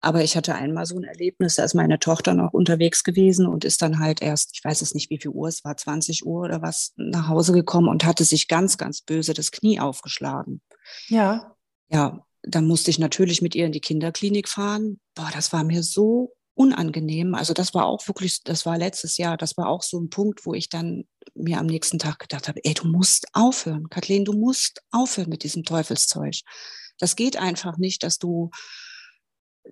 Aber 0.00 0.22
ich 0.22 0.36
hatte 0.36 0.54
einmal 0.54 0.84
so 0.84 0.96
ein 0.96 1.04
Erlebnis, 1.04 1.54
da 1.54 1.64
ist 1.64 1.72
meine 1.72 1.98
Tochter 1.98 2.34
noch 2.34 2.52
unterwegs 2.52 3.04
gewesen 3.04 3.46
und 3.46 3.64
ist 3.64 3.80
dann 3.80 4.00
halt 4.00 4.20
erst, 4.20 4.50
ich 4.52 4.62
weiß 4.62 4.82
es 4.82 4.92
nicht, 4.92 5.08
wie 5.08 5.18
viel 5.18 5.30
Uhr 5.30 5.48
es 5.48 5.64
war, 5.64 5.78
20 5.78 6.26
Uhr 6.26 6.42
oder 6.42 6.60
was, 6.60 6.92
nach 6.96 7.28
Hause 7.28 7.54
gekommen 7.54 7.88
und 7.88 8.04
hatte 8.04 8.24
sich 8.24 8.46
ganz, 8.46 8.76
ganz 8.76 9.00
böse 9.00 9.32
das 9.32 9.50
Knie 9.50 9.80
aufgeschlagen. 9.80 10.60
Ja. 11.08 11.56
Ja, 11.88 12.26
dann 12.46 12.66
musste 12.66 12.90
ich 12.90 12.98
natürlich 12.98 13.42
mit 13.42 13.54
ihr 13.54 13.66
in 13.66 13.72
die 13.72 13.80
Kinderklinik 13.80 14.48
fahren. 14.48 15.00
Boah, 15.14 15.30
das 15.32 15.52
war 15.52 15.64
mir 15.64 15.82
so 15.82 16.32
unangenehm. 16.54 17.34
Also 17.34 17.52
das 17.52 17.74
war 17.74 17.86
auch 17.86 18.06
wirklich, 18.06 18.42
das 18.44 18.64
war 18.64 18.78
letztes 18.78 19.16
Jahr, 19.16 19.36
das 19.36 19.56
war 19.56 19.68
auch 19.68 19.82
so 19.82 20.00
ein 20.00 20.10
Punkt, 20.10 20.46
wo 20.46 20.54
ich 20.54 20.68
dann 20.68 21.04
mir 21.34 21.58
am 21.58 21.66
nächsten 21.66 21.98
Tag 21.98 22.20
gedacht 22.20 22.48
habe, 22.48 22.60
ey, 22.64 22.74
du 22.74 22.86
musst 22.86 23.26
aufhören, 23.32 23.88
Kathleen, 23.88 24.24
du 24.24 24.32
musst 24.32 24.82
aufhören 24.90 25.28
mit 25.28 25.42
diesem 25.42 25.64
Teufelszeug. 25.64 26.36
Das 26.98 27.16
geht 27.16 27.36
einfach 27.36 27.76
nicht, 27.76 28.04
dass 28.04 28.18
du 28.18 28.50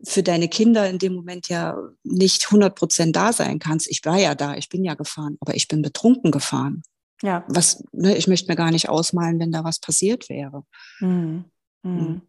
für 0.02 0.22
deine 0.22 0.48
Kinder 0.48 0.88
in 0.88 0.98
dem 0.98 1.14
Moment 1.14 1.48
ja 1.48 1.76
nicht 2.02 2.46
100 2.46 2.74
Prozent 2.74 3.14
da 3.14 3.32
sein 3.32 3.58
kannst. 3.58 3.88
Ich 3.88 4.04
war 4.04 4.18
ja 4.18 4.34
da, 4.34 4.56
ich 4.56 4.68
bin 4.68 4.84
ja 4.84 4.94
gefahren, 4.94 5.36
aber 5.40 5.54
ich 5.54 5.68
bin 5.68 5.82
betrunken 5.82 6.30
gefahren. 6.30 6.82
Ja. 7.22 7.44
Was, 7.46 7.84
ne, 7.92 8.16
ich 8.16 8.26
möchte 8.26 8.50
mir 8.50 8.56
gar 8.56 8.72
nicht 8.72 8.88
ausmalen, 8.88 9.38
wenn 9.38 9.52
da 9.52 9.62
was 9.62 9.78
passiert 9.78 10.28
wäre. 10.28 10.64
Mhm. 11.00 11.44
Mhm. 11.82 12.22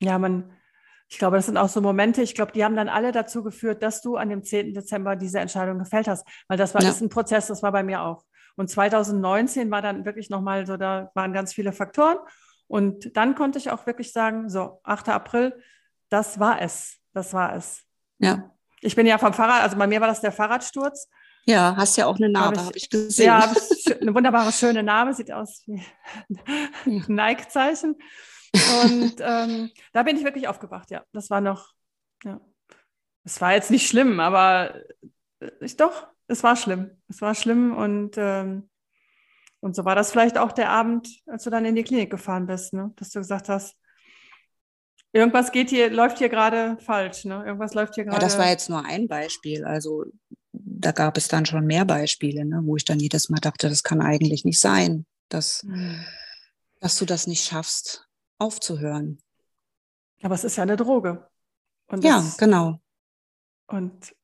Ja, 0.00 0.18
man, 0.18 0.50
ich 1.08 1.18
glaube, 1.18 1.36
das 1.36 1.46
sind 1.46 1.56
auch 1.56 1.68
so 1.68 1.80
Momente, 1.80 2.22
ich 2.22 2.34
glaube, 2.34 2.52
die 2.52 2.64
haben 2.64 2.76
dann 2.76 2.88
alle 2.88 3.12
dazu 3.12 3.42
geführt, 3.42 3.82
dass 3.82 4.02
du 4.02 4.16
an 4.16 4.28
dem 4.28 4.42
10. 4.42 4.74
Dezember 4.74 5.16
diese 5.16 5.40
Entscheidung 5.40 5.78
gefällt 5.78 6.08
hast. 6.08 6.26
Weil 6.48 6.58
das 6.58 6.74
war 6.74 6.82
ja. 6.82 6.90
ist 6.90 7.00
ein 7.00 7.08
Prozess, 7.08 7.46
das 7.46 7.62
war 7.62 7.72
bei 7.72 7.82
mir 7.82 8.02
auch. 8.02 8.24
Und 8.56 8.68
2019 8.68 9.70
war 9.70 9.82
dann 9.82 10.04
wirklich 10.04 10.30
nochmal 10.30 10.66
so, 10.66 10.76
da 10.76 11.10
waren 11.14 11.32
ganz 11.32 11.54
viele 11.54 11.72
Faktoren. 11.72 12.18
Und 12.66 13.16
dann 13.16 13.34
konnte 13.34 13.58
ich 13.58 13.70
auch 13.70 13.86
wirklich 13.86 14.12
sagen, 14.12 14.48
so, 14.48 14.80
8. 14.84 15.08
April, 15.08 15.62
das 16.10 16.38
war 16.38 16.60
es. 16.60 16.98
Das 17.14 17.32
war 17.32 17.54
es. 17.54 17.82
Ja. 18.18 18.50
Ich 18.80 18.94
bin 18.94 19.06
ja 19.06 19.18
vom 19.18 19.32
Fahrrad, 19.32 19.62
also 19.62 19.76
bei 19.76 19.86
mir 19.86 20.00
war 20.00 20.08
das 20.08 20.20
der 20.20 20.32
Fahrradsturz. 20.32 21.08
Ja, 21.44 21.74
hast 21.76 21.96
ja 21.96 22.06
auch 22.06 22.16
eine 22.16 22.28
Narbe, 22.28 22.58
habe 22.58 22.58
ich, 22.58 22.66
hab 22.66 22.76
ich, 22.76 22.90
gesehen. 22.90 23.26
Ja, 23.26 23.52
eine 24.00 24.14
wunderbare, 24.14 24.52
schöne 24.52 24.82
Narbe, 24.82 25.14
sieht 25.14 25.32
aus 25.32 25.62
wie 25.66 25.82
ein 26.86 27.04
Nike-Zeichen. 27.08 27.96
Und 28.52 29.16
ähm, 29.20 29.70
da 29.92 30.02
bin 30.02 30.16
ich 30.16 30.24
wirklich 30.24 30.48
aufgewacht, 30.48 30.90
ja. 30.90 31.04
Das 31.12 31.30
war 31.30 31.40
noch, 31.40 31.72
ja. 32.24 32.40
Es 33.24 33.40
war 33.40 33.52
jetzt 33.52 33.70
nicht 33.70 33.86
schlimm, 33.86 34.20
aber 34.20 34.74
äh, 35.40 35.50
ich 35.60 35.76
doch, 35.76 36.06
es 36.28 36.42
war 36.42 36.56
schlimm. 36.56 36.90
Es 37.08 37.20
war 37.20 37.34
schlimm 37.34 37.76
und, 37.76 38.16
ähm, 38.16 38.70
und 39.60 39.74
so 39.76 39.84
war 39.84 39.94
das 39.94 40.10
vielleicht 40.10 40.38
auch 40.38 40.52
der 40.52 40.70
Abend, 40.70 41.08
als 41.26 41.44
du 41.44 41.50
dann 41.50 41.64
in 41.64 41.74
die 41.74 41.84
Klinik 41.84 42.10
gefahren 42.10 42.46
bist, 42.46 42.72
ne? 42.72 42.92
dass 42.96 43.10
du 43.10 43.18
gesagt 43.18 43.48
hast, 43.48 43.76
irgendwas 45.12 45.52
geht 45.52 45.70
hier, 45.70 45.90
läuft 45.90 46.18
hier 46.18 46.28
gerade 46.28 46.78
falsch, 46.80 47.24
ne? 47.24 47.42
Irgendwas 47.44 47.74
läuft 47.74 47.94
hier 47.96 48.04
gerade. 48.04 48.16
Ja, 48.16 48.20
das 48.20 48.38
war 48.38 48.48
jetzt 48.48 48.70
nur 48.70 48.84
ein 48.84 49.08
Beispiel. 49.08 49.64
Also 49.64 50.04
da 50.52 50.92
gab 50.92 51.16
es 51.16 51.28
dann 51.28 51.46
schon 51.46 51.66
mehr 51.66 51.84
Beispiele, 51.84 52.44
ne? 52.44 52.60
wo 52.64 52.76
ich 52.76 52.84
dann 52.84 53.00
jedes 53.00 53.28
Mal 53.28 53.40
dachte, 53.40 53.68
das 53.68 53.82
kann 53.82 54.00
eigentlich 54.00 54.44
nicht 54.44 54.60
sein, 54.60 55.06
dass, 55.28 55.64
mhm. 55.64 56.04
dass 56.80 56.98
du 56.98 57.04
das 57.04 57.26
nicht 57.26 57.44
schaffst 57.44 58.07
aufzuhören. 58.38 59.18
Aber 60.22 60.34
es 60.34 60.44
ist 60.44 60.56
ja 60.56 60.62
eine 60.62 60.76
Droge. 60.76 61.28
Und 61.86 62.04
ja, 62.04 62.16
das, 62.16 62.36
genau. 62.36 62.80
Und 63.66 64.14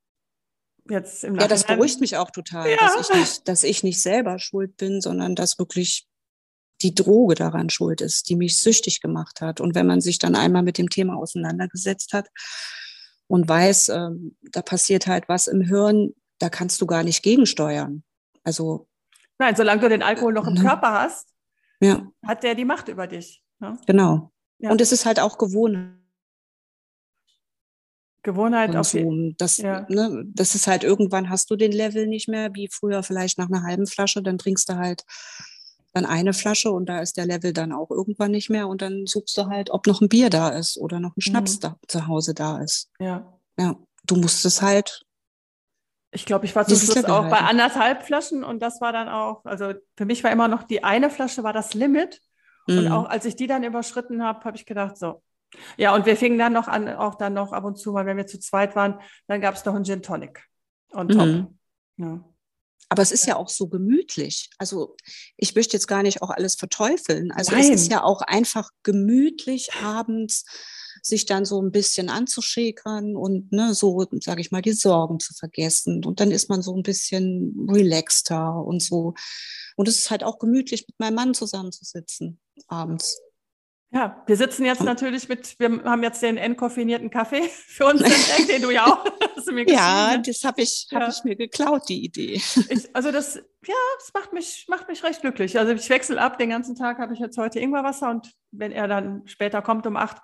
jetzt 0.89 1.25
im 1.25 1.35
Nachhinein. 1.35 1.41
Ja, 1.41 1.49
das 1.49 1.65
beruhigt 1.65 2.01
mich 2.01 2.17
auch 2.17 2.31
total, 2.31 2.71
ja. 2.71 2.77
dass, 2.77 3.09
ich 3.09 3.17
nicht, 3.17 3.49
dass 3.49 3.63
ich 3.63 3.83
nicht 3.83 4.03
selber 4.03 4.39
schuld 4.39 4.77
bin, 4.77 5.01
sondern 5.01 5.35
dass 5.35 5.59
wirklich 5.59 6.07
die 6.83 6.95
Droge 6.95 7.35
daran 7.35 7.71
schuld 7.71 8.01
ist, 8.01 8.29
die 8.29 8.37
mich 8.37 8.61
süchtig 8.61 9.01
gemacht 9.01 9.41
hat. 9.41 9.61
Und 9.61 9.75
wenn 9.75 9.87
man 9.87 10.01
sich 10.01 10.19
dann 10.19 10.35
einmal 10.35 10.63
mit 10.63 10.79
dem 10.79 10.91
Thema 10.91 11.17
auseinandergesetzt 11.17 12.13
hat 12.13 12.29
und 13.27 13.49
weiß, 13.49 13.89
äh, 13.91 14.11
da 14.43 14.63
passiert 14.63 15.07
halt 15.07 15.29
was 15.29 15.47
im 15.47 15.61
Hirn, 15.61 16.15
da 16.39 16.49
kannst 16.49 16.81
du 16.81 16.87
gar 16.87 17.03
nicht 17.03 17.23
gegensteuern. 17.23 18.03
Also. 18.43 18.89
Nein, 19.39 19.57
solange 19.57 19.81
du 19.81 19.89
den 19.89 20.03
Alkohol 20.03 20.33
noch 20.33 20.47
im 20.47 20.55
ne? 20.55 20.61
Körper 20.61 20.93
hast, 20.93 21.29
ja. 21.81 22.07
hat 22.27 22.43
der 22.43 22.55
die 22.55 22.65
Macht 22.65 22.89
über 22.89 23.07
dich. 23.07 23.44
Ne? 23.61 23.79
Genau. 23.87 24.31
Ja. 24.59 24.71
Und 24.71 24.81
es 24.81 24.93
ist 24.93 25.07
halt 25.07 25.21
auch 25.21 25.39
Gewohnheit. 25.39 25.99
Gewohnheit 28.25 28.75
auf 28.75 28.89
so. 28.89 29.33
das, 29.37 29.59
ja. 29.59 29.87
ne, 29.89 30.25
das 30.27 30.55
ist 30.55 30.67
halt 30.67 30.83
irgendwann 30.83 31.29
hast 31.29 31.51
du 31.51 31.57
den 31.57 31.73
Level 31.73 32.07
nicht 32.07 32.27
mehr, 32.27 32.55
wie 32.55 32.69
früher 32.69 33.03
vielleicht 33.03 33.39
nach 33.39 33.49
einer 33.49 33.63
halben 33.63 33.87
Flasche, 33.87 34.23
dann 34.23 34.39
trinkst 34.39 34.69
du 34.69 34.77
halt 34.77 35.05
dann 35.93 36.07
eine 36.07 36.33
Flasche 36.33 36.73
und 36.73 36.87
da 36.87 37.01
ist 37.01 37.17
der 37.17 37.27
Level 37.27 37.53
dann 37.53 37.73
auch 37.73 37.91
irgendwann 37.91 38.33
nicht 38.33 38.51
mehr 38.51 38.67
und 38.67 38.83
dann 38.83 39.07
suchst 39.07 39.37
du 39.39 39.47
halt, 39.47 39.71
ob 39.71 39.87
noch 39.87 40.01
ein 40.01 40.09
Bier 40.09 40.29
da 40.29 40.49
ist 40.49 40.77
oder 40.77 40.99
noch 40.99 41.17
ein 41.17 41.21
Schnaps 41.21 41.57
mhm. 41.57 41.61
da, 41.61 41.77
zu 41.87 42.09
Hause 42.09 42.35
da 42.35 42.61
ist. 42.61 42.91
Ja. 42.99 43.33
Ja, 43.59 43.77
du 44.05 44.17
musst 44.17 44.45
es 44.45 44.61
halt. 44.61 45.05
Ich 46.11 46.27
glaube, 46.27 46.47
ich 46.47 46.57
war 46.57 46.67
zum 46.67 46.79
Schluss 46.79 47.05
auch 47.05 47.29
bei 47.29 47.39
anderthalb 47.39 48.03
Flaschen 48.03 48.43
und 48.43 48.61
das 48.61 48.81
war 48.81 48.93
dann 48.93 49.09
auch, 49.09 49.45
also 49.45 49.75
für 49.97 50.05
mich 50.05 50.25
war 50.25 50.33
immer 50.33 50.49
noch 50.49 50.65
die 50.65 50.83
eine 50.83 51.11
Flasche 51.11 51.43
war 51.43 51.53
das 51.53 51.75
Limit 51.75 52.21
Mhm. 52.67 52.79
Und 52.79 52.89
auch 52.89 53.09
als 53.09 53.25
ich 53.25 53.37
die 53.37 53.47
dann 53.47 53.65
überschritten 53.65 54.23
habe, 54.23 54.45
habe 54.45 54.57
ich 54.57 54.67
gedacht, 54.67 54.97
so. 54.97 55.23
Ja, 55.77 55.95
und 55.95 56.05
wir 56.05 56.17
fingen 56.17 56.39
dann 56.39 56.53
noch 56.53 56.67
an, 56.67 56.89
auch 56.89 57.15
dann 57.15 57.35
noch 57.35 57.53
ab 57.53 57.65
und 57.65 57.77
zu 57.79 57.93
mal, 57.93 58.07
wenn 58.07 58.17
wir 58.17 58.27
zu 58.27 58.41
zweit 58.41 58.75
waren, 58.75 59.01
dann 59.29 59.41
gab 59.41 59.55
es 59.55 59.65
noch 59.65 59.75
einen 59.75 59.85
Gin 59.85 60.03
Tonic 60.03 60.45
on 60.93 61.09
top. 61.09 61.27
Mhm. 61.27 61.59
Ja. 61.97 62.25
Aber 62.89 63.03
es 63.03 63.13
ist 63.13 63.27
ja 63.27 63.37
auch 63.37 63.49
so 63.49 63.69
gemütlich. 63.69 64.51
Also 64.59 64.97
ich 65.37 65.55
möchte 65.55 65.77
jetzt 65.77 65.89
gar 65.89 66.03
nicht 66.03 66.23
auch 66.23 66.31
alles 66.31 66.55
verteufeln. 66.55 67.33
Also 67.33 67.53
Nein. 67.53 67.63
es 67.63 67.83
ist 67.83 67.91
ja 67.91 68.03
auch 68.03 68.21
einfach 68.23 68.71
gemütlich 68.83 69.71
abends 69.83 70.45
sich 71.03 71.27
dann 71.27 71.45
so 71.45 71.61
ein 71.61 71.73
bisschen 71.73 72.09
anzuschäkern 72.09 73.17
und 73.17 73.53
ne, 73.53 73.75
so, 73.75 74.07
sage 74.21 74.41
ich 74.41 74.53
mal, 74.53 74.63
die 74.63 74.73
Sorgen 74.73 75.19
zu 75.19 75.35
vergessen. 75.35 76.05
Und 76.05 76.21
dann 76.21 76.31
ist 76.31 76.49
man 76.49 76.63
so 76.63 76.75
ein 76.77 76.83
bisschen 76.83 77.69
relaxter 77.69 78.65
und 78.65 78.83
so. 78.83 79.15
Und 79.77 79.89
es 79.89 79.99
ist 79.99 80.11
halt 80.11 80.23
auch 80.23 80.39
gemütlich, 80.39 80.87
mit 80.87 80.99
meinem 81.01 81.15
Mann 81.15 81.35
zusammenzusitzen 81.35 82.39
abends. 82.69 83.21
Ja, 83.95 84.25
wir 84.27 84.37
sitzen 84.37 84.65
jetzt 84.65 84.83
natürlich 84.83 85.29
mit, 85.29 85.57
wir 85.61 85.85
haben 85.85 86.03
jetzt 86.03 86.21
den 86.21 86.37
entkoffinierten 86.37 87.11
Kaffee 87.11 87.43
für 87.49 87.87
uns 87.87 88.01
entdeckt, 88.01 88.51
den 88.51 88.63
du 88.63 88.71
ja 88.71 88.87
auch 88.87 89.05
hast 89.37 89.47
du 89.47 89.53
mir 89.53 89.69
Ja, 89.69 90.17
das 90.19 90.43
habe 90.43 90.63
ich, 90.63 90.89
ja. 90.91 91.01
hab 91.01 91.11
ich 91.11 91.23
mir 91.23 91.37
geklaut, 91.37 91.89
die 91.89 92.05
Idee. 92.05 92.33
Ich, 92.33 92.89
also 92.93 93.13
das, 93.13 93.37
ja, 93.37 93.75
das 93.99 94.13
macht 94.13 94.33
mich, 94.33 94.67
macht 94.69 94.89
mich 94.89 95.05
recht 95.05 95.21
glücklich. 95.21 95.59
Also 95.61 95.73
ich 95.73 95.89
wechsle 95.91 96.21
ab, 96.21 96.39
den 96.39 96.51
ganzen 96.51 96.75
Tag 96.75 96.99
habe 96.99 97.15
ich 97.15 97.21
jetzt 97.21 97.39
heute 97.39 97.61
Ingwerwasser 97.61 98.11
und 98.11 98.33
wenn 98.51 98.73
er 98.73 98.89
dann 98.89 99.23
später 99.27 99.63
kommt 99.63 99.87
um 99.87 99.97
acht, 99.97 100.17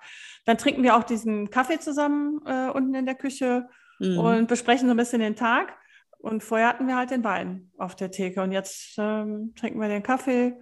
dann 0.43 0.57
trinken 0.57 0.83
wir 0.83 0.97
auch 0.97 1.03
diesen 1.03 1.49
Kaffee 1.49 1.79
zusammen 1.79 2.41
äh, 2.45 2.69
unten 2.69 2.93
in 2.93 3.05
der 3.05 3.15
Küche 3.15 3.69
mhm. 3.99 4.17
und 4.17 4.47
besprechen 4.49 4.87
so 4.87 4.93
ein 4.93 4.97
bisschen 4.97 5.21
den 5.21 5.37
Tag. 5.37 5.73
Und 6.17 6.43
vorher 6.43 6.67
hatten 6.67 6.87
wir 6.87 6.97
halt 6.97 7.11
den 7.11 7.23
Wein 7.23 7.71
auf 7.77 7.95
der 7.95 8.11
Theke 8.11 8.43
und 8.43 8.51
jetzt 8.51 8.95
ähm, 8.97 9.53
trinken 9.55 9.79
wir 9.79 9.87
den 9.87 10.03
Kaffee 10.03 10.55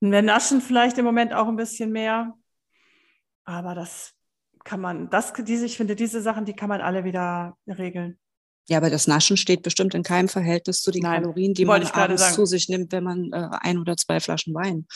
wir 0.00 0.22
naschen 0.22 0.60
vielleicht 0.60 0.98
im 0.98 1.04
Moment 1.04 1.32
auch 1.32 1.48
ein 1.48 1.56
bisschen 1.56 1.92
mehr. 1.92 2.34
Aber 3.44 3.74
das 3.74 4.12
kann 4.64 4.80
man, 4.80 5.08
das, 5.10 5.32
diese, 5.32 5.66
ich 5.66 5.76
finde, 5.76 5.94
diese 5.94 6.20
Sachen, 6.20 6.44
die 6.44 6.54
kann 6.54 6.68
man 6.68 6.80
alle 6.80 7.04
wieder 7.04 7.56
regeln. 7.66 8.18
Ja, 8.68 8.78
aber 8.78 8.90
das 8.90 9.06
Naschen 9.06 9.36
steht 9.36 9.62
bestimmt 9.62 9.94
in 9.94 10.02
keinem 10.02 10.28
Verhältnis 10.28 10.82
zu 10.82 10.90
den 10.90 11.02
Nein, 11.02 11.22
Kalorien, 11.22 11.54
die 11.54 11.64
man 11.64 11.84
abends 11.86 12.34
zu 12.34 12.46
sich 12.46 12.68
nimmt, 12.68 12.90
wenn 12.90 13.04
man 13.04 13.32
äh, 13.32 13.48
ein 13.60 13.78
oder 13.78 13.96
zwei 13.96 14.18
Flaschen 14.18 14.54
Wein. 14.54 14.86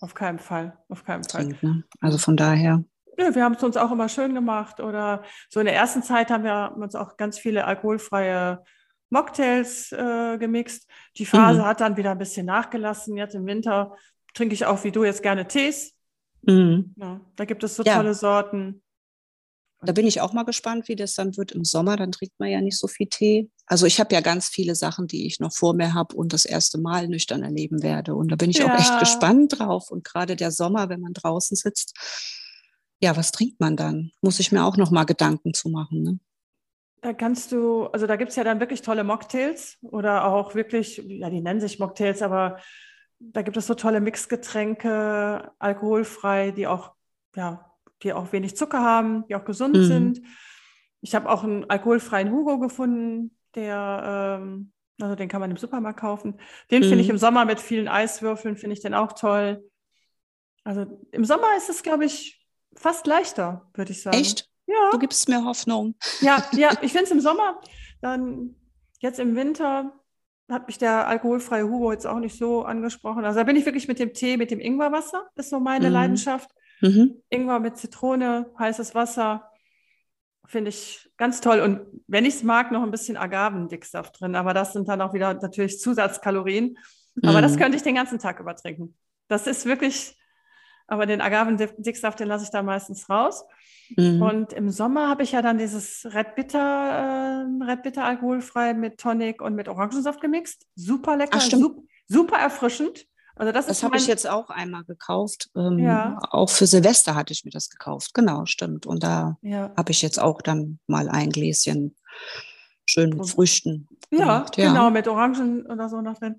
Auf 0.00 0.14
keinen 0.14 0.40
Fall, 0.40 0.76
auf 0.88 1.04
keinen 1.04 1.22
Fall. 1.22 1.44
Trinkt, 1.44 1.62
ne? 1.62 1.84
Also 2.00 2.18
von 2.18 2.36
daher. 2.36 2.82
Ja, 3.16 3.34
wir 3.34 3.44
haben 3.44 3.54
es 3.54 3.62
uns 3.62 3.76
auch 3.76 3.92
immer 3.92 4.08
schön 4.08 4.34
gemacht. 4.34 4.80
Oder 4.80 5.22
so 5.48 5.60
in 5.60 5.66
der 5.66 5.76
ersten 5.76 6.02
Zeit 6.02 6.30
haben 6.30 6.42
wir 6.42 6.74
uns 6.76 6.96
auch 6.96 7.16
ganz 7.16 7.38
viele 7.38 7.66
alkoholfreie 7.66 8.64
Mocktails 9.10 9.92
äh, 9.92 10.38
gemixt. 10.38 10.88
Die 11.16 11.26
Phase 11.26 11.60
mhm. 11.60 11.66
hat 11.66 11.80
dann 11.80 11.96
wieder 11.96 12.12
ein 12.12 12.18
bisschen 12.18 12.46
nachgelassen. 12.46 13.16
Jetzt 13.16 13.34
im 13.34 13.46
Winter 13.46 13.94
trinke 14.34 14.54
ich 14.54 14.66
auch 14.66 14.84
wie 14.84 14.92
du 14.92 15.04
jetzt 15.04 15.22
gerne 15.22 15.46
Tees. 15.46 15.94
Mhm. 16.42 16.94
Ja, 16.96 17.20
da 17.36 17.44
gibt 17.44 17.64
es 17.64 17.76
so 17.76 17.82
ja. 17.82 17.96
tolle 17.96 18.14
Sorten. 18.14 18.82
Da 19.82 19.92
bin 19.92 20.06
ich 20.06 20.20
auch 20.20 20.34
mal 20.34 20.44
gespannt, 20.44 20.88
wie 20.88 20.96
das 20.96 21.14
dann 21.14 21.36
wird 21.38 21.52
im 21.52 21.64
Sommer. 21.64 21.96
Dann 21.96 22.12
trinkt 22.12 22.38
man 22.38 22.50
ja 22.50 22.60
nicht 22.60 22.78
so 22.78 22.86
viel 22.86 23.06
Tee. 23.06 23.50
Also 23.64 23.86
ich 23.86 23.98
habe 23.98 24.14
ja 24.14 24.20
ganz 24.20 24.48
viele 24.48 24.74
Sachen, 24.74 25.06
die 25.06 25.26
ich 25.26 25.40
noch 25.40 25.54
vor 25.54 25.74
mir 25.74 25.94
habe 25.94 26.14
und 26.16 26.34
das 26.34 26.44
erste 26.44 26.78
Mal 26.78 27.08
nüchtern 27.08 27.42
erleben 27.42 27.82
werde. 27.82 28.14
Und 28.14 28.30
da 28.30 28.36
bin 28.36 28.50
ich 28.50 28.58
ja. 28.58 28.66
auch 28.66 28.78
echt 28.78 28.98
gespannt 28.98 29.58
drauf. 29.58 29.90
Und 29.90 30.04
gerade 30.04 30.36
der 30.36 30.50
Sommer, 30.50 30.90
wenn 30.90 31.00
man 31.00 31.14
draußen 31.14 31.56
sitzt, 31.56 31.94
ja, 33.02 33.16
was 33.16 33.32
trinkt 33.32 33.58
man 33.58 33.76
dann? 33.76 34.10
Muss 34.20 34.38
ich 34.38 34.52
mir 34.52 34.64
auch 34.64 34.76
noch 34.76 34.90
mal 34.90 35.04
Gedanken 35.04 35.54
zu 35.54 35.70
machen. 35.70 36.02
Ne? 36.02 36.18
Da 37.00 37.14
kannst 37.14 37.50
du, 37.52 37.86
also 37.86 38.06
da 38.06 38.16
gibt 38.16 38.30
es 38.30 38.36
ja 38.36 38.44
dann 38.44 38.60
wirklich 38.60 38.82
tolle 38.82 39.04
Mocktails 39.04 39.78
oder 39.80 40.26
auch 40.26 40.54
wirklich, 40.54 41.02
ja, 41.06 41.30
die 41.30 41.40
nennen 41.40 41.60
sich 41.60 41.78
Mocktails, 41.78 42.20
aber 42.20 42.58
da 43.20 43.42
gibt 43.42 43.56
es 43.56 43.66
so 43.66 43.74
tolle 43.74 44.00
Mixgetränke, 44.00 45.52
alkoholfrei, 45.58 46.50
die 46.50 46.66
auch, 46.66 46.92
ja, 47.36 47.70
die 48.02 48.12
auch 48.12 48.32
wenig 48.32 48.56
Zucker 48.56 48.80
haben, 48.80 49.26
die 49.28 49.36
auch 49.36 49.44
gesund 49.44 49.76
mhm. 49.76 49.84
sind. 49.84 50.22
Ich 51.02 51.14
habe 51.14 51.28
auch 51.28 51.44
einen 51.44 51.68
alkoholfreien 51.68 52.32
Hugo 52.32 52.58
gefunden, 52.58 53.36
der, 53.54 54.38
ähm, 54.40 54.72
also 55.00 55.14
den 55.14 55.28
kann 55.28 55.40
man 55.40 55.50
im 55.50 55.58
Supermarkt 55.58 56.00
kaufen. 56.00 56.40
Den 56.70 56.82
mhm. 56.82 56.88
finde 56.88 57.00
ich 57.02 57.08
mhm. 57.08 57.14
im 57.14 57.18
Sommer 57.18 57.44
mit 57.44 57.60
vielen 57.60 57.88
Eiswürfeln, 57.88 58.56
finde 58.56 58.74
ich 58.74 58.80
den 58.80 58.94
auch 58.94 59.12
toll. 59.12 59.62
Also 60.64 60.86
im 61.12 61.24
Sommer 61.24 61.56
ist 61.56 61.68
es, 61.68 61.82
glaube 61.82 62.06
ich, 62.06 62.46
fast 62.74 63.06
leichter, 63.06 63.68
würde 63.74 63.92
ich 63.92 64.02
sagen. 64.02 64.16
Echt? 64.16 64.48
Ja. 64.66 64.90
Du 64.92 64.98
gibst 64.98 65.28
mir 65.28 65.44
Hoffnung. 65.44 65.94
Ja, 66.20 66.44
ja, 66.52 66.70
ich 66.82 66.92
finde 66.92 67.04
es 67.04 67.10
im 67.10 67.20
Sommer, 67.20 67.60
dann 68.00 68.54
jetzt 69.00 69.18
im 69.18 69.36
Winter 69.36 69.99
hat 70.50 70.66
mich 70.66 70.78
der 70.78 71.06
alkoholfreie 71.06 71.64
Hugo 71.64 71.92
jetzt 71.92 72.06
auch 72.06 72.18
nicht 72.18 72.36
so 72.36 72.64
angesprochen. 72.64 73.24
Also 73.24 73.38
da 73.38 73.44
bin 73.44 73.56
ich 73.56 73.66
wirklich 73.66 73.88
mit 73.88 73.98
dem 73.98 74.12
Tee, 74.12 74.36
mit 74.36 74.50
dem 74.50 74.60
Ingwerwasser, 74.60 75.26
ist 75.36 75.50
so 75.50 75.60
meine 75.60 75.88
mhm. 75.88 75.92
Leidenschaft. 75.92 76.50
Mhm. 76.80 77.22
Ingwer 77.28 77.60
mit 77.60 77.76
Zitrone, 77.76 78.50
heißes 78.58 78.94
Wasser, 78.94 79.50
finde 80.46 80.70
ich 80.70 81.10
ganz 81.16 81.40
toll. 81.40 81.60
Und 81.60 81.80
wenn 82.06 82.24
ich 82.24 82.34
es 82.34 82.42
mag, 82.42 82.72
noch 82.72 82.82
ein 82.82 82.90
bisschen 82.90 83.16
Agavendicksaft 83.16 84.20
drin. 84.20 84.34
Aber 84.34 84.54
das 84.54 84.72
sind 84.72 84.88
dann 84.88 85.00
auch 85.00 85.14
wieder 85.14 85.34
natürlich 85.34 85.78
Zusatzkalorien. 85.78 86.76
Aber 87.22 87.38
mhm. 87.38 87.42
das 87.42 87.56
könnte 87.56 87.76
ich 87.76 87.82
den 87.82 87.94
ganzen 87.94 88.18
Tag 88.18 88.40
übertrinken. 88.40 88.96
Das 89.28 89.46
ist 89.46 89.66
wirklich, 89.66 90.18
aber 90.86 91.06
den 91.06 91.20
Agavendicksaft, 91.20 92.18
den 92.18 92.28
lasse 92.28 92.44
ich 92.44 92.50
da 92.50 92.62
meistens 92.62 93.08
raus. 93.08 93.44
Mhm. 93.96 94.22
Und 94.22 94.52
im 94.52 94.70
Sommer 94.70 95.08
habe 95.08 95.22
ich 95.22 95.32
ja 95.32 95.42
dann 95.42 95.58
dieses 95.58 96.06
Red 96.12 96.34
Bitter, 96.34 96.58
äh, 96.58 97.64
Red 97.64 97.82
Bitter 97.82 98.04
alkoholfrei 98.04 98.74
mit 98.74 98.98
Tonic 98.98 99.42
und 99.42 99.54
mit 99.54 99.68
Orangensaft 99.68 100.20
gemixt. 100.20 100.66
Super 100.74 101.16
lecker, 101.16 101.38
Ach, 101.38 101.40
super, 101.40 101.82
super 102.08 102.36
erfrischend. 102.36 103.06
Also 103.36 103.52
das, 103.52 103.66
das 103.66 103.82
habe 103.82 103.96
ich 103.96 104.06
jetzt 104.06 104.28
auch 104.28 104.50
einmal 104.50 104.84
gekauft. 104.84 105.48
Ähm, 105.56 105.78
ja. 105.78 106.18
Auch 106.30 106.50
für 106.50 106.66
Silvester 106.66 107.14
hatte 107.14 107.32
ich 107.32 107.44
mir 107.44 107.50
das 107.50 107.70
gekauft. 107.70 108.12
Genau, 108.12 108.44
stimmt. 108.44 108.84
Und 108.84 109.02
da 109.02 109.38
ja. 109.40 109.72
habe 109.76 109.92
ich 109.92 110.02
jetzt 110.02 110.20
auch 110.20 110.42
dann 110.42 110.78
mal 110.86 111.08
ein 111.08 111.30
Gläschen 111.30 111.96
schön 112.84 113.10
mit 113.10 113.28
Früchten. 113.30 113.88
Ja, 114.10 114.18
gemacht. 114.18 114.56
ja, 114.58 114.68
genau, 114.68 114.90
mit 114.90 115.08
Orangen 115.08 115.64
oder 115.64 115.88
so 115.88 116.02
noch 116.02 116.18
drin. 116.18 116.36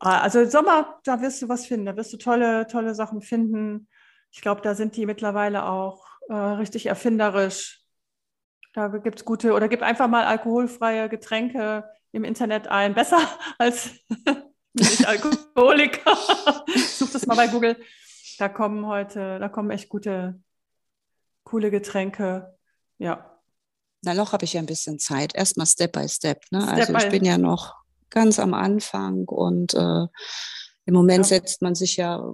Ah, 0.00 0.22
also 0.22 0.40
im 0.40 0.50
Sommer, 0.50 0.98
da 1.04 1.20
wirst 1.20 1.42
du 1.42 1.48
was 1.48 1.66
finden. 1.66 1.86
Da 1.86 1.96
wirst 1.96 2.12
du 2.12 2.16
tolle, 2.16 2.66
tolle 2.66 2.94
Sachen 2.94 3.20
finden. 3.20 3.86
Ich 4.32 4.40
glaube, 4.40 4.60
da 4.62 4.74
sind 4.74 4.96
die 4.96 5.06
mittlerweile 5.06 5.66
auch 5.66 6.04
äh, 6.28 6.34
richtig 6.34 6.86
erfinderisch. 6.86 7.80
Da 8.72 8.88
gibt 8.88 9.20
es 9.20 9.24
gute, 9.24 9.52
oder 9.52 9.68
gib 9.68 9.82
einfach 9.82 10.08
mal 10.08 10.24
alkoholfreie 10.24 11.08
Getränke 11.08 11.84
im 12.12 12.24
Internet 12.24 12.68
ein. 12.68 12.94
Besser 12.94 13.20
als 13.58 13.90
nicht 14.74 15.06
Alkoholiker. 15.06 16.16
Such 16.76 17.10
das 17.12 17.26
mal 17.26 17.36
bei 17.36 17.48
Google. 17.48 17.76
Da 18.38 18.48
kommen 18.48 18.86
heute, 18.86 19.38
da 19.38 19.48
kommen 19.48 19.70
echt 19.70 19.88
gute, 19.88 20.40
coole 21.44 21.70
Getränke. 21.70 22.56
Ja. 22.98 23.40
Na, 24.02 24.14
noch 24.14 24.32
habe 24.32 24.44
ich 24.44 24.54
ja 24.54 24.60
ein 24.60 24.66
bisschen 24.66 24.98
Zeit. 24.98 25.34
Erstmal 25.34 25.66
Step 25.66 25.92
by 25.92 26.08
Step. 26.08 26.44
Ne? 26.50 26.62
Step 26.62 26.94
also 26.94 26.96
ich 26.96 27.08
bin 27.10 27.24
ja 27.24 27.38
noch 27.38 27.74
ganz 28.10 28.38
am 28.38 28.54
Anfang 28.54 29.24
und 29.26 29.74
äh, 29.74 30.06
im 30.86 30.94
Moment 30.94 31.26
ja. 31.26 31.36
setzt 31.36 31.62
man 31.62 31.74
sich 31.74 31.96
ja 31.96 32.32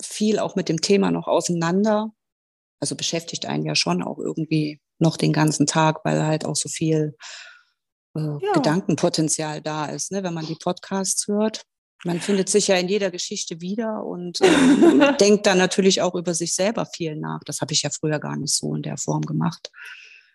viel 0.00 0.38
auch 0.38 0.56
mit 0.56 0.68
dem 0.68 0.80
Thema 0.80 1.10
noch 1.10 1.26
auseinander 1.26 2.12
also 2.82 2.96
beschäftigt 2.96 3.46
einen 3.46 3.64
ja 3.64 3.76
schon 3.76 4.02
auch 4.02 4.18
irgendwie 4.18 4.80
noch 4.98 5.16
den 5.16 5.32
ganzen 5.32 5.66
Tag, 5.66 6.04
weil 6.04 6.26
halt 6.26 6.44
auch 6.44 6.56
so 6.56 6.68
viel 6.68 7.16
äh, 8.16 8.20
ja. 8.20 8.52
Gedankenpotenzial 8.54 9.62
da 9.62 9.86
ist, 9.86 10.10
ne? 10.10 10.24
wenn 10.24 10.34
man 10.34 10.46
die 10.46 10.56
Podcasts 10.56 11.28
hört. 11.28 11.62
Man 12.04 12.20
findet 12.20 12.48
sich 12.48 12.66
ja 12.66 12.74
in 12.74 12.88
jeder 12.88 13.12
Geschichte 13.12 13.60
wieder 13.60 14.04
und 14.04 14.40
äh, 14.40 15.16
denkt 15.20 15.46
dann 15.46 15.58
natürlich 15.58 16.02
auch 16.02 16.16
über 16.16 16.34
sich 16.34 16.56
selber 16.56 16.84
viel 16.84 17.14
nach. 17.14 17.38
Das 17.46 17.60
habe 17.60 17.72
ich 17.72 17.82
ja 17.82 17.90
früher 17.90 18.18
gar 18.18 18.36
nicht 18.36 18.52
so 18.52 18.74
in 18.74 18.82
der 18.82 18.96
Form 18.96 19.22
gemacht. 19.22 19.70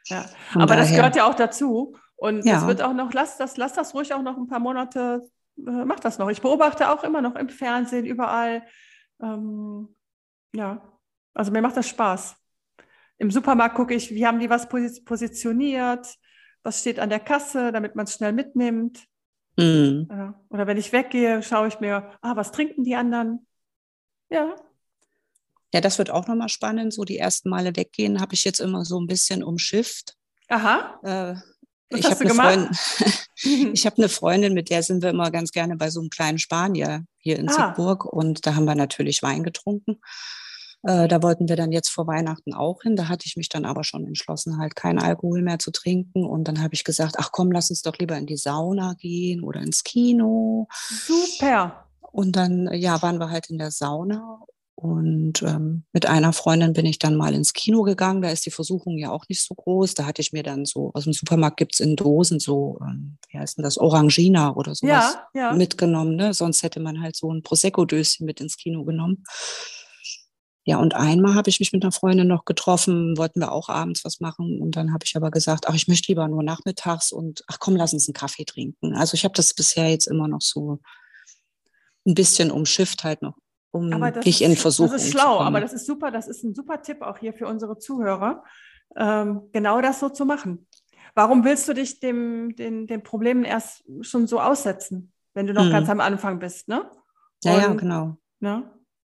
Ja, 0.05 0.23
Von 0.53 0.61
aber 0.61 0.75
daher, 0.75 0.83
das 0.83 0.95
gehört 0.95 1.15
ja 1.17 1.29
auch 1.29 1.35
dazu. 1.35 1.97
Und 2.15 2.45
ja. 2.45 2.53
das 2.53 2.67
wird 2.67 2.81
auch 2.81 2.93
noch, 2.93 3.11
lass 3.11 3.37
das, 3.37 3.57
lass 3.57 3.73
das 3.73 3.93
ruhig 3.93 4.13
auch 4.13 4.21
noch 4.21 4.37
ein 4.37 4.47
paar 4.47 4.59
Monate, 4.59 5.29
äh, 5.57 5.83
mach 5.83 5.99
das 5.99 6.17
noch. 6.17 6.29
Ich 6.29 6.41
beobachte 6.41 6.89
auch 6.89 7.03
immer 7.03 7.21
noch 7.21 7.35
im 7.35 7.49
Fernsehen, 7.49 8.05
überall. 8.05 8.63
Ähm, 9.21 9.93
ja, 10.55 10.96
also 11.37 11.51
mir 11.51 11.61
macht 11.61 11.77
das 11.77 11.87
Spaß. 11.87 12.35
Im 13.19 13.31
Supermarkt 13.31 13.75
gucke 13.75 13.93
ich, 13.93 14.11
wie 14.11 14.25
haben 14.25 14.39
die 14.39 14.49
was 14.49 14.67
positioniert, 14.69 16.07
was 16.63 16.81
steht 16.81 16.99
an 16.99 17.09
der 17.09 17.19
Kasse, 17.19 17.71
damit 17.71 17.95
man 17.95 18.05
es 18.05 18.13
schnell 18.13 18.33
mitnimmt. 18.33 19.05
Mhm. 19.57 20.35
Oder 20.49 20.67
wenn 20.67 20.77
ich 20.77 20.91
weggehe, 20.91 21.41
schaue 21.41 21.67
ich 21.67 21.79
mir, 21.79 22.11
ah, 22.21 22.35
was 22.35 22.51
trinken 22.51 22.83
die 22.83 22.95
anderen? 22.95 23.47
Ja. 24.29 24.55
Ja, 25.73 25.81
das 25.81 25.97
wird 25.97 26.11
auch 26.11 26.27
nochmal 26.27 26.49
spannend. 26.49 26.93
So 26.93 27.03
die 27.03 27.17
ersten 27.17 27.49
Male 27.49 27.75
weggehen, 27.75 28.21
habe 28.21 28.33
ich 28.33 28.43
jetzt 28.43 28.59
immer 28.59 28.85
so 28.85 28.99
ein 28.99 29.07
bisschen 29.07 29.43
umschifft. 29.43 30.15
Aha. 30.49 30.99
Äh, 31.03 31.35
was 31.89 31.99
ich 31.99 32.05
habe 32.05 32.21
eine, 32.21 32.33
Freundin, 32.33 33.73
ich 33.73 33.85
hab 33.85 33.97
eine 33.97 34.09
Freundin, 34.09 34.53
mit 34.53 34.69
der 34.69 34.83
sind 34.83 35.01
wir 35.01 35.09
immer 35.09 35.31
ganz 35.31 35.51
gerne 35.51 35.75
bei 35.75 35.89
so 35.89 35.99
einem 35.99 36.09
kleinen 36.09 36.37
Spanier 36.37 37.05
hier 37.17 37.39
in 37.39 37.49
ah. 37.49 37.53
Siegburg 37.53 38.05
und 38.05 38.45
da 38.45 38.55
haben 38.55 38.65
wir 38.65 38.75
natürlich 38.75 39.23
Wein 39.23 39.43
getrunken. 39.43 39.99
Äh, 40.87 41.09
da 41.09 41.21
wollten 41.21 41.49
wir 41.49 41.57
dann 41.57 41.73
jetzt 41.73 41.89
vor 41.89 42.07
Weihnachten 42.07 42.53
auch 42.53 42.81
hin. 42.81 42.95
Da 42.95 43.09
hatte 43.09 43.25
ich 43.25 43.35
mich 43.35 43.49
dann 43.49 43.65
aber 43.65 43.83
schon 43.83 44.07
entschlossen, 44.07 44.57
halt 44.57 44.77
keinen 44.77 44.99
Alkohol 44.99 45.41
mehr 45.41 45.59
zu 45.59 45.71
trinken. 45.71 46.25
Und 46.25 46.47
dann 46.47 46.61
habe 46.61 46.75
ich 46.75 46.85
gesagt, 46.85 47.15
ach 47.17 47.33
komm, 47.33 47.51
lass 47.51 47.69
uns 47.69 47.81
doch 47.81 47.97
lieber 47.97 48.17
in 48.17 48.25
die 48.25 48.37
Sauna 48.37 48.93
gehen 48.93 49.43
oder 49.43 49.59
ins 49.59 49.83
Kino. 49.83 50.69
Super. 50.87 51.83
Und 52.13 52.37
dann, 52.37 52.69
ja, 52.73 53.01
waren 53.01 53.19
wir 53.19 53.29
halt 53.29 53.49
in 53.49 53.57
der 53.57 53.71
Sauna. 53.71 54.39
Und 54.75 55.41
ähm, 55.41 55.83
mit 55.91 56.05
einer 56.05 56.31
Freundin 56.31 56.71
bin 56.71 56.85
ich 56.85 56.99
dann 56.99 57.17
mal 57.17 57.33
ins 57.33 57.51
Kino 57.51 57.81
gegangen. 57.81 58.21
Da 58.21 58.29
ist 58.29 58.45
die 58.45 58.51
Versuchung 58.51 58.97
ja 58.97 59.11
auch 59.11 59.25
nicht 59.27 59.43
so 59.43 59.55
groß. 59.55 59.93
Da 59.93 60.05
hatte 60.05 60.21
ich 60.21 60.31
mir 60.31 60.43
dann 60.43 60.63
so, 60.65 60.91
aus 60.93 61.03
dem 61.03 61.11
Supermarkt 61.13 61.57
gibt 61.57 61.73
es 61.73 61.81
in 61.81 61.97
Dosen 61.97 62.39
so, 62.39 62.79
ähm, 62.81 63.17
wie 63.29 63.39
heißt 63.39 63.57
denn 63.57 63.63
das, 63.63 63.77
Orangina 63.77 64.55
oder 64.55 64.73
sowas 64.73 65.17
Ja, 65.33 65.49
ja. 65.49 65.53
mitgenommen. 65.53 66.15
Ne? 66.15 66.33
Sonst 66.33 66.63
hätte 66.63 66.79
man 66.79 67.01
halt 67.01 67.17
so 67.17 67.29
ein 67.33 67.43
Prosecco-Döschen 67.43 68.25
mit 68.25 68.39
ins 68.39 68.55
Kino 68.55 68.85
genommen. 68.85 69.25
Ja, 70.69 70.79
und 70.79 70.95
einmal 70.95 71.33
habe 71.33 71.49
ich 71.49 71.61
mich 71.61 71.71
mit 71.71 71.81
einer 71.83 71.93
Freundin 71.93 72.27
noch 72.27 72.43
getroffen, 72.43 73.17
wollten 73.17 73.39
wir 73.39 73.53
auch 73.53 73.69
abends 73.69 74.03
was 74.03 74.19
machen. 74.19 74.61
Und 74.61 74.75
dann 74.75 74.91
habe 74.91 75.05
ich 75.05 75.15
aber 75.15 75.31
gesagt, 75.31 75.69
ach, 75.69 75.73
ich 75.75 75.87
möchte 75.87 76.11
lieber 76.11 76.27
nur 76.27 76.43
nachmittags 76.43 77.13
und 77.13 77.41
ach 77.47 77.57
komm, 77.59 77.77
lass 77.77 77.93
uns 77.93 78.09
einen 78.09 78.13
Kaffee 78.13 78.43
trinken. 78.43 78.93
Also 78.93 79.13
ich 79.15 79.23
habe 79.23 79.33
das 79.33 79.53
bisher 79.53 79.89
jetzt 79.89 80.07
immer 80.07 80.27
noch 80.27 80.41
so 80.41 80.81
ein 82.05 82.15
bisschen 82.15 82.51
umschifft 82.51 83.05
halt 83.05 83.21
noch, 83.21 83.37
um 83.71 83.93
Aber 83.93 84.11
das 84.11 84.25
nicht 84.25 84.41
ist, 84.41 84.47
in 84.49 84.57
Versuchung 84.57 84.91
Das 84.91 85.05
ist 85.05 85.11
schlau, 85.11 85.39
aber 85.39 85.61
das 85.61 85.71
ist 85.71 85.85
super. 85.85 86.11
Das 86.11 86.27
ist 86.27 86.43
ein 86.43 86.53
super 86.53 86.81
Tipp 86.81 87.01
auch 87.01 87.17
hier 87.17 87.33
für 87.33 87.47
unsere 87.47 87.77
Zuhörer, 87.77 88.43
ähm, 88.97 89.43
genau 89.53 89.79
das 89.79 90.01
so 90.01 90.09
zu 90.09 90.25
machen. 90.25 90.67
Warum 91.15 91.45
willst 91.45 91.65
du 91.69 91.73
dich 91.73 92.01
dem, 92.01 92.57
den, 92.57 92.87
den 92.87 93.03
Problemen 93.03 93.45
erst 93.45 93.85
schon 94.01 94.27
so 94.27 94.41
aussetzen, 94.41 95.13
wenn 95.33 95.47
du 95.47 95.53
noch 95.53 95.65
Mhm. 95.65 95.71
ganz 95.71 95.89
am 95.89 96.01
Anfang 96.01 96.39
bist, 96.39 96.67
ne? 96.67 96.91
ja, 97.45 97.57
ja, 97.57 97.71
Und- 97.71 97.77
genau. 97.77 98.17
Ne? 98.41 98.69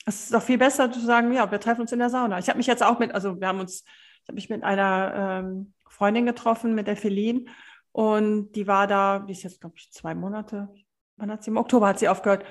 Es 0.09 0.25
ist 0.25 0.35
doch 0.35 0.43
viel 0.43 0.57
besser 0.57 0.91
zu 0.91 1.01
sagen, 1.01 1.31
ja, 1.35 1.51
wir 1.51 1.61
treffen 1.61 1.83
uns 1.83 1.93
in 1.93 1.99
der 1.99 2.09
Sauna. 2.09 2.39
Ich 2.39 2.49
habe 2.49 2.57
mich 2.57 2.67
jetzt 2.67 2.83
auch 2.83 2.99
mit, 2.99 3.13
also 3.13 3.39
wir 3.39 3.47
haben 3.47 3.61
uns, 3.61 3.85
ich 4.23 4.29
habe 4.29 4.37
mich 4.37 4.49
mit 4.49 4.65
einer 4.65 5.43
ähm, 5.45 5.75
Freundin 5.87 6.25
getroffen, 6.25 6.75
mit 6.75 6.87
der 6.87 6.97
Feline, 6.97 7.45
und 7.93 8.53
die 8.53 8.67
war 8.67 8.87
da, 8.87 9.19
die 9.19 9.33
ist 9.33 9.43
jetzt, 9.43 9.61
glaube 9.61 9.77
ich, 9.77 9.93
zwei 9.93 10.15
Monate, 10.15 10.69
wann 11.17 11.31
hat 11.31 11.45
sie, 11.45 11.51
im 11.51 11.59
Oktober 11.59 11.89
hat 11.89 11.99
sie 11.99 12.09
aufgehört. 12.09 12.47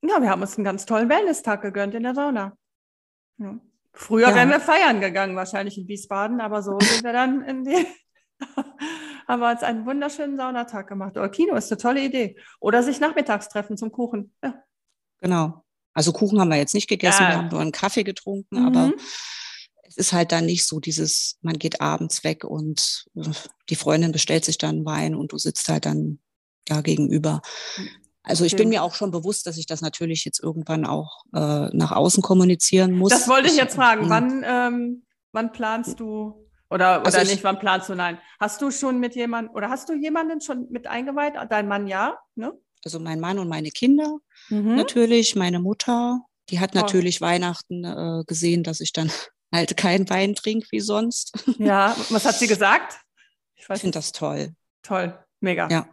Ja, 0.00 0.22
wir 0.22 0.30
haben 0.30 0.40
uns 0.40 0.56
einen 0.56 0.64
ganz 0.64 0.86
tollen 0.86 1.10
Wellness-Tag 1.10 1.60
gegönnt 1.60 1.94
in 1.94 2.04
der 2.04 2.14
Sauna. 2.14 2.56
Ja. 3.36 3.58
Früher 3.92 4.30
Ja. 4.30 4.34
wären 4.34 4.48
wir 4.48 4.60
feiern 4.60 5.02
gegangen, 5.02 5.36
wahrscheinlich 5.36 5.76
in 5.76 5.86
Wiesbaden, 5.86 6.40
aber 6.40 6.62
so 6.62 6.78
sind 6.80 7.04
wir 7.04 7.12
dann 7.12 7.42
in 7.42 7.64
die, 7.64 7.86
haben 9.28 9.40
wir 9.40 9.50
uns 9.50 9.62
einen 9.62 9.84
wunderschönen 9.84 10.38
Saunatag 10.38 10.88
gemacht. 10.88 11.18
Oder 11.18 11.28
Kino 11.28 11.54
ist 11.54 11.70
eine 11.70 11.78
tolle 11.78 12.00
Idee. 12.00 12.38
Oder 12.60 12.82
sich 12.82 12.98
nachmittags 12.98 13.50
treffen 13.50 13.76
zum 13.76 13.92
Kuchen. 13.92 14.34
Ja. 14.42 14.54
Genau. 15.20 15.63
Also 15.94 16.12
Kuchen 16.12 16.40
haben 16.40 16.50
wir 16.50 16.56
jetzt 16.56 16.74
nicht 16.74 16.88
gegessen, 16.88 17.22
Ja. 17.22 17.28
wir 17.30 17.36
haben 17.38 17.48
nur 17.48 17.60
einen 17.60 17.72
Kaffee 17.72 18.04
getrunken, 18.04 18.66
aber 18.66 18.88
Mhm. 18.88 18.94
es 19.84 19.96
ist 19.96 20.12
halt 20.12 20.32
dann 20.32 20.46
nicht 20.46 20.66
so 20.66 20.80
dieses, 20.80 21.38
man 21.40 21.58
geht 21.58 21.80
abends 21.80 22.24
weg 22.24 22.44
und 22.44 23.04
äh, 23.16 23.22
die 23.70 23.76
Freundin 23.76 24.12
bestellt 24.12 24.44
sich 24.44 24.58
dann 24.58 24.84
Wein 24.84 25.14
und 25.14 25.32
du 25.32 25.38
sitzt 25.38 25.68
halt 25.68 25.86
dann 25.86 26.18
da 26.66 26.80
gegenüber. 26.80 27.40
Also 28.22 28.44
ich 28.44 28.52
bin 28.56 28.68
Okay. 28.68 28.76
mir 28.76 28.82
auch 28.82 28.94
schon 28.94 29.10
bewusst, 29.10 29.46
dass 29.46 29.58
ich 29.58 29.66
das 29.66 29.82
natürlich 29.82 30.24
jetzt 30.24 30.42
irgendwann 30.42 30.86
auch 30.86 31.24
äh, 31.34 31.68
nach 31.76 31.92
außen 31.92 32.22
kommunizieren 32.22 32.92
muss. 32.96 33.10
Das 33.10 33.28
wollte 33.28 33.48
ich 33.48 33.56
jetzt 33.56 33.74
fragen. 33.76 34.04
ja. 34.04 34.08
Wann, 34.10 34.42
ähm, 34.46 35.02
wann 35.32 35.52
planst 35.52 36.00
du, 36.00 36.48
oder, 36.70 37.00
oder 37.02 37.06
Also 37.06 37.18
ich- 37.18 37.28
nicht, 37.30 37.44
wann 37.44 37.58
planst 37.58 37.88
du? 37.90 37.94
Nein. 37.94 38.18
Hast 38.40 38.62
du 38.62 38.70
schon 38.70 38.98
mit 38.98 39.14
jemandem, 39.14 39.54
oder 39.54 39.68
hast 39.68 39.88
du 39.90 39.92
jemanden 39.94 40.40
schon 40.40 40.66
mit 40.70 40.86
eingeweiht? 40.86 41.34
Dein 41.50 41.68
Mann 41.68 41.86
ja, 41.86 42.18
ne? 42.34 42.52
Also 42.84 42.98
mein 43.00 43.20
Mann 43.20 43.38
und 43.38 43.48
meine 43.48 43.70
Kinder 43.70 44.18
Mhm. 44.50 44.76
natürlich, 44.76 45.34
meine 45.36 45.58
Mutter, 45.60 46.20
die 46.50 46.60
hat 46.60 46.72
Oh. 46.74 46.78
natürlich 46.80 47.20
Weihnachten 47.20 47.84
äh, 47.84 48.24
gesehen, 48.26 48.62
dass 48.62 48.80
ich 48.80 48.92
dann 48.92 49.10
halt 49.52 49.76
keinen 49.76 50.08
Wein 50.10 50.34
trinke 50.34 50.66
wie 50.70 50.80
sonst. 50.80 51.32
Ja, 51.58 51.96
was 52.10 52.24
hat 52.24 52.34
sie 52.38 52.46
gesagt? 52.46 52.98
Ich 53.54 53.68
Ich 53.70 53.80
finde 53.80 53.98
das 53.98 54.12
toll. 54.12 54.54
Toll, 54.82 55.18
mega. 55.40 55.68
Ja. 55.70 55.88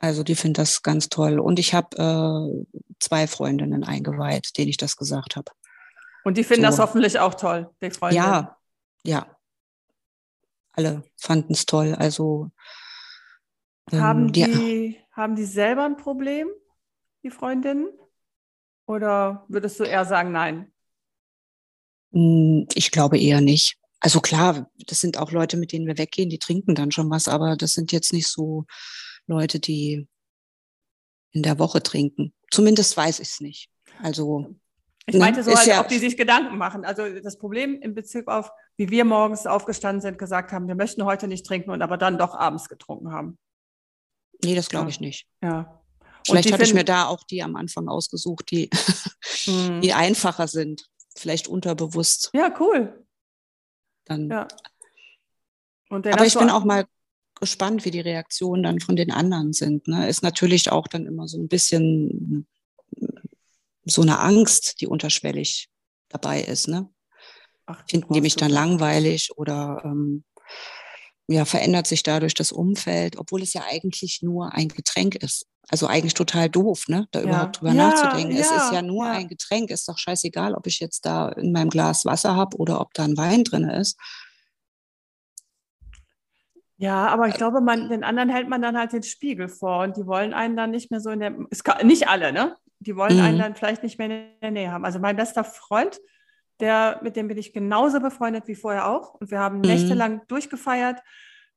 Also 0.00 0.24
die 0.24 0.34
finden 0.34 0.54
das 0.54 0.82
ganz 0.82 1.08
toll. 1.08 1.38
Und 1.38 1.60
ich 1.60 1.74
habe 1.74 1.96
äh, 1.96 2.76
zwei 2.98 3.28
Freundinnen 3.28 3.84
eingeweiht, 3.84 4.58
denen 4.58 4.68
ich 4.70 4.76
das 4.76 4.96
gesagt 4.96 5.36
habe. 5.36 5.52
Und 6.24 6.36
die 6.38 6.42
finden 6.44 6.62
So. 6.64 6.70
das 6.70 6.78
hoffentlich 6.80 7.18
auch 7.20 7.34
toll, 7.34 7.70
die 7.80 7.90
Freunde. 7.90 8.16
Ja, 8.16 8.56
ja. 9.04 9.36
Alle 10.72 11.04
fanden 11.16 11.52
es 11.52 11.66
toll. 11.66 11.94
Also 11.94 12.50
ähm, 13.92 14.00
Haben 14.00 14.32
die, 14.32 14.44
die, 14.44 15.00
haben 15.12 15.36
die 15.36 15.44
selber 15.44 15.84
ein 15.84 15.96
Problem, 15.96 16.48
die 17.22 17.30
Freundinnen? 17.30 17.88
Oder 18.86 19.44
würdest 19.48 19.78
du 19.80 19.84
eher 19.84 20.04
sagen, 20.04 20.32
nein? 20.32 20.72
mh, 22.10 22.66
ich 22.74 22.90
glaube 22.90 23.18
eher 23.18 23.40
nicht. 23.40 23.76
Also 24.00 24.20
klar, 24.20 24.68
das 24.86 25.00
sind 25.00 25.16
auch 25.16 25.30
Leute, 25.30 25.56
mit 25.56 25.72
denen 25.72 25.86
wir 25.86 25.96
weggehen, 25.96 26.28
die 26.28 26.38
trinken 26.38 26.74
dann 26.74 26.90
schon 26.90 27.08
was, 27.10 27.28
aber 27.28 27.56
das 27.56 27.72
sind 27.72 27.92
jetzt 27.92 28.12
nicht 28.12 28.26
so 28.26 28.64
Leute, 29.26 29.60
die 29.60 30.08
in 31.30 31.42
der 31.42 31.58
Woche 31.58 31.82
trinken. 31.82 32.34
Zumindest 32.50 32.96
weiß 32.96 33.20
ich 33.20 33.28
es 33.28 33.40
nicht. 33.40 33.70
Also 34.02 34.54
Ich 35.06 35.14
Ne? 35.14 35.20
meinte 35.20 35.42
so 35.42 35.50
Ist 35.52 35.58
halt, 35.58 35.68
ja- 35.68 35.80
ob 35.80 35.88
die 35.88 35.98
sich 35.98 36.16
Gedanken 36.16 36.58
machen. 36.58 36.84
Also 36.84 37.08
das 37.20 37.38
Problem 37.38 37.80
in 37.80 37.94
Bezug 37.94 38.28
auf, 38.28 38.50
wie 38.76 38.90
wir 38.90 39.04
morgens 39.04 39.46
aufgestanden 39.46 40.00
sind, 40.00 40.18
gesagt 40.18 40.52
haben, 40.52 40.68
wir 40.68 40.74
möchten 40.74 41.04
heute 41.04 41.28
nicht 41.28 41.46
trinken 41.46 41.70
und 41.70 41.80
aber 41.82 41.96
dann 41.96 42.18
doch 42.18 42.34
abends 42.34 42.68
getrunken 42.68 43.12
haben. 43.12 43.38
Nee, 44.44 44.54
das 44.54 44.68
glaube 44.68 44.86
Ja. 44.86 44.90
ich 44.90 45.00
nicht. 45.00 45.26
Ja. 45.42 45.78
Vielleicht 46.26 46.52
hatte 46.52 46.62
ich 46.62 46.74
mir 46.74 46.84
da 46.84 47.06
auch 47.06 47.24
die 47.24 47.42
am 47.42 47.56
Anfang 47.56 47.88
ausgesucht, 47.88 48.50
die, 48.50 48.70
Mhm. 49.46 49.80
die 49.80 49.92
einfacher 49.92 50.46
sind. 50.48 50.86
Vielleicht 51.16 51.48
unterbewusst 51.48 52.30
Ja, 52.34 52.54
cool. 52.60 53.04
dann. 54.04 54.30
Ja. 54.30 54.48
Aber 55.90 56.24
ich 56.26 56.34
bin 56.34 56.48
auch 56.48 56.64
mal 56.64 56.86
gespannt, 57.38 57.84
wie 57.84 57.90
die 57.90 58.00
Reaktionen 58.00 58.62
dann 58.62 58.80
von 58.80 58.96
den 58.96 59.10
anderen 59.10 59.52
sind. 59.52 59.88
Ne? 59.88 60.08
Ist 60.08 60.22
natürlich 60.22 60.70
auch 60.70 60.86
dann 60.86 61.06
immer 61.06 61.28
so 61.28 61.38
ein 61.38 61.48
bisschen 61.48 62.46
so 63.84 64.00
eine 64.02 64.20
Angst, 64.20 64.80
die 64.80 64.86
unterschwellig 64.86 65.68
dabei 66.08 66.40
ist. 66.40 66.68
Ne? 66.68 66.88
Ach, 67.66 67.82
Finden 67.90 68.14
die 68.14 68.20
mich 68.20 68.36
dann 68.36 68.50
langweilig 68.50 69.36
oder 69.36 69.82
ähm, 69.84 70.24
ja, 71.32 71.44
verändert 71.44 71.86
sich 71.86 72.02
dadurch 72.02 72.34
das 72.34 72.52
Umfeld, 72.52 73.16
obwohl 73.18 73.42
es 73.42 73.52
ja 73.54 73.62
eigentlich 73.70 74.20
nur 74.22 74.52
ein 74.54 74.68
Getränk 74.68 75.16
ist. 75.16 75.46
Also 75.68 75.86
eigentlich 75.86 76.14
total 76.14 76.50
doof, 76.50 76.88
ne? 76.88 77.06
da 77.12 77.20
Ja. 77.20 77.24
überhaupt 77.26 77.60
drüber 77.60 77.72
Ja, 77.72 77.88
nachzudenken. 77.88 78.32
Es 78.36 78.50
ist 78.50 78.70
ja, 78.70 78.74
ja 78.74 78.82
nur 78.82 79.06
ja. 79.06 79.12
ein 79.12 79.28
Getränk, 79.28 79.70
ist 79.70 79.88
doch 79.88 79.96
scheißegal, 79.98 80.54
ob 80.54 80.66
ich 80.66 80.80
jetzt 80.80 81.06
da 81.06 81.28
in 81.30 81.52
meinem 81.52 81.70
Glas 81.70 82.04
Wasser 82.04 82.34
habe 82.34 82.56
oder 82.58 82.80
ob 82.80 82.92
da 82.94 83.04
ein 83.04 83.16
Wein 83.16 83.44
drin 83.44 83.64
ist. 83.68 83.96
Ja, 86.78 87.06
aber 87.06 87.28
ich 87.28 87.34
glaube, 87.34 87.60
man, 87.60 87.88
den 87.88 88.02
anderen 88.02 88.28
hält 88.28 88.48
man 88.48 88.60
dann 88.60 88.76
halt 88.76 88.92
den 88.92 89.04
Spiegel 89.04 89.48
vor 89.48 89.84
und 89.84 89.96
die 89.96 90.06
wollen 90.06 90.34
einen 90.34 90.56
dann 90.56 90.72
nicht 90.72 90.90
mehr 90.90 91.00
so 91.00 91.10
in 91.10 91.20
der, 91.20 91.32
kann, 91.62 91.86
nicht 91.86 92.08
alle, 92.08 92.32
ne? 92.32 92.56
Die 92.80 92.96
wollen 92.96 93.20
einen 93.20 93.36
Mhm. 93.36 93.40
dann 93.42 93.54
vielleicht 93.54 93.84
nicht 93.84 93.98
mehr 93.98 94.08
in 94.08 94.40
der 94.40 94.50
Nähe 94.50 94.72
haben. 94.72 94.84
Also 94.84 94.98
mein 94.98 95.14
bester 95.14 95.44
Freund, 95.44 96.00
der, 96.62 97.00
mit 97.02 97.16
dem 97.16 97.28
bin 97.28 97.36
ich 97.36 97.52
genauso 97.52 98.00
befreundet 98.00 98.46
wie 98.46 98.54
vorher 98.54 98.88
auch 98.88 99.14
und 99.14 99.30
wir 99.30 99.38
haben 99.38 99.56
Mhm. 99.56 99.62
nächtelang 99.62 100.22
durchgefeiert. 100.28 101.00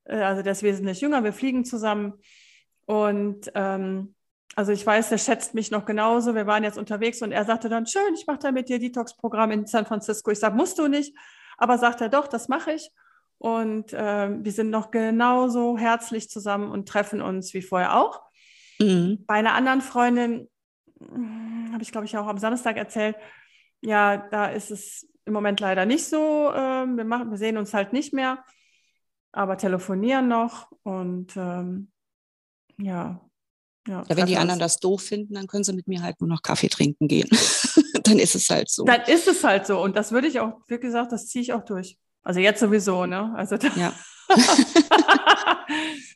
Äh, 0.03 0.17
Also 0.17 0.41
der 0.41 0.51
ist 0.51 0.63
wesentlich 0.63 0.99
jünger, 0.99 1.23
wir 1.23 1.31
fliegen 1.31 1.63
zusammen 1.63 2.13
und 2.85 3.51
ähm, 3.55 4.15
also 4.57 4.71
ich 4.71 4.85
weiß, 4.85 5.09
der 5.09 5.17
schätzt 5.17 5.53
mich 5.53 5.69
noch 5.71 5.85
genauso. 5.85 6.33
Wir 6.33 6.47
waren 6.47 6.63
jetzt 6.63 6.77
unterwegs 6.77 7.21
und 7.21 7.31
er 7.33 7.43
sagte 7.43 7.67
dann, 7.67 7.85
schön, 7.87 8.13
ich 8.13 8.25
mache 8.25 8.39
da 8.39 8.51
mit 8.51 8.69
dir 8.69 8.79
Detox-Programm 8.79 9.51
in 9.51 9.65
San 9.65 9.85
Francisco. 9.85 10.31
Ich 10.31 10.39
sage, 10.39 10.55
musst 10.55 10.79
du 10.79 10.87
nicht. 10.87 11.13
Aber 11.57 11.77
sagt 11.77 11.99
er, 11.99 12.07
doch, 12.07 12.27
das 12.27 12.47
mache 12.47 12.71
ich. 12.71 12.89
Und 13.37 13.91
ähm, 13.93 14.45
wir 14.45 14.51
sind 14.53 14.69
noch 14.69 14.91
genauso 14.91 15.77
herzlich 15.77 16.29
zusammen 16.29 16.71
und 16.71 16.87
treffen 16.87 17.21
uns 17.21 17.53
wie 17.53 17.61
vorher 17.61 17.97
auch. 17.97 18.21
Mhm. 18.79 19.25
Bei 19.27 19.35
einer 19.35 19.55
anderen 19.55 19.81
Freundin 19.81 20.47
hm, 20.99 21.71
habe 21.73 21.83
ich, 21.83 21.91
glaube 21.91 22.05
ich, 22.05 22.17
auch 22.17 22.27
am 22.27 22.37
Samstag 22.37 22.77
erzählt, 22.77 23.17
ja, 23.81 24.17
da 24.17 24.47
ist 24.47 24.71
es 24.71 25.07
im 25.25 25.33
Moment 25.33 25.59
leider 25.59 25.85
nicht 25.85 26.05
so. 26.05 26.51
Ähm, 26.53 26.97
wir, 26.97 27.05
machen, 27.05 27.31
wir 27.31 27.37
sehen 27.37 27.57
uns 27.57 27.73
halt 27.73 27.93
nicht 27.93 28.13
mehr, 28.13 28.43
aber 29.31 29.57
telefonieren 29.57 30.27
noch 30.27 30.71
und 30.83 31.35
ähm, 31.35 31.91
ja. 32.77 33.21
ja 33.87 34.03
Ja, 34.07 34.17
wenn 34.17 34.25
die 34.25 34.37
anderen 34.37 34.61
uns. 34.61 34.73
das 34.73 34.79
doof 34.79 35.01
finden, 35.01 35.33
dann 35.33 35.47
können 35.47 35.63
sie 35.63 35.73
mit 35.73 35.87
mir 35.87 36.01
halt 36.01 36.19
nur 36.21 36.29
noch 36.29 36.41
Kaffee 36.41 36.69
trinken 36.69 37.07
gehen. 37.07 37.29
dann 38.03 38.19
ist 38.19 38.35
es 38.35 38.49
halt 38.49 38.69
so. 38.69 38.85
Dann 38.85 39.01
ist 39.01 39.27
es 39.27 39.43
halt 39.43 39.65
so. 39.65 39.81
Und 39.81 39.95
das 39.95 40.11
würde 40.11 40.27
ich 40.27 40.39
auch, 40.39 40.61
wie 40.67 40.79
gesagt, 40.79 41.11
das 41.11 41.27
ziehe 41.27 41.41
ich 41.41 41.53
auch 41.53 41.65
durch. 41.65 41.97
Also 42.23 42.39
jetzt 42.39 42.59
sowieso, 42.59 43.05
ne? 43.05 43.33
Also 43.35 43.57
da, 43.57 43.67
Ja. 43.75 43.93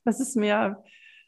das 0.06 0.20
ist 0.20 0.36
mir 0.36 0.84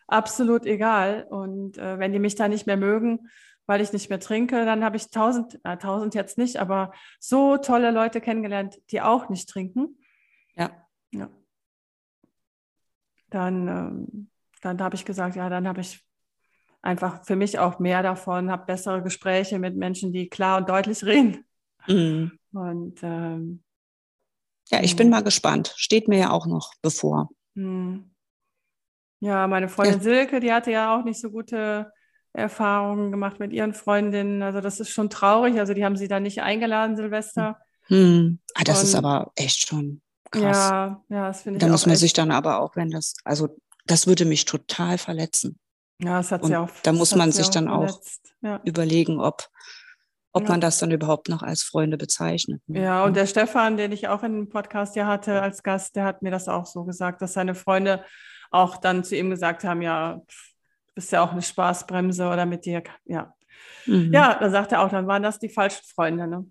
absolut 0.08 0.66
egal. 0.66 1.28
Und 1.30 1.78
äh, 1.78 2.00
wenn 2.00 2.14
die 2.14 2.20
mich 2.20 2.36
da 2.36 2.48
nicht 2.48 2.68
mehr 2.68 2.78
mögen, 2.78 3.30
weil 3.68 3.82
ich 3.82 3.94
nicht 3.94 4.10
mehr 4.10 4.20
trinke, 4.20 4.66
dann 4.66 4.84
habe 4.84 4.98
ich 4.98 5.10
tausend, 5.10 5.60
äh, 5.64 5.78
tausend 5.78 6.14
jetzt 6.16 6.38
nicht, 6.38 6.58
aber 6.58 6.92
so 7.20 7.58
tolle 7.58 7.92
Leute 7.92 8.20
kennengelernt, 8.22 8.80
die 8.92 9.02
auch 9.02 9.30
nicht 9.30 9.48
trinken. 9.50 9.98
Ja. 10.56 10.72
Ja. 11.14 11.30
Dann, 13.30 13.68
ähm, 13.68 14.30
dann 14.62 14.82
habe 14.82 14.96
ich 14.96 15.06
gesagt, 15.06 15.36
ja, 15.36 15.50
dann 15.50 15.68
habe 15.68 15.82
ich 15.82 16.04
einfach 16.82 17.24
für 17.26 17.36
mich 17.36 17.60
auch 17.60 17.80
mehr 17.80 18.04
davon, 18.04 18.52
habe 18.52 18.66
bessere 18.66 19.02
Gespräche 19.04 19.60
mit 19.60 19.76
Menschen, 19.78 20.12
die 20.12 20.30
klar 20.30 20.58
und 20.58 20.70
deutlich 20.70 21.04
reden. 21.06 21.46
Mhm. 21.88 22.38
Und 22.54 23.00
ähm, 23.04 23.64
Ja, 24.70 24.82
ich 24.82 24.96
bin 24.96 25.08
Mhm. 25.08 25.12
mal 25.12 25.24
gespannt. 25.24 25.74
Steht 25.78 26.08
mir 26.08 26.20
ja 26.20 26.30
auch 26.32 26.46
noch 26.48 26.74
bevor. 26.82 27.30
hm. 27.56 28.12
ja, 29.20 29.48
meine 29.48 29.70
Freundin 29.70 30.02
Silke, 30.02 30.40
die 30.40 30.52
hatte 30.52 30.72
ja 30.72 30.96
auch 30.98 31.04
nicht 31.04 31.20
so 31.22 31.30
gute 31.32 31.92
Erfahrungen 32.34 33.12
gemacht 33.12 33.40
mit 33.40 33.52
ihren 33.52 33.74
Freundinnen. 33.74 34.42
Also 34.42 34.62
das 34.62 34.80
ist 34.80 34.90
schon 34.90 35.10
traurig. 35.10 35.60
Also 35.60 35.74
die 35.74 35.84
haben 35.84 35.98
sie 35.98 36.08
da 36.08 36.20
nicht 36.20 36.42
eingeladen, 36.42 36.96
Silvester. 36.96 37.58
Hm. 37.88 38.40
Ah, 38.56 38.64
das 38.64 38.80
Und, 38.80 38.84
ist 38.86 38.96
aber 38.96 39.32
echt 39.36 39.68
schon 39.68 40.02
krass. 40.32 40.70
Ja, 40.70 41.04
ja, 41.10 41.28
das 41.28 41.42
finde 41.42 41.58
ich. 41.58 41.62
Da 41.64 41.68
muss 41.70 41.86
man 41.86 41.94
echt. 41.94 42.02
sich 42.02 42.14
dann 42.14 42.32
aber 42.32 42.60
auch, 42.62 42.76
wenn 42.76 42.90
das, 42.90 43.16
also 43.26 43.58
das 43.86 44.08
würde 44.08 44.26
mich 44.26 44.46
total 44.46 44.98
verletzen. 44.98 45.60
Ja, 46.02 46.18
das 46.18 46.32
hat 46.32 46.46
sie 46.46 46.56
auch. 46.56 46.70
da 46.84 46.94
muss 46.94 47.14
man 47.16 47.32
sich 47.32 47.50
dann 47.50 47.68
auch 47.68 47.86
verletzt. 47.88 48.34
Ja. 48.42 48.60
überlegen, 48.64 49.20
ob, 49.20 49.48
ob 50.32 50.44
Ja. 50.44 50.50
man 50.50 50.62
das 50.62 50.80
dann 50.80 50.90
überhaupt 50.92 51.28
noch 51.30 51.44
als 51.44 51.64
Freunde 51.64 51.98
bezeichnet. 51.98 52.62
ne? 52.68 52.82
Ja, 52.84 53.04
und 53.04 53.16
der 53.16 53.28
Stefan, 53.28 53.76
den 53.78 53.92
ich 53.92 54.08
auch 54.08 54.24
in 54.24 54.34
dem 54.34 54.50
Podcast 54.50 54.96
ja 54.96 55.06
hatte 55.06 55.42
als 55.42 55.62
Gast, 55.64 55.96
der 55.96 56.06
hat 56.06 56.22
mir 56.22 56.32
das 56.32 56.48
auch 56.48 56.66
so 56.66 56.86
gesagt, 56.86 57.22
dass 57.22 57.34
seine 57.34 57.54
Freunde 57.56 58.04
auch 58.52 58.78
dann 58.78 59.04
zu 59.04 59.16
ihm 59.16 59.30
gesagt 59.30 59.64
haben, 59.64 59.82
ja, 59.82 60.22
pff, 60.28 60.51
bist 61.02 61.12
ja 61.12 61.24
auch 61.24 61.32
eine 61.32 61.42
Spaßbremse 61.42 62.28
oder 62.28 62.46
mit 62.46 62.66
dir, 62.66 62.84
ja. 63.06 63.34
Mhm. 63.88 64.14
Ja, 64.14 64.36
da 64.40 64.50
sagt 64.52 64.72
er 64.72 64.82
auch, 64.84 64.90
dann 64.90 65.08
waren 65.08 65.24
das 65.24 65.40
die 65.40 65.50
falschen 65.50 65.84
Freunde, 65.84 66.28
ne? 66.28 66.46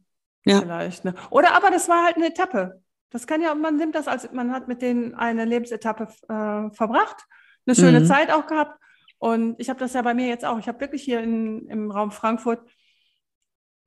Ja. 0.45 0.61
Vielleicht, 0.61 1.05
ne? 1.05 1.15
Oder 1.31 1.55
aber 1.55 1.71
das 1.71 1.89
war 1.89 2.05
halt 2.05 2.17
eine 2.17 2.27
Etappe. 2.27 2.83
Das 3.11 3.27
kann 3.29 3.41
ja, 3.43 3.55
man 3.55 3.77
nimmt 3.77 3.95
das 3.95 4.09
als, 4.09 4.33
man 4.33 4.53
hat 4.53 4.67
mit 4.67 4.83
denen 4.83 5.15
eine 5.15 5.45
Lebensetappe 5.45 6.05
äh, 6.29 6.75
verbracht, 6.75 7.25
eine 7.67 7.77
schöne 7.77 8.01
Mhm. 8.01 8.07
Zeit 8.07 8.33
auch 8.33 8.47
gehabt. 8.47 8.77
Und 9.19 9.61
ich 9.61 9.69
habe 9.71 9.79
das 9.79 9.93
ja 9.93 10.03
bei 10.03 10.15
mir 10.15 10.27
jetzt 10.27 10.45
auch. 10.45 10.59
Ich 10.59 10.67
habe 10.67 10.81
wirklich 10.81 11.03
hier 11.03 11.21
in, 11.21 11.69
im 11.69 11.91
Raum 11.93 12.11
Frankfurt 12.11 12.61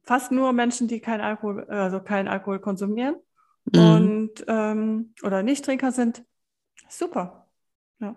fast 0.03 0.31
nur 0.31 0.53
Menschen, 0.53 0.87
die 0.87 1.01
kein 1.01 1.19
Alkohol, 1.21 1.65
also 1.69 1.99
keinen 1.99 2.27
Alkohol 2.29 2.59
konsumieren 2.59 3.15
Mhm. 3.65 3.79
und 3.79 4.45
ähm, 4.47 5.13
oder 5.23 5.41
Nichttrinker 5.43 5.91
sind. 5.91 6.23
Super. 6.89 7.47
Ja. 7.99 8.15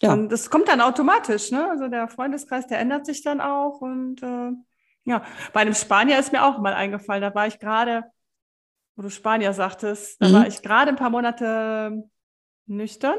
Ja. 0.00 0.12
Und 0.12 0.30
das 0.30 0.50
kommt 0.50 0.68
dann 0.68 0.80
automatisch, 0.80 1.50
ne? 1.50 1.70
Also 1.70 1.88
der 1.88 2.08
Freundeskreis, 2.08 2.66
der 2.66 2.78
ändert 2.80 3.06
sich 3.06 3.22
dann 3.22 3.40
auch. 3.40 3.80
Und 3.80 4.22
äh, 4.22 4.50
ja, 5.04 5.22
bei 5.52 5.60
einem 5.60 5.74
Spanier 5.74 6.18
ist 6.18 6.32
mir 6.32 6.44
auch 6.44 6.58
mal 6.58 6.74
eingefallen, 6.74 7.22
da 7.22 7.34
war 7.34 7.46
ich 7.46 7.58
gerade, 7.58 8.04
wo 8.96 9.02
du 9.02 9.10
Spanier 9.10 9.52
sagtest, 9.52 10.20
da 10.20 10.28
Mhm. 10.28 10.32
war 10.32 10.46
ich 10.46 10.62
gerade 10.62 10.90
ein 10.90 10.96
paar 10.96 11.10
Monate 11.10 12.04
nüchtern. 12.66 13.16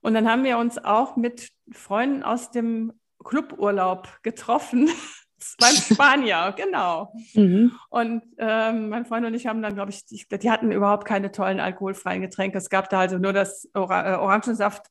Und 0.00 0.14
dann 0.14 0.28
haben 0.30 0.44
wir 0.44 0.58
uns 0.58 0.78
auch 0.84 1.16
mit 1.16 1.50
Freunden 1.72 2.22
aus 2.22 2.50
dem 2.50 2.92
Cluburlaub 3.24 4.08
getroffen. 4.22 4.88
Beim 5.60 5.74
Spanier, 5.74 6.54
genau. 6.56 7.12
Mhm. 7.34 7.72
Und 7.90 8.22
ähm, 8.38 8.88
mein 8.88 9.04
Freund 9.04 9.26
und 9.26 9.34
ich 9.34 9.46
haben 9.46 9.62
dann, 9.62 9.74
glaube 9.74 9.90
ich, 9.90 10.04
die, 10.06 10.24
die 10.38 10.50
hatten 10.50 10.72
überhaupt 10.72 11.06
keine 11.06 11.30
tollen 11.30 11.60
alkoholfreien 11.60 12.22
Getränke. 12.22 12.58
Es 12.58 12.70
gab 12.70 12.88
da 12.88 13.00
also 13.00 13.18
nur 13.18 13.32
das 13.32 13.68
Ora 13.74 14.14
äh, 14.14 14.16
Orangensaft, 14.16 14.86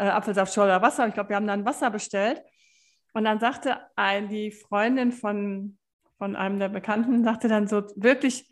äh, 0.00 0.08
Apfelsaft, 0.08 0.54
Scholler 0.54 0.82
Wasser. 0.82 1.06
Ich 1.06 1.14
glaube, 1.14 1.28
wir 1.28 1.36
haben 1.36 1.46
dann 1.46 1.64
Wasser 1.64 1.90
bestellt. 1.90 2.42
Und 3.12 3.24
dann 3.24 3.38
sagte 3.40 3.78
ein, 3.96 4.28
die 4.28 4.50
Freundin 4.50 5.12
von, 5.12 5.78
von 6.18 6.36
einem 6.36 6.58
der 6.58 6.68
Bekannten, 6.68 7.24
sagte 7.24 7.48
dann 7.48 7.66
so 7.66 7.82
wirklich 7.96 8.48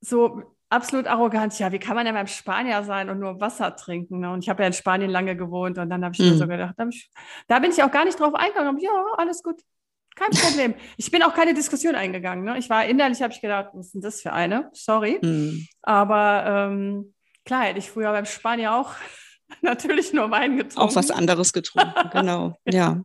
so 0.00 0.42
absolut 0.68 1.06
arrogant, 1.06 1.58
ja, 1.58 1.72
wie 1.72 1.78
kann 1.78 1.96
man 1.96 2.04
denn 2.04 2.14
beim 2.14 2.26
Spanier 2.26 2.82
sein 2.84 3.08
und 3.08 3.18
nur 3.20 3.40
Wasser 3.40 3.74
trinken? 3.76 4.20
Ne? 4.20 4.30
Und 4.30 4.44
ich 4.44 4.48
habe 4.50 4.62
ja 4.62 4.66
in 4.66 4.72
Spanien 4.74 5.10
lange 5.10 5.36
gewohnt 5.36 5.78
und 5.78 5.88
dann 5.88 6.04
habe 6.04 6.14
ich 6.14 6.20
mir 6.20 6.32
Mhm. 6.32 6.38
so 6.38 6.46
gedacht, 6.46 6.74
da, 6.76 6.86
ich, 6.88 7.10
da 7.46 7.58
bin 7.60 7.70
ich 7.70 7.82
auch 7.82 7.90
gar 7.90 8.04
nicht 8.04 8.20
drauf 8.20 8.34
eingegangen. 8.34 8.78
Ja, 8.78 8.90
alles 9.16 9.42
gut. 9.42 9.60
Kein 10.16 10.30
Problem. 10.30 10.74
Ich 10.96 11.10
bin 11.12 11.22
auch 11.22 11.32
keine 11.32 11.54
Diskussion 11.54 11.94
eingegangen. 11.94 12.44
Ne? 12.44 12.58
Ich 12.58 12.68
war 12.68 12.84
innerlich, 12.84 13.22
habe 13.22 13.32
ich 13.32 13.40
gedacht, 13.40 13.70
was 13.72 13.86
ist 13.86 13.94
denn 13.94 14.02
das 14.02 14.20
für 14.20 14.32
eine? 14.32 14.68
Sorry. 14.72 15.18
Mhm. 15.22 15.66
Aber 15.82 16.44
ähm, 16.46 17.14
klar, 17.44 17.62
hätte 17.62 17.78
ich 17.78 17.90
früher 17.90 18.10
beim 18.12 18.26
Spanier 18.26 18.74
auch 18.74 18.94
natürlich 19.62 20.12
nur 20.12 20.30
Wein 20.30 20.56
getrunken. 20.56 20.78
Auch 20.90 20.94
was 20.96 21.10
anderes 21.10 21.52
getrunken, 21.52 21.92
genau. 22.12 22.56
Ja. 22.66 23.02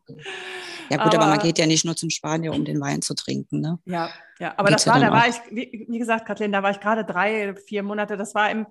Ja 0.90 0.98
gut, 1.04 1.16
aber, 1.16 1.26
man 1.26 1.34
Aber- 1.34 1.42
geht 1.42 1.58
ja 1.58 1.66
nicht 1.66 1.86
nur 1.86 1.96
zum 1.96 2.10
Spanier, 2.10 2.52
um 2.54 2.66
den 2.66 2.80
Wein 2.82 3.02
zu 3.02 3.16
trinken, 3.16 3.62
ne? 3.62 3.80
Ja, 3.86 4.10
ja. 4.40 4.54
Aber 4.58 4.70
Geht's 4.70 4.84
das 4.84 4.94
war, 4.94 5.00
da 5.00 5.12
war 5.12 5.28
ich, 5.28 5.36
wie, 5.50 5.86
wie 5.90 6.00
gesagt, 6.00 6.26
Kathleen, 6.26 6.52
da 6.52 6.62
war 6.62 6.72
ich 6.72 6.80
gerade 6.80 7.06
drei, 7.06 7.56
vier 7.56 7.84
Monate. 7.84 8.18
Das 8.18 8.36
war 8.36 8.52
im, 8.52 8.68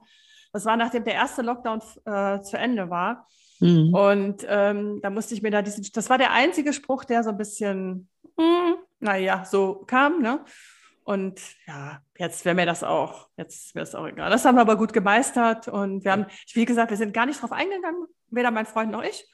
das 0.52 0.64
war 0.66 0.76
nachdem 0.76 1.04
der 1.04 1.14
erste 1.14 1.42
Lockdown 1.42 1.80
äh, 2.04 2.40
zu 2.42 2.58
Ende 2.58 2.90
war. 2.90 3.26
Mhm. 3.60 3.94
Und 3.94 4.46
ähm, 4.48 5.00
da 5.02 5.08
musste 5.10 5.34
ich 5.34 5.42
mir 5.42 5.50
da 5.50 5.62
diesen, 5.62 5.86
das 5.94 6.10
war 6.10 6.18
der 6.18 6.32
einzige 6.32 6.72
Spruch, 6.72 7.04
der 7.04 7.22
so 7.24 7.30
ein 7.30 7.38
bisschen, 7.38 8.08
hm, 8.38 8.74
naja, 9.00 9.44
so 9.44 9.84
kam, 9.86 10.20
ne? 10.20 10.44
Und 11.04 11.40
ja, 11.66 12.00
jetzt 12.16 12.44
wäre 12.44 12.54
mir 12.54 12.66
das 12.66 12.84
auch, 12.84 13.28
jetzt 13.36 13.74
wäre 13.74 13.82
es 13.82 13.94
auch 13.94 14.06
egal. 14.06 14.30
Das 14.30 14.44
haben 14.44 14.56
wir 14.56 14.60
aber 14.60 14.76
gut 14.76 14.92
gemeistert 14.92 15.66
und 15.66 16.04
wir 16.04 16.12
haben, 16.12 16.26
wie 16.54 16.64
gesagt, 16.64 16.90
wir 16.90 16.96
sind 16.96 17.12
gar 17.12 17.26
nicht 17.26 17.42
drauf 17.42 17.50
eingegangen, 17.52 18.06
weder 18.28 18.50
mein 18.50 18.66
Freund 18.66 18.92
noch 18.92 19.02
ich. 19.02 19.26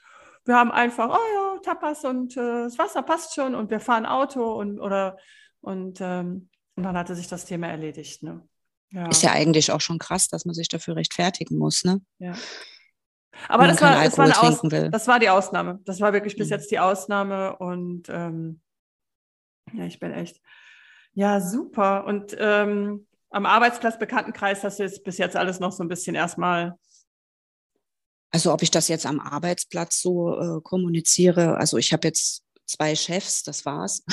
Wir 0.45 0.57
haben 0.57 0.71
einfach, 0.71 1.11
oh 1.11 1.35
ja, 1.35 1.61
Tapas 1.63 2.05
und 2.05 2.37
äh, 2.37 2.65
das 2.65 2.79
Wasser 2.79 3.03
passt 3.03 3.35
schon 3.35 3.55
und 3.55 3.71
wir 3.71 3.81
fahren 3.81 4.07
Auto 4.07 4.55
und 4.55 4.81
oder 4.81 5.19
und, 5.61 6.01
ähm, 6.01 6.49
und 6.75 6.83
dann 6.85 6.97
hatte 6.97 7.15
sich 7.15 7.29
das 7.29 7.45
Thema 7.45 7.67
erledigt. 7.67 8.23
Ne? 8.23 8.49
Ja. 8.91 9.09
Ist 9.09 9.23
ja 9.23 9.33
eigentlich 9.33 9.71
auch 9.71 9.81
schon 9.81 9.99
krass, 9.99 10.29
dass 10.29 10.47
man 10.47 10.55
sich 10.55 10.69
dafür 10.69 10.97
rechtfertigen 10.97 11.59
muss, 11.59 11.85
ne? 11.85 12.01
Ja. 12.19 12.35
Aber 13.49 13.67
das 13.67 13.81
war, 13.83 14.03
das, 14.03 14.19
war 14.19 14.43
Aus, 14.43 14.61
das 14.91 15.07
war 15.07 15.19
die 15.19 15.29
Ausnahme. 15.29 15.81
Das 15.85 16.01
war 16.01 16.13
wirklich 16.13 16.37
bis 16.37 16.49
Mhm. 16.49 16.53
jetzt 16.55 16.71
die 16.71 16.79
Ausnahme 16.79 17.57
und 17.57 18.09
ähm, 18.09 18.61
ja, 19.75 19.85
ich 19.85 20.01
bin 20.01 20.13
echt, 20.13 20.41
ja, 21.19 21.41
super. 21.41 22.07
Und 22.07 22.37
ähm, 22.39 23.05
am 23.31 23.45
Arbeitsplatz, 23.45 23.99
Bekanntenkreis, 23.99 24.63
hast 24.63 24.79
du 24.79 24.85
jetzt 24.85 25.03
bis 25.03 25.19
jetzt 25.19 25.35
alles 25.35 25.59
noch 25.59 25.73
so 25.73 25.83
ein 25.83 25.89
bisschen 25.89 26.15
erstmal, 26.15 26.79
Also 28.31 28.53
ob 28.53 28.63
ich 28.63 28.71
das 28.71 28.87
jetzt 28.87 29.05
am 29.05 29.19
Arbeitsplatz 29.19 30.01
so 30.01 30.39
äh, 30.39 30.61
kommuniziere, 30.63 31.57
also 31.57 31.77
ich 31.77 31.93
habe 31.93 32.07
jetzt 32.07 32.45
zwei 32.67 32.95
Chefs, 32.95 33.43
das 33.43 33.67
war's. 33.67 34.05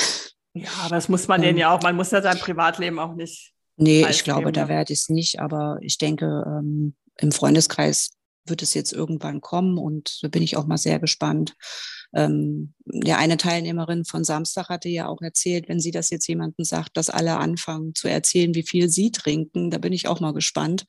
ja, 0.55 0.67
aber 0.81 0.95
das 0.95 1.07
muss 1.07 1.27
man 1.27 1.41
denen 1.41 1.57
Ähm. 1.57 1.61
ja 1.61 1.75
auch, 1.75 1.81
man 1.83 1.95
muss 1.95 2.09
ja 2.09 2.23
sein 2.23 2.39
Privatleben 2.39 2.97
auch 2.97 3.13
nicht. 3.13 3.53
Nee, 3.77 4.07
ich 4.09 4.23
glaube, 4.23 4.51
da 4.51 4.61
ja. 4.61 4.67
werde 4.69 4.91
ich 4.91 5.01
es 5.01 5.09
nicht, 5.09 5.39
aber 5.39 5.77
ich 5.81 5.99
denke, 5.99 6.43
ähm, 6.47 6.95
im 7.17 7.31
Freundeskreis 7.31 8.09
wird 8.47 8.63
es 8.63 8.73
jetzt 8.73 8.93
irgendwann 8.93 9.41
kommen 9.41 9.77
und 9.77 10.23
da 10.23 10.27
bin 10.27 10.41
ich 10.41 10.57
auch 10.57 10.65
mal 10.65 10.77
sehr 10.77 10.99
gespannt. 10.99 11.53
Ähm, 12.15 12.73
der 12.85 13.17
eine 13.17 13.35
Teilnehmerin 13.37 14.05
von 14.05 14.23
Samstag 14.23 14.69
hatte 14.69 14.87
ja 14.87 15.07
auch 15.07 15.21
erzählt, 15.21 15.67
wenn 15.67 15.81
sie 15.81 15.91
das 15.91 16.09
jetzt 16.09 16.27
jemandem 16.27 16.63
sagt, 16.63 16.95
dass 16.95 17.09
alle 17.09 17.37
anfangen 17.37 17.93
zu 17.93 18.07
erzählen, 18.07 18.55
wie 18.55 18.63
viel 18.63 18.89
sie 18.89 19.11
trinken, 19.11 19.69
da 19.69 19.77
bin 19.77 19.91
ich 19.91 20.07
auch 20.07 20.21
mal 20.21 20.33
gespannt. 20.33 20.85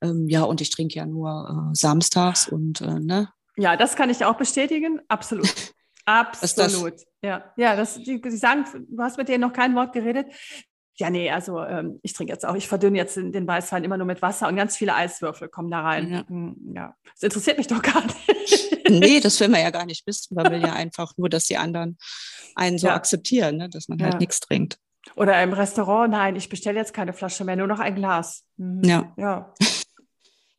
Ähm, 0.00 0.28
ja, 0.28 0.44
und 0.44 0.60
ich 0.60 0.70
trinke 0.70 0.94
ja 0.94 1.06
nur 1.06 1.70
äh, 1.72 1.74
samstags 1.74 2.48
und 2.48 2.80
äh, 2.80 3.00
ne, 3.00 3.30
Ja, 3.56 3.76
das 3.76 3.96
kann 3.96 4.10
ich 4.10 4.24
auch 4.24 4.36
bestätigen. 4.36 5.00
Absolut. 5.08 5.52
Absolut. 6.06 6.94
Ja, 7.22 7.52
ja, 7.56 7.76
das, 7.76 7.94
die, 7.94 8.20
die 8.20 8.36
sagen, 8.36 8.64
du 8.88 9.02
hast 9.02 9.16
mit 9.16 9.28
denen 9.28 9.40
noch 9.40 9.54
kein 9.54 9.74
Wort 9.74 9.94
geredet. 9.94 10.26
Ja, 10.96 11.10
nee, 11.10 11.30
also 11.30 11.60
ähm, 11.60 11.98
ich 12.02 12.12
trinke 12.12 12.32
jetzt 12.32 12.46
auch, 12.46 12.54
ich 12.54 12.68
verdünne 12.68 12.96
jetzt 12.96 13.16
den, 13.16 13.32
den 13.32 13.46
Weißwein 13.46 13.82
immer 13.82 13.96
nur 13.96 14.06
mit 14.06 14.22
Wasser 14.22 14.46
und 14.48 14.54
ganz 14.56 14.76
viele 14.76 14.94
Eiswürfel 14.94 15.48
kommen 15.48 15.70
da 15.70 15.80
rein. 15.80 16.10
Ja. 16.10 16.24
Hm, 16.28 16.56
ja. 16.74 16.94
Das 17.14 17.22
interessiert 17.24 17.58
mich 17.58 17.66
doch 17.66 17.82
gar 17.82 18.02
nicht. 18.04 18.78
nee, 18.88 19.18
das 19.20 19.40
will 19.40 19.48
man 19.48 19.60
ja 19.60 19.70
gar 19.70 19.86
nicht 19.86 20.06
wissen. 20.06 20.34
Man 20.36 20.52
will 20.52 20.60
ja 20.60 20.72
einfach 20.72 21.12
nur, 21.16 21.28
dass 21.28 21.46
die 21.46 21.56
anderen 21.56 21.98
einen 22.54 22.78
so 22.78 22.86
Ja. 22.86 22.94
akzeptieren, 22.94 23.56
ne? 23.56 23.68
dass 23.68 23.88
man 23.88 24.00
halt 24.02 24.20
nichts 24.20 24.38
trinkt. 24.40 24.78
Oder 25.16 25.42
im 25.42 25.52
Restaurant, 25.52 26.12
nein, 26.12 26.36
ich 26.36 26.48
bestelle 26.48 26.78
jetzt 26.78 26.94
keine 26.94 27.12
Flasche 27.12 27.44
mehr, 27.44 27.56
nur 27.56 27.66
noch 27.66 27.80
ein 27.80 27.94
Glas. 27.94 28.44
Mhm. 28.56 28.82
Ja. 28.84 29.12
ja. 29.16 29.52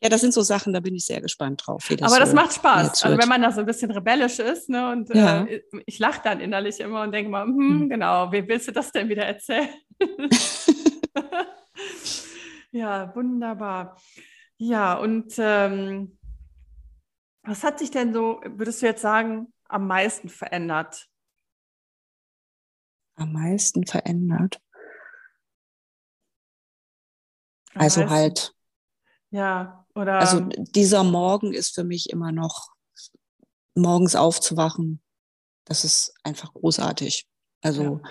Ja, 0.05 0.09
das 0.09 0.21
sind 0.21 0.35
so 0.35 0.43
Sachen, 0.43 0.71
da 0.71 0.81
bin 0.81 0.93
ich 0.93 1.03
sehr 1.03 1.19
gespannt 1.19 1.63
drauf. 1.65 1.87
Das 1.89 2.11
Aber 2.11 2.19
das 2.19 2.29
so 2.29 2.35
macht 2.35 2.53
Spaß. 2.53 3.01
Also 3.01 3.17
wenn 3.17 3.27
man 3.27 3.41
da 3.41 3.51
so 3.51 3.61
ein 3.61 3.65
bisschen 3.65 3.89
rebellisch 3.89 4.37
ist, 4.37 4.69
ne, 4.69 4.91
und 4.91 5.09
Ja. 5.09 5.45
äh, 5.45 5.63
ich 5.87 5.97
lache 5.97 6.21
dann 6.23 6.41
innerlich 6.41 6.79
immer 6.79 7.01
und 7.01 7.11
denke 7.11 7.31
mal, 7.31 7.43
hm, 7.45 7.55
Mhm. 7.57 7.89
genau, 7.89 8.31
wie 8.31 8.47
willst 8.47 8.67
du 8.67 8.71
das 8.71 8.91
denn 8.91 9.09
wieder 9.09 9.25
erzählen? 9.25 9.67
ja, 12.71 13.15
wunderbar. 13.15 13.99
Ja, 14.57 14.93
und 14.93 15.33
ähm, 15.39 16.19
was 17.41 17.63
hat 17.63 17.79
sich 17.79 17.89
denn 17.89 18.13
so, 18.13 18.41
würdest 18.45 18.83
du 18.83 18.85
jetzt 18.85 19.01
sagen, 19.01 19.51
am 19.67 19.87
meisten 19.87 20.29
verändert? 20.29 21.07
am 23.17 23.33
meisten 23.33 23.87
verändert. 23.87 24.61
Am 27.73 27.81
Also 27.81 28.01
meisten? 28.01 28.13
halt, 28.13 28.55
Ja, 29.31 29.84
oder 29.95 30.19
also 30.19 30.41
dieser 30.41 31.03
Morgen 31.03 31.53
ist 31.53 31.73
für 31.73 31.83
mich 31.83 32.09
immer 32.09 32.31
noch 32.31 32.69
morgens 33.75 34.15
aufzuwachen. 34.15 35.01
Das 35.65 35.83
ist 35.83 36.13
einfach 36.23 36.53
großartig. 36.53 37.25
Also 37.61 38.01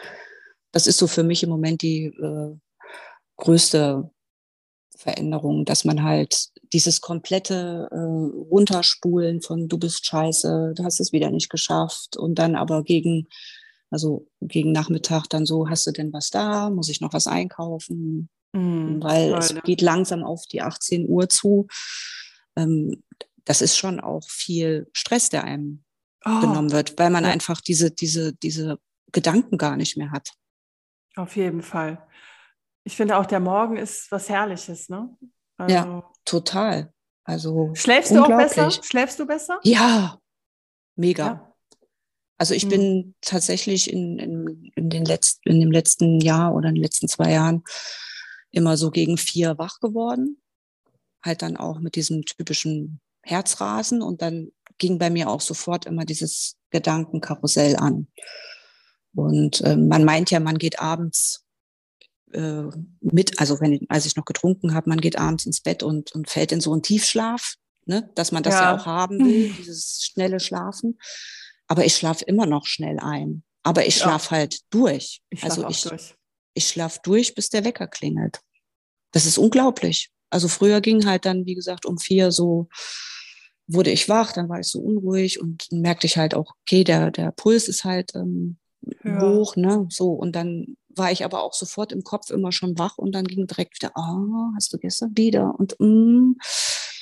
das 0.73 0.87
ist 0.87 0.99
so 0.99 1.07
für 1.07 1.23
mich 1.23 1.43
im 1.43 1.51
Moment 1.51 1.83
die 1.83 2.07
äh, 2.07 2.57
größte 3.37 4.11
Veränderung, 4.97 5.65
dass 5.65 5.85
man 5.85 6.03
halt 6.03 6.49
dieses 6.73 7.01
komplette 7.01 7.89
äh, 7.91 7.97
Runterspulen 7.97 9.43
von 9.43 9.69
du 9.69 9.79
bist 9.79 10.07
scheiße, 10.07 10.75
du 10.77 10.85
hast 10.85 11.01
es 11.01 11.13
wieder 11.13 11.31
nicht 11.31 11.51
geschafft 11.51 12.17
und 12.17 12.39
dann 12.39 12.57
aber 12.57 12.83
gegen, 12.83 13.29
also 13.91 14.27
gegen 14.41 14.73
Nachmittag 14.73 15.27
dann 15.29 15.47
so, 15.47 15.69
hast 15.69 15.87
du 15.87 15.93
denn 15.93 16.13
was 16.13 16.31
da? 16.31 16.71
Muss 16.71 16.89
ich 16.89 17.01
noch 17.01 17.13
was 17.13 17.27
einkaufen? 17.27 18.29
Hm, 18.55 19.03
weil 19.03 19.31
toll, 19.31 19.39
es 19.39 19.53
ne? 19.53 19.61
geht 19.63 19.81
langsam 19.81 20.23
auf 20.23 20.47
die 20.47 20.63
18 20.63 21.09
Uhr 21.09 21.29
zu. 21.29 21.67
Ähm, 22.57 23.03
das 23.45 23.61
ist 23.61 23.77
schon 23.77 24.01
auch 24.01 24.29
viel 24.29 24.89
Stress, 24.93 25.29
der 25.29 25.45
einem 25.45 25.85
oh. 26.25 26.41
genommen 26.41 26.73
wird, 26.73 26.99
weil 26.99 27.11
man 27.11 27.25
ja. 27.25 27.31
einfach 27.31 27.61
diese, 27.61 27.91
diese, 27.91 28.35
diese 28.35 28.79
Gedanken 29.13 29.59
gar 29.59 29.77
nicht 29.77 29.97
mehr 29.97 30.13
hat. 30.13 30.31
Auf 31.17 31.37
jeden 31.37 31.63
Fall. 31.63 32.07
Ich 32.85 32.97
finde 32.97 33.17
auch, 33.17 33.27
der 33.27 33.41
Morgen 33.41 33.77
ist 33.77 34.11
was 34.11 34.29
Herrliches, 34.29 34.89
ne? 34.89 35.17
Also, 35.57 35.75
ja, 35.75 36.13
total. 36.25 36.93
Also 37.25 37.73
schläfst 37.75 38.11
du 38.13 38.23
auch 38.23 38.29
besser? 38.29 38.71
Schläfst 38.71 39.19
du 39.19 39.27
besser? 39.27 39.59
Ja, 39.63 40.19
mega. 40.97 41.27
Ja. 41.27 41.55
Also 42.37 42.55
ich 42.55 42.67
mhm. 42.67 42.71
bin 42.71 43.15
tatsächlich 43.21 43.91
in, 43.91 44.19
in, 44.19 44.73
in, 44.75 44.91
den 44.91 45.05
letzten, 45.05 45.49
in 45.49 45.61
dem 45.61 45.73
letzten 45.73 46.21
Jahr 46.21 46.55
oder 46.55 46.69
in 46.69 46.75
den 46.75 46.83
letzten 46.83 47.09
zwei 47.09 47.33
Jahren 47.33 47.65
immer 48.55 48.77
so 48.77 48.91
gegen 48.91 49.17
vier 49.17 49.59
wach 49.59 49.81
geworden. 49.81 50.41
Halt 51.23 51.43
dann 51.43 51.57
auch 51.57 51.81
mit 51.81 51.97
diesem 51.97 52.25
typischen 52.25 53.01
Herzrasen 53.23 54.03
und 54.03 54.23
dann 54.23 54.51
ging 54.79 54.99
bei 54.99 55.11
mir 55.11 55.31
auch 55.31 55.41
sofort 55.41 55.87
immer 55.87 56.05
dieses 56.05 56.57
Gedankenkarussell 56.71 57.77
an. 57.77 58.09
Und 59.15 59.61
äh, 59.61 59.77
man 59.77 60.05
meint 60.05 60.31
ja, 60.31 60.41
man 60.41 60.59
geht 60.59 60.81
abends 60.81 61.45
äh, 62.33 62.65
mit, 63.01 63.39
also 63.39 63.61
wenn 63.61 63.87
als 63.89 64.07
ich 64.07 64.17
noch 64.17 64.25
getrunken 64.25 64.75
habe, 64.75 64.89
man 64.89 65.01
geht 65.01 65.17
abends 65.19 65.47
ins 65.47 65.61
Bett 65.61 65.83
und, 65.83 66.13
und 66.13 66.29
fällt 66.29 66.53
in 66.53 66.61
so 66.61 66.73
einen 66.73 66.83
Tiefschlaf, 66.83 67.55
ne? 67.87 68.11
dass 68.15 68.33
man 68.33 68.43
das 68.43 68.55
ja, 68.55 68.63
ja 68.63 68.77
auch 68.77 68.87
haben 68.87 69.25
will, 69.25 69.53
dieses 69.59 70.05
schnelle 70.05 70.41
Schlafen. 70.41 70.99
Aber 71.67 71.85
ich 71.85 71.95
schlafe 71.95 72.25
immer 72.25 72.47
noch 72.47 72.67
schnell 72.67 72.99
ein. 72.99 73.45
Aber 73.63 73.87
ich 73.87 73.97
schlafe 73.97 74.35
ja. 74.35 74.39
halt 74.41 74.61
durch. 74.71 75.23
Ich 75.31 75.43
also 75.45 75.67
ich, 75.69 75.83
durch. 75.83 76.15
Ich 76.55 76.69
schlafe 76.69 77.01
durch, 77.03 77.35
bis 77.35 77.51
der 77.51 77.65
Wecker 77.65 77.87
klingelt. 77.87 78.41
Das 79.13 79.27
ist 79.27 79.39
unglaublich. 79.39 80.11
Also 80.31 80.49
früher 80.49 80.81
ging 80.81 81.07
halt 81.07 81.27
dann, 81.27 81.47
wie 81.47 81.55
gesagt, 81.55 81.87
um 81.87 81.99
vier 81.99 82.33
so 82.33 82.69
wurde 83.67 83.91
ich 83.91 84.09
wach, 84.09 84.33
dann 84.33 84.49
war 84.49 84.61
ich 84.61 84.67
so 84.67 84.81
unruhig 84.81 85.41
und 85.41 85.71
merkte 85.71 86.07
ich 86.07 86.17
halt 86.17 86.35
auch, 86.35 86.55
okay, 86.63 86.85
der, 86.85 87.11
der 87.11 87.31
Puls 87.33 87.69
ist 87.69 87.85
halt 87.85 88.15
ähm, 88.15 88.59
ja. 89.05 89.21
hoch, 89.21 89.57
ne? 89.57 89.87
So, 89.91 90.13
und 90.13 90.37
dann 90.37 90.77
war 90.89 91.11
ich 91.11 91.25
aber 91.25 91.43
auch 91.43 91.55
sofort 91.55 91.93
im 91.93 92.03
Kopf 92.03 92.31
immer 92.31 92.53
schon 92.53 92.79
wach 92.79 92.99
und 92.99 93.13
dann 93.13 93.27
ging 93.27 93.47
direkt 93.47 93.81
wieder, 93.81 93.93
oh, 93.97 94.53
hast 94.55 94.73
du 94.73 94.79
gestern 94.79 95.17
wieder? 95.17 95.55
Und 95.59 95.77
mm, 95.79 96.35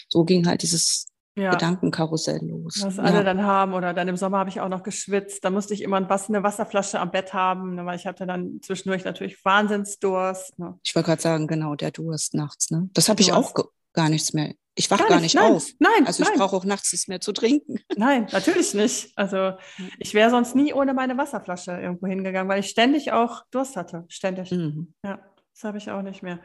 so 0.08 0.24
ging 0.24 0.46
halt 0.46 0.62
dieses 0.62 1.06
ja. 1.34 1.52
Gedankenkarussell 1.52 2.40
los. 2.46 2.80
Was 2.82 2.98
alle 2.98 3.24
dann 3.24 3.42
haben. 3.42 3.74
Oder 3.74 3.94
dann 3.94 4.08
im 4.08 4.16
Sommer 4.16 4.38
habe 4.38 4.50
ich 4.50 4.60
auch 4.60 4.68
noch 4.68 4.82
geschwitzt. 4.82 5.44
Da 5.44 5.50
musste 5.50 5.74
ich 5.74 5.82
immer 5.82 5.96
eine 5.96 6.42
Wasserflasche 6.42 7.00
am 7.00 7.10
Bett 7.10 7.32
haben, 7.32 7.74
ne, 7.74 7.86
weil 7.86 7.96
ich 7.96 8.06
hatte 8.06 8.26
dann 8.26 8.60
zwischendurch 8.62 9.04
natürlich 9.04 9.42
Wahnsinnsdurst. 9.44 10.58
Ne? 10.58 10.78
Ich 10.84 10.94
wollte 10.94 11.06
gerade 11.06 11.22
sagen, 11.22 11.46
genau, 11.46 11.74
der 11.74 11.90
Durst 11.90 12.34
nachts. 12.34 12.70
Ne? 12.70 12.90
Das 12.92 13.08
habe 13.08 13.20
ich 13.20 13.32
auch 13.32 13.54
gar 13.92 14.08
nichts 14.08 14.32
mehr. 14.32 14.54
Ich 14.74 14.90
wache 14.90 15.06
gar, 15.06 15.20
nicht, 15.20 15.34
nein, 15.34 15.52
auf. 15.52 15.66
Nein, 15.80 16.06
also 16.06 16.22
ich 16.22 16.32
brauche 16.32 16.56
auch 16.56 16.64
nachts 16.64 16.92
nichts 16.92 17.06
mehr 17.06 17.20
zu 17.20 17.32
trinken. 17.32 17.78
Nein, 17.96 18.26
natürlich 18.32 18.72
nicht. 18.72 19.12
Also 19.16 19.52
ich 19.98 20.14
wäre 20.14 20.30
sonst 20.30 20.54
nie 20.54 20.72
ohne 20.72 20.94
meine 20.94 21.18
Wasserflasche 21.18 21.72
irgendwo 21.72 22.06
hingegangen, 22.06 22.48
weil 22.48 22.60
ich 22.60 22.70
ständig 22.70 23.12
auch 23.12 23.44
Durst 23.50 23.76
hatte. 23.76 24.06
Ständig. 24.08 24.50
Mhm. 24.50 24.94
Ja, 25.04 25.18
das 25.52 25.64
habe 25.64 25.76
ich 25.76 25.90
auch 25.90 26.00
nicht 26.00 26.22
mehr. 26.22 26.40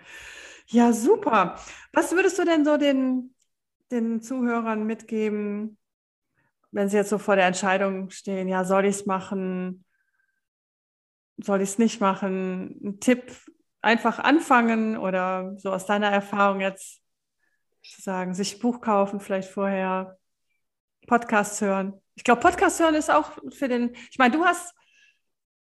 Ja, 0.67 0.91
super. 0.91 1.55
Was 1.93 2.11
würdest 2.11 2.38
du 2.38 2.43
denn 2.43 2.65
so 2.65 2.75
den 2.75 3.33
den 3.91 4.21
Zuhörern 4.21 4.85
mitgeben, 4.85 5.77
wenn 6.71 6.89
sie 6.89 6.97
jetzt 6.97 7.09
so 7.09 7.17
vor 7.17 7.35
der 7.35 7.45
Entscheidung 7.45 8.09
stehen, 8.09 8.47
ja, 8.47 8.63
soll 8.63 8.85
ich 8.85 8.97
es 8.97 9.05
machen, 9.05 9.85
soll 11.38 11.61
ich 11.61 11.69
es 11.69 11.79
nicht 11.79 12.01
machen? 12.01 12.79
Ein 12.83 12.99
Tipp, 12.99 13.31
einfach 13.81 14.19
anfangen 14.19 14.97
oder 14.97 15.55
so 15.57 15.71
aus 15.71 15.85
deiner 15.85 16.09
Erfahrung 16.09 16.61
jetzt 16.61 17.01
zu 17.83 18.01
sagen, 18.01 18.33
sich 18.33 18.55
ein 18.55 18.59
Buch 18.59 18.81
kaufen, 18.81 19.19
vielleicht 19.19 19.49
vorher 19.49 20.17
Podcasts 21.07 21.61
hören. 21.61 21.93
Ich 22.15 22.23
glaube, 22.23 22.41
Podcast 22.41 22.79
hören 22.79 22.95
ist 22.95 23.09
auch 23.09 23.31
für 23.49 23.69
den, 23.69 23.95
ich 24.11 24.17
meine, 24.17 24.35
du 24.35 24.43
hast 24.43 24.75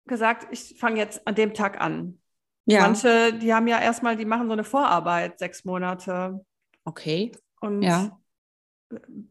gesagt, 0.06 0.48
ich 0.52 0.78
fange 0.78 0.98
jetzt 0.98 1.26
an 1.26 1.36
dem 1.36 1.54
Tag 1.54 1.80
an. 1.80 2.20
Ja. 2.66 2.82
Manche, 2.82 3.34
die 3.34 3.54
haben 3.54 3.68
ja 3.68 3.80
erstmal, 3.80 4.18
die 4.18 4.26
machen 4.26 4.48
so 4.48 4.54
eine 4.54 4.64
Vorarbeit, 4.64 5.40
sechs 5.40 5.64
Monate. 5.64 6.44
Okay 6.84 7.32
und 7.62 7.82
ja. 7.82 8.20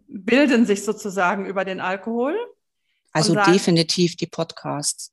bilden 0.09 0.65
sich 0.65 0.85
sozusagen 0.85 1.45
über 1.45 1.65
den 1.65 1.81
Alkohol. 1.81 2.35
Also 3.13 3.35
sagen, 3.35 3.53
definitiv 3.53 4.17
die 4.17 4.27
Podcasts. 4.27 5.13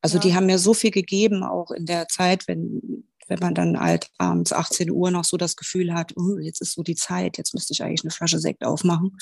Also 0.00 0.16
ja. 0.16 0.22
die 0.22 0.34
haben 0.34 0.46
mir 0.46 0.58
so 0.58 0.74
viel 0.74 0.90
gegeben, 0.90 1.44
auch 1.44 1.70
in 1.70 1.86
der 1.86 2.08
Zeit, 2.08 2.48
wenn 2.48 3.07
wenn 3.28 3.38
man 3.38 3.54
dann 3.54 3.78
halt 3.78 4.08
abends 4.18 4.52
18 4.52 4.90
Uhr 4.90 5.10
noch 5.10 5.24
so 5.24 5.36
das 5.36 5.56
Gefühl 5.56 5.94
hat, 5.94 6.12
oh, 6.16 6.38
jetzt 6.38 6.60
ist 6.60 6.74
so 6.74 6.82
die 6.82 6.94
Zeit, 6.94 7.38
jetzt 7.38 7.54
müsste 7.54 7.72
ich 7.72 7.82
eigentlich 7.82 8.02
eine 8.02 8.10
Flasche 8.10 8.38
Sekt 8.38 8.64
aufmachen. 8.64 9.16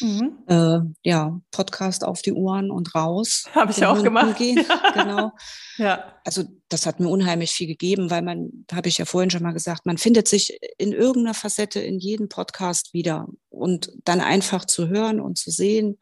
Mhm. 0.00 0.38
Äh, 0.46 0.78
ja, 1.02 1.40
Podcast 1.50 2.04
auf 2.04 2.22
die 2.22 2.32
Ohren 2.32 2.70
und 2.70 2.94
raus. 2.94 3.44
Habe 3.54 3.72
ich 3.72 3.84
auch 3.84 3.92
Hunden 3.92 4.04
gemacht. 4.04 4.36
Gehen. 4.38 4.64
genau. 4.94 5.32
ja. 5.76 6.14
Also 6.24 6.44
das 6.68 6.86
hat 6.86 7.00
mir 7.00 7.08
unheimlich 7.08 7.50
viel 7.50 7.66
gegeben, 7.66 8.10
weil 8.10 8.22
man, 8.22 8.64
habe 8.72 8.88
ich 8.88 8.98
ja 8.98 9.04
vorhin 9.04 9.30
schon 9.30 9.42
mal 9.42 9.52
gesagt, 9.52 9.86
man 9.86 9.98
findet 9.98 10.28
sich 10.28 10.58
in 10.78 10.92
irgendeiner 10.92 11.34
Facette 11.34 11.80
in 11.80 11.98
jedem 11.98 12.28
Podcast 12.28 12.94
wieder 12.94 13.28
und 13.48 13.92
dann 14.04 14.20
einfach 14.20 14.64
zu 14.64 14.88
hören 14.88 15.20
und 15.20 15.38
zu 15.38 15.50
sehen, 15.50 15.98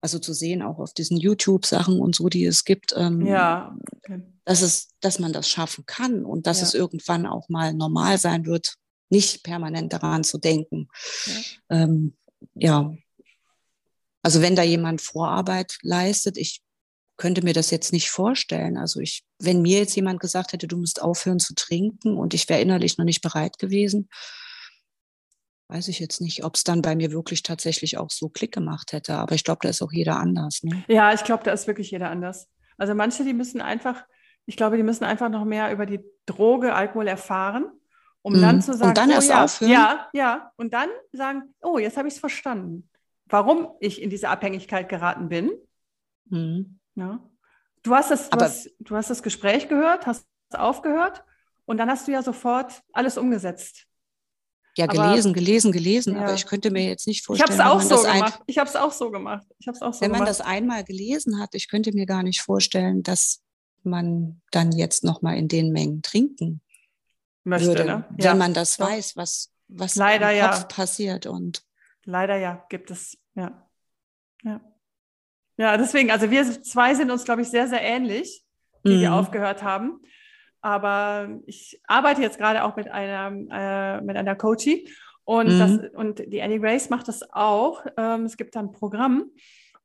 also 0.00 0.18
zu 0.18 0.32
sehen 0.32 0.62
auch 0.62 0.78
auf 0.78 0.94
diesen 0.94 1.18
YouTube-Sachen 1.18 2.00
und 2.00 2.14
so, 2.14 2.28
die 2.28 2.44
es 2.44 2.64
gibt, 2.64 2.94
ähm, 2.96 3.26
ja. 3.26 3.76
dass, 4.44 4.62
es, 4.62 4.88
dass 5.00 5.18
man 5.18 5.32
das 5.32 5.48
schaffen 5.48 5.84
kann 5.86 6.24
und 6.24 6.46
dass 6.46 6.60
ja. 6.60 6.66
es 6.66 6.74
irgendwann 6.74 7.26
auch 7.26 7.48
mal 7.48 7.74
normal 7.74 8.18
sein 8.18 8.46
wird, 8.46 8.76
nicht 9.10 9.42
permanent 9.42 9.92
daran 9.92 10.24
zu 10.24 10.38
denken. 10.38 10.88
Ja. 11.26 11.34
Ähm, 11.82 12.16
ja. 12.54 12.94
Also 14.22 14.40
wenn 14.42 14.56
da 14.56 14.62
jemand 14.62 15.00
Vorarbeit 15.00 15.78
leistet, 15.82 16.36
ich 16.36 16.62
könnte 17.16 17.42
mir 17.42 17.52
das 17.52 17.70
jetzt 17.70 17.92
nicht 17.92 18.10
vorstellen. 18.10 18.78
Also 18.78 19.00
ich, 19.00 19.24
wenn 19.38 19.60
mir 19.60 19.78
jetzt 19.78 19.94
jemand 19.94 20.20
gesagt 20.20 20.52
hätte, 20.52 20.66
du 20.66 20.78
musst 20.78 21.02
aufhören 21.02 21.38
zu 21.38 21.54
trinken 21.54 22.16
und 22.16 22.32
ich 22.32 22.48
wäre 22.48 22.62
innerlich 22.62 22.96
noch 22.96 23.04
nicht 23.04 23.20
bereit 23.20 23.58
gewesen, 23.58 24.08
weiß 25.70 25.88
ich 25.88 26.00
jetzt 26.00 26.20
nicht, 26.20 26.44
ob 26.44 26.56
es 26.56 26.64
dann 26.64 26.82
bei 26.82 26.96
mir 26.96 27.12
wirklich 27.12 27.42
tatsächlich 27.42 27.98
auch 27.98 28.10
so 28.10 28.28
Klick 28.28 28.52
gemacht 28.52 28.92
hätte. 28.92 29.14
Aber 29.14 29.34
ich 29.34 29.44
glaube, 29.44 29.60
da 29.62 29.68
ist 29.68 29.82
auch 29.82 29.92
jeder 29.92 30.16
anders. 30.16 30.62
Ne? 30.62 30.84
Ja, 30.88 31.12
ich 31.12 31.24
glaube, 31.24 31.44
da 31.44 31.52
ist 31.52 31.66
wirklich 31.66 31.90
jeder 31.90 32.10
anders. 32.10 32.48
Also 32.76 32.94
manche, 32.94 33.24
die 33.24 33.34
müssen 33.34 33.60
einfach, 33.60 34.04
ich 34.46 34.56
glaube, 34.56 34.76
die 34.76 34.82
müssen 34.82 35.04
einfach 35.04 35.28
noch 35.28 35.44
mehr 35.44 35.72
über 35.72 35.86
die 35.86 36.00
Droge, 36.26 36.74
Alkohol 36.74 37.06
erfahren, 37.06 37.70
um 38.22 38.34
mhm. 38.34 38.40
dann 38.40 38.62
zu 38.62 38.72
sagen, 38.74 38.88
und 38.88 38.98
dann 38.98 39.10
oh, 39.10 39.12
erst 39.12 39.30
ja, 39.30 39.44
aufhören. 39.44 39.70
Ja, 39.70 40.08
ja. 40.12 40.52
Und 40.56 40.74
dann 40.74 40.88
sagen, 41.12 41.54
oh, 41.62 41.78
jetzt 41.78 41.96
habe 41.96 42.08
ich 42.08 42.14
es 42.14 42.20
verstanden, 42.20 42.88
warum 43.26 43.68
ich 43.80 44.02
in 44.02 44.10
diese 44.10 44.28
Abhängigkeit 44.28 44.88
geraten 44.88 45.28
bin. 45.28 45.52
Mhm. 46.28 46.78
Ja. 46.96 47.20
Du 47.82 47.94
hast 47.94 48.10
das, 48.10 48.28
du, 48.28 48.38
hast, 48.38 48.70
du 48.78 48.96
hast 48.96 49.08
das 49.08 49.22
Gespräch 49.22 49.68
gehört, 49.68 50.06
hast 50.06 50.26
aufgehört 50.52 51.24
und 51.64 51.78
dann 51.78 51.88
hast 51.88 52.08
du 52.08 52.12
ja 52.12 52.22
sofort 52.22 52.82
alles 52.92 53.16
umgesetzt. 53.16 53.86
Ja, 54.80 54.86
gelesen, 54.86 55.32
gelesen, 55.32 55.72
gelesen, 55.72 56.14
ja. 56.14 56.22
aber 56.22 56.34
ich 56.34 56.46
könnte 56.46 56.70
mir 56.70 56.84
jetzt 56.84 57.06
nicht 57.06 57.24
vorstellen. 57.24 57.50
Ich 57.50 57.64
habe 57.64 57.78
es 57.78 57.90
auch 57.90 57.98
so 57.98 58.02
gemacht. 58.02 58.40
Ich 58.46 58.58
habe 58.58 58.68
es 58.68 58.76
auch 58.76 58.92
so 58.92 59.10
gemacht. 59.10 59.46
Ich 59.58 59.68
habe 59.68 59.78
auch 59.82 59.94
so 59.94 60.00
Wenn 60.00 60.10
man 60.10 60.24
das 60.24 60.40
einmal 60.40 60.84
gelesen 60.84 61.40
hat, 61.40 61.54
ich 61.54 61.68
könnte 61.68 61.92
mir 61.92 62.06
gar 62.06 62.22
nicht 62.22 62.42
vorstellen, 62.42 63.02
dass 63.02 63.42
man 63.82 64.40
dann 64.50 64.72
jetzt 64.72 65.04
noch 65.04 65.22
mal 65.22 65.36
in 65.36 65.48
den 65.48 65.72
Mengen 65.72 66.02
trinken 66.02 66.60
Möchte, 67.44 67.68
würde, 67.68 67.84
ne? 67.84 68.04
ja. 68.18 68.30
wenn 68.30 68.38
man 68.38 68.54
das 68.54 68.78
weiß, 68.78 69.16
was 69.16 69.50
was 69.72 69.94
Leider, 69.94 70.32
im 70.32 70.40
Kopf 70.40 70.60
ja. 70.60 70.64
passiert 70.64 71.26
und 71.26 71.62
Leider 72.04 72.36
ja, 72.36 72.64
gibt 72.68 72.90
es 72.90 73.16
ja. 73.34 73.66
Ja. 74.42 74.60
Ja, 75.56 75.76
deswegen, 75.76 76.10
also 76.10 76.30
wir 76.30 76.62
zwei 76.62 76.94
sind 76.94 77.10
uns, 77.10 77.24
glaube 77.24 77.42
ich, 77.42 77.48
sehr, 77.48 77.68
sehr 77.68 77.82
ähnlich, 77.82 78.44
die 78.84 78.96
mhm. 78.96 79.00
wir 79.00 79.14
aufgehört 79.14 79.62
haben. 79.62 80.00
Aber 80.62 81.40
ich 81.46 81.80
arbeite 81.86 82.22
jetzt 82.22 82.38
gerade 82.38 82.64
auch 82.64 82.76
mit 82.76 82.90
einer, 82.90 83.30
äh, 83.50 84.00
mit 84.02 84.16
einer 84.16 84.36
Coachie 84.36 84.88
und, 85.24 85.46
mhm. 85.46 85.58
das, 85.58 85.78
und 85.94 86.32
die 86.32 86.42
Annie 86.42 86.60
Grace 86.60 86.90
macht 86.90 87.08
das 87.08 87.22
auch. 87.32 87.84
Ähm, 87.96 88.24
es 88.24 88.36
gibt 88.36 88.56
ein 88.56 88.72
Programm, 88.72 89.30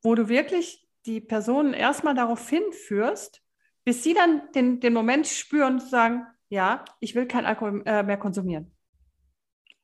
wo 0.02 0.14
du 0.14 0.28
wirklich 0.28 0.86
die 1.06 1.20
Personen 1.20 1.72
erstmal 1.72 2.14
darauf 2.14 2.48
hinführst, 2.48 3.40
bis 3.84 4.02
sie 4.02 4.12
dann 4.12 4.42
den, 4.54 4.80
den 4.80 4.92
Moment 4.92 5.26
spüren 5.26 5.74
und 5.74 5.82
sagen, 5.82 6.26
ja, 6.48 6.84
ich 7.00 7.14
will 7.14 7.26
kein 7.26 7.46
Alkohol 7.46 7.82
äh, 7.86 8.02
mehr 8.02 8.16
konsumieren. 8.16 8.72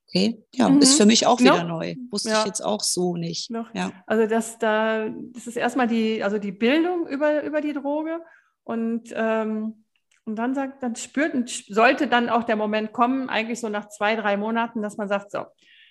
Okay, 0.08 0.44
ja, 0.52 0.68
mhm. 0.68 0.80
ist 0.80 0.96
für 0.96 1.06
mich 1.06 1.26
auch 1.26 1.40
wieder 1.40 1.62
no? 1.62 1.78
neu. 1.78 1.94
Wusste 2.10 2.30
ja. 2.30 2.40
ich 2.40 2.46
jetzt 2.46 2.60
auch 2.60 2.82
so 2.82 3.16
nicht. 3.16 3.50
Ja. 3.72 3.92
Also 4.06 4.26
das, 4.26 4.58
da, 4.58 5.08
das 5.08 5.46
ist 5.46 5.56
erstmal 5.56 5.86
die, 5.86 6.22
also 6.22 6.38
die 6.38 6.52
Bildung 6.52 7.06
über, 7.06 7.42
über 7.44 7.60
die 7.60 7.72
Droge 7.72 8.20
und 8.64 9.12
ähm, 9.14 9.81
und 10.24 10.36
dann 10.36 10.54
sagt, 10.54 10.82
dann 10.82 10.96
spürt 10.96 11.34
und 11.34 11.50
sollte 11.50 12.06
dann 12.06 12.28
auch 12.28 12.44
der 12.44 12.56
Moment 12.56 12.92
kommen, 12.92 13.28
eigentlich 13.28 13.60
so 13.60 13.68
nach 13.68 13.88
zwei, 13.88 14.16
drei 14.16 14.36
Monaten, 14.36 14.82
dass 14.82 14.96
man 14.96 15.08
sagt, 15.08 15.30
so, 15.30 15.46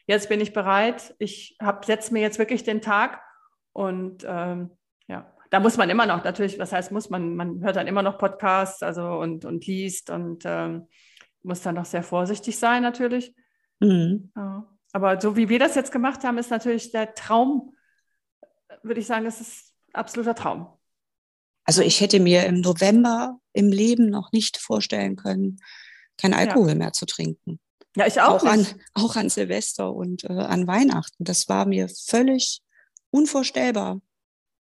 jetzt 0.08 0.30
bin 0.30 0.42
ich 0.42 0.54
bereit, 0.54 1.16
ich 1.20 1.58
setze 1.86 2.14
mir 2.14 2.22
jetzt 2.22 2.40
wirklich 2.40 2.64
den 2.64 2.82
Tag 2.82 3.22
und 3.74 4.26
ähm, 4.28 4.72
ja, 5.08 5.32
da 5.50 5.60
muss 5.60 5.78
man 5.78 5.90
immer 5.90 6.06
noch, 6.06 6.24
natürlich, 6.24 6.58
was 6.60 6.72
heißt 6.72 6.92
muss, 6.92 7.10
man, 7.10 7.36
man 7.36 7.62
hört 7.64 7.76
dann 7.76 7.88
immer 7.88 8.04
noch 8.04 8.18
Podcasts 8.18 8.84
also 8.84 9.06
und, 9.20 9.46
und 9.46 9.66
liest 9.68 10.10
und 10.10 10.44
ähm, 10.46 10.88
muss 11.44 11.62
dann 11.62 11.76
noch 11.76 11.86
sehr 11.86 12.04
vorsichtig 12.04 12.58
sein 12.58 12.84
natürlich. 12.84 13.36
Mhm. 13.80 14.32
Ja. 14.36 14.68
Aber 14.94 15.20
so 15.20 15.36
wie 15.36 15.50
wir 15.50 15.60
das 15.60 15.76
jetzt 15.76 15.92
gemacht 15.92 16.24
haben, 16.24 16.38
ist 16.38 16.52
natürlich 16.52 16.92
der 16.92 17.14
Traum 17.14 17.74
würde 18.84 19.00
ich 19.00 19.08
sagen, 19.08 19.26
das 19.26 19.42
ist 19.42 19.74
absoluter 19.94 20.36
Traum. 20.36 20.68
Also 21.66 21.82
ich 21.82 22.01
hätte 22.01 22.20
mir 22.20 22.45
im 22.45 22.62
November 22.62 23.39
im 23.53 23.70
Leben 23.70 24.09
noch 24.09 24.32
nicht 24.32 24.57
vorstellen 24.57 25.16
können, 25.16 25.59
kein 26.18 26.34
Alkohol 26.34 26.70
ja. 26.70 26.76
mehr 26.76 26.93
zu 26.93 27.05
trinken. 27.05 27.59
Ja, 27.95 28.07
ich 28.07 28.22
auch. 28.22 28.41
Auch, 28.41 28.45
an, 28.45 28.66
auch 28.93 29.16
an 29.16 29.30
Silvester 29.30 29.93
und 29.93 30.24
äh, 30.24 30.34
an 30.34 30.68
Weihnachten. 30.68 31.24
Das 31.24 31.49
war 31.49 31.66
mir 31.66 31.89
völlig 31.89 32.62
unvorstellbar, 33.09 33.99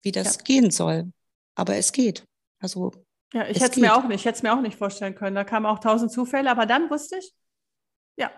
wie 0.03 0.12
das 0.12 0.36
ja. 0.36 0.43
gehen 0.43 0.70
soll. 0.70 1.12
Aber 1.55 1.76
es 1.76 1.93
geht. 1.93 2.24
Also 2.61 2.93
ja, 3.32 3.47
ich 3.47 3.61
hätte 3.61 3.72
es 3.72 3.76
mir 3.76 3.95
auch 3.95 4.05
nicht, 4.05 4.20
ich 4.20 4.24
hätte 4.24 4.38
es 4.38 4.43
mir 4.43 4.53
auch 4.53 4.61
nicht 4.61 4.76
vorstellen 4.76 5.14
können. 5.14 5.36
Da 5.36 5.45
kamen 5.45 5.66
auch 5.66 5.78
tausend 5.78 6.11
Zufälle, 6.11 6.51
aber 6.51 6.66
dann 6.66 6.91
wusste 6.91 7.18
ich, 7.18 7.32
ja, 8.16 8.30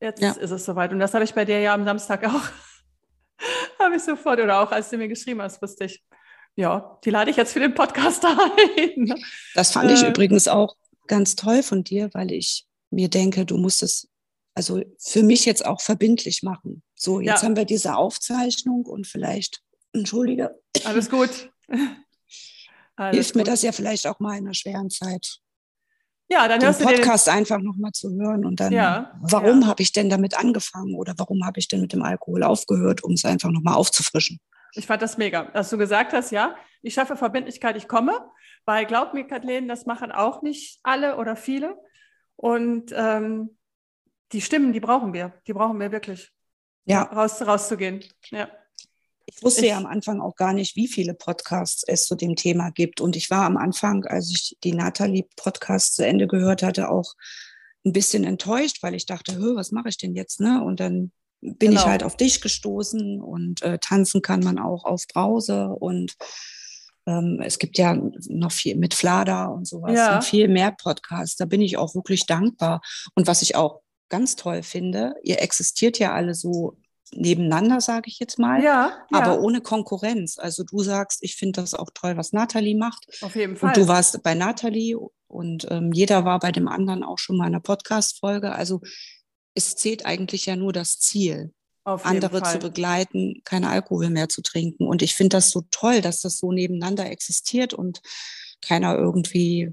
jetzt 0.00 0.20
ja. 0.20 0.32
ist 0.32 0.50
es 0.50 0.64
soweit. 0.64 0.92
Und 0.92 0.98
das 0.98 1.14
habe 1.14 1.24
ich 1.24 1.34
bei 1.34 1.44
dir 1.44 1.60
ja 1.60 1.74
am 1.74 1.84
Samstag 1.84 2.24
auch. 2.24 2.42
habe 3.78 3.96
ich 3.96 4.02
sofort, 4.02 4.40
oder 4.40 4.60
auch 4.60 4.72
als 4.72 4.90
du 4.90 4.98
mir 4.98 5.08
geschrieben 5.08 5.40
hast, 5.40 5.62
wusste 5.62 5.84
ich, 5.84 6.04
ja, 6.56 6.98
die 7.04 7.10
lade 7.10 7.30
ich 7.30 7.36
jetzt 7.36 7.52
für 7.52 7.60
den 7.60 7.74
Podcast 7.74 8.24
ein. 8.24 9.14
Das 9.54 9.72
fand 9.72 9.90
ich 9.90 10.02
äh, 10.02 10.08
übrigens 10.08 10.48
auch 10.48 10.76
ganz 11.06 11.36
toll 11.36 11.62
von 11.62 11.84
dir, 11.84 12.10
weil 12.12 12.32
ich 12.32 12.66
mir 12.90 13.08
denke, 13.08 13.44
du 13.44 13.58
musst 13.58 13.82
es 13.82 14.08
also 14.54 14.82
für 14.98 15.22
mich 15.22 15.44
jetzt 15.44 15.66
auch 15.66 15.82
verbindlich 15.82 16.42
machen. 16.42 16.82
So, 16.94 17.20
jetzt 17.20 17.42
ja. 17.42 17.48
haben 17.48 17.56
wir 17.56 17.66
diese 17.66 17.94
Aufzeichnung 17.94 18.86
und 18.86 19.06
vielleicht, 19.06 19.60
entschuldige. 19.92 20.58
Alles 20.84 21.10
gut. 21.10 21.52
Alles 22.96 23.14
hilft 23.14 23.34
gut. 23.34 23.36
mir 23.36 23.44
das 23.44 23.60
ja 23.60 23.72
vielleicht 23.72 24.06
auch 24.06 24.18
mal 24.18 24.38
in 24.38 24.46
einer 24.46 24.54
schweren 24.54 24.88
Zeit. 24.88 25.40
Ja, 26.28 26.48
dann 26.48 26.62
hörst 26.62 26.80
den 26.80 26.86
Podcast 26.86 27.26
du 27.26 27.30
den 27.30 27.38
einfach 27.38 27.58
nochmal 27.58 27.92
zu 27.92 28.10
hören 28.14 28.46
und 28.46 28.58
dann, 28.58 28.72
ja, 28.72 29.12
warum 29.20 29.60
ja. 29.60 29.66
habe 29.68 29.82
ich 29.82 29.92
denn 29.92 30.08
damit 30.08 30.36
angefangen 30.36 30.94
oder 30.94 31.12
warum 31.18 31.44
habe 31.44 31.60
ich 31.60 31.68
denn 31.68 31.82
mit 31.82 31.92
dem 31.92 32.02
Alkohol 32.02 32.42
aufgehört, 32.42 33.04
um 33.04 33.12
es 33.12 33.26
einfach 33.26 33.50
nochmal 33.50 33.74
aufzufrischen. 33.74 34.40
Ich 34.76 34.86
fand 34.86 35.02
das 35.02 35.16
mega, 35.16 35.44
dass 35.44 35.70
du 35.70 35.78
gesagt 35.78 36.12
hast, 36.12 36.30
ja, 36.30 36.56
ich 36.82 36.94
schaffe 36.94 37.16
Verbindlichkeit, 37.16 37.76
ich 37.76 37.88
komme. 37.88 38.12
Weil 38.64 38.84
glaub 38.84 39.14
mir, 39.14 39.26
Kathleen, 39.26 39.68
das 39.68 39.86
machen 39.86 40.10
auch 40.10 40.42
nicht 40.42 40.80
alle 40.82 41.16
oder 41.16 41.36
viele. 41.36 41.76
Und 42.34 42.92
ähm, 42.94 43.56
die 44.32 44.40
Stimmen, 44.40 44.72
die 44.72 44.80
brauchen 44.80 45.12
wir. 45.14 45.32
Die 45.46 45.52
brauchen 45.52 45.78
wir 45.78 45.92
wirklich. 45.92 46.30
Ja. 46.84 47.02
Raus, 47.04 47.40
rauszugehen. 47.42 48.04
Ja. 48.30 48.48
Ich 49.26 49.42
wusste 49.42 49.62
ich, 49.62 49.68
ja 49.68 49.76
am 49.76 49.86
Anfang 49.86 50.20
auch 50.20 50.36
gar 50.36 50.52
nicht, 50.52 50.76
wie 50.76 50.86
viele 50.86 51.14
Podcasts 51.14 51.82
es 51.86 52.06
zu 52.06 52.14
dem 52.14 52.36
Thema 52.36 52.70
gibt. 52.70 53.00
Und 53.00 53.16
ich 53.16 53.30
war 53.30 53.44
am 53.44 53.56
Anfang, 53.56 54.04
als 54.04 54.30
ich 54.30 54.56
die 54.62 54.72
Nathalie-Podcast 54.72 55.96
zu 55.96 56.06
Ende 56.06 56.26
gehört 56.26 56.62
hatte, 56.62 56.90
auch 56.90 57.14
ein 57.84 57.92
bisschen 57.92 58.24
enttäuscht, 58.24 58.82
weil 58.82 58.94
ich 58.94 59.06
dachte, 59.06 59.38
was 59.54 59.72
mache 59.72 59.88
ich 59.88 59.96
denn 59.96 60.14
jetzt? 60.14 60.40
Ne? 60.40 60.62
Und 60.62 60.80
dann 60.80 61.12
bin 61.40 61.70
genau. 61.70 61.80
ich 61.80 61.86
halt 61.86 62.02
auf 62.02 62.16
dich 62.16 62.40
gestoßen 62.40 63.20
und 63.20 63.62
äh, 63.62 63.78
tanzen 63.78 64.22
kann 64.22 64.40
man 64.40 64.58
auch 64.58 64.84
auf 64.84 65.06
Brause 65.12 65.68
und 65.68 66.16
ähm, 67.06 67.40
es 67.42 67.58
gibt 67.58 67.78
ja 67.78 67.96
noch 68.28 68.52
viel 68.52 68.76
mit 68.76 68.94
Flada 68.94 69.46
und 69.46 69.66
sowas 69.66 69.92
ja. 69.94 70.16
und 70.16 70.24
viel 70.24 70.48
mehr 70.48 70.72
Podcasts. 70.72 71.36
Da 71.36 71.44
bin 71.44 71.60
ich 71.60 71.78
auch 71.78 71.94
wirklich 71.94 72.26
dankbar. 72.26 72.80
Und 73.14 73.26
was 73.26 73.42
ich 73.42 73.54
auch 73.54 73.80
ganz 74.08 74.36
toll 74.36 74.62
finde, 74.62 75.14
ihr 75.22 75.40
existiert 75.40 75.98
ja 75.98 76.12
alle 76.12 76.34
so 76.34 76.76
nebeneinander, 77.12 77.80
sage 77.80 78.08
ich 78.08 78.18
jetzt 78.18 78.38
mal, 78.38 78.62
ja, 78.62 78.92
aber 79.12 79.34
ja. 79.34 79.38
ohne 79.38 79.60
Konkurrenz. 79.60 80.38
Also 80.38 80.64
du 80.64 80.80
sagst, 80.80 81.22
ich 81.22 81.36
finde 81.36 81.60
das 81.60 81.74
auch 81.74 81.90
toll, 81.94 82.16
was 82.16 82.32
Nathalie 82.32 82.76
macht. 82.76 83.06
Auf 83.22 83.36
jeden 83.36 83.56
Fall. 83.56 83.68
Und 83.68 83.76
du 83.76 83.86
warst 83.86 84.20
bei 84.24 84.34
Nathalie 84.34 84.98
und 85.28 85.66
ähm, 85.70 85.92
jeder 85.92 86.24
war 86.24 86.40
bei 86.40 86.50
dem 86.50 86.66
anderen 86.66 87.04
auch 87.04 87.18
schon 87.18 87.36
mal 87.36 87.46
in 87.46 87.54
einer 87.54 87.62
Podcast-Folge. 87.62 88.52
Also 88.52 88.80
es 89.56 89.74
zählt 89.74 90.06
eigentlich 90.06 90.46
ja 90.46 90.54
nur 90.54 90.72
das 90.72 91.00
Ziel, 91.00 91.52
andere 91.84 92.40
Fall. 92.40 92.52
zu 92.52 92.58
begleiten, 92.58 93.42
keinen 93.44 93.64
Alkohol 93.64 94.10
mehr 94.10 94.28
zu 94.28 94.42
trinken. 94.42 94.86
Und 94.86 95.02
ich 95.02 95.14
finde 95.14 95.36
das 95.36 95.50
so 95.50 95.62
toll, 95.70 96.00
dass 96.00 96.20
das 96.20 96.38
so 96.38 96.52
nebeneinander 96.52 97.08
existiert 97.10 97.74
und 97.74 98.02
keiner 98.60 98.96
irgendwie 98.96 99.72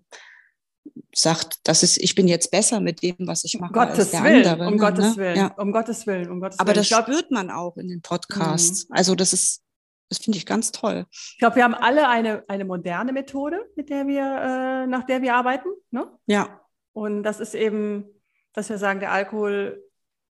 sagt, 1.14 1.60
das 1.64 1.82
ist, 1.82 1.98
ich 1.98 2.14
bin 2.14 2.28
jetzt 2.28 2.52
besser 2.52 2.80
mit 2.80 3.02
dem, 3.02 3.16
was 3.20 3.44
ich 3.46 3.60
mache. 3.60 3.74
Um 3.74 3.80
Gottes 3.80 4.14
als 4.14 4.24
Willen, 4.24 4.46
andere, 4.46 4.68
um 4.68 4.74
ne? 4.76 4.80
Gottes 4.80 5.18
Willen, 5.18 5.38
ja. 5.38 5.48
um 5.58 5.72
Gottes 5.72 6.08
Willen, 6.08 6.30
um 6.30 6.40
Gottes 6.40 6.60
Aber 6.60 6.68
Willen. 6.68 6.78
das 6.78 6.88
glaub, 6.88 7.06
spürt 7.06 7.32
man 7.32 7.50
auch 7.50 7.78
in 7.78 7.88
den 7.88 8.02
Podcasts. 8.02 8.88
Mhm. 8.90 8.96
Also 8.96 9.16
das 9.16 9.34
ist, 9.34 9.64
das 10.10 10.20
finde 10.20 10.38
ich 10.38 10.46
ganz 10.46 10.72
toll. 10.72 11.08
Ich 11.12 11.38
glaube, 11.40 11.56
wir 11.56 11.64
haben 11.64 11.74
alle 11.74 12.10
eine, 12.10 12.44
eine 12.48 12.66
moderne 12.66 13.14
Methode, 13.14 13.60
mit 13.76 13.90
der 13.90 14.08
wir, 14.08 14.22
äh, 14.22 14.88
nach 14.88 15.06
der 15.06 15.22
wir 15.22 15.36
arbeiten. 15.36 15.70
Ne? 15.90 16.12
Ja. 16.28 16.62
Und 16.92 17.24
das 17.24 17.40
ist 17.40 17.56
eben, 17.56 18.06
dass 18.54 18.70
wir 18.70 18.78
sagen, 18.78 19.00
der 19.00 19.12
Alkohol 19.12 19.84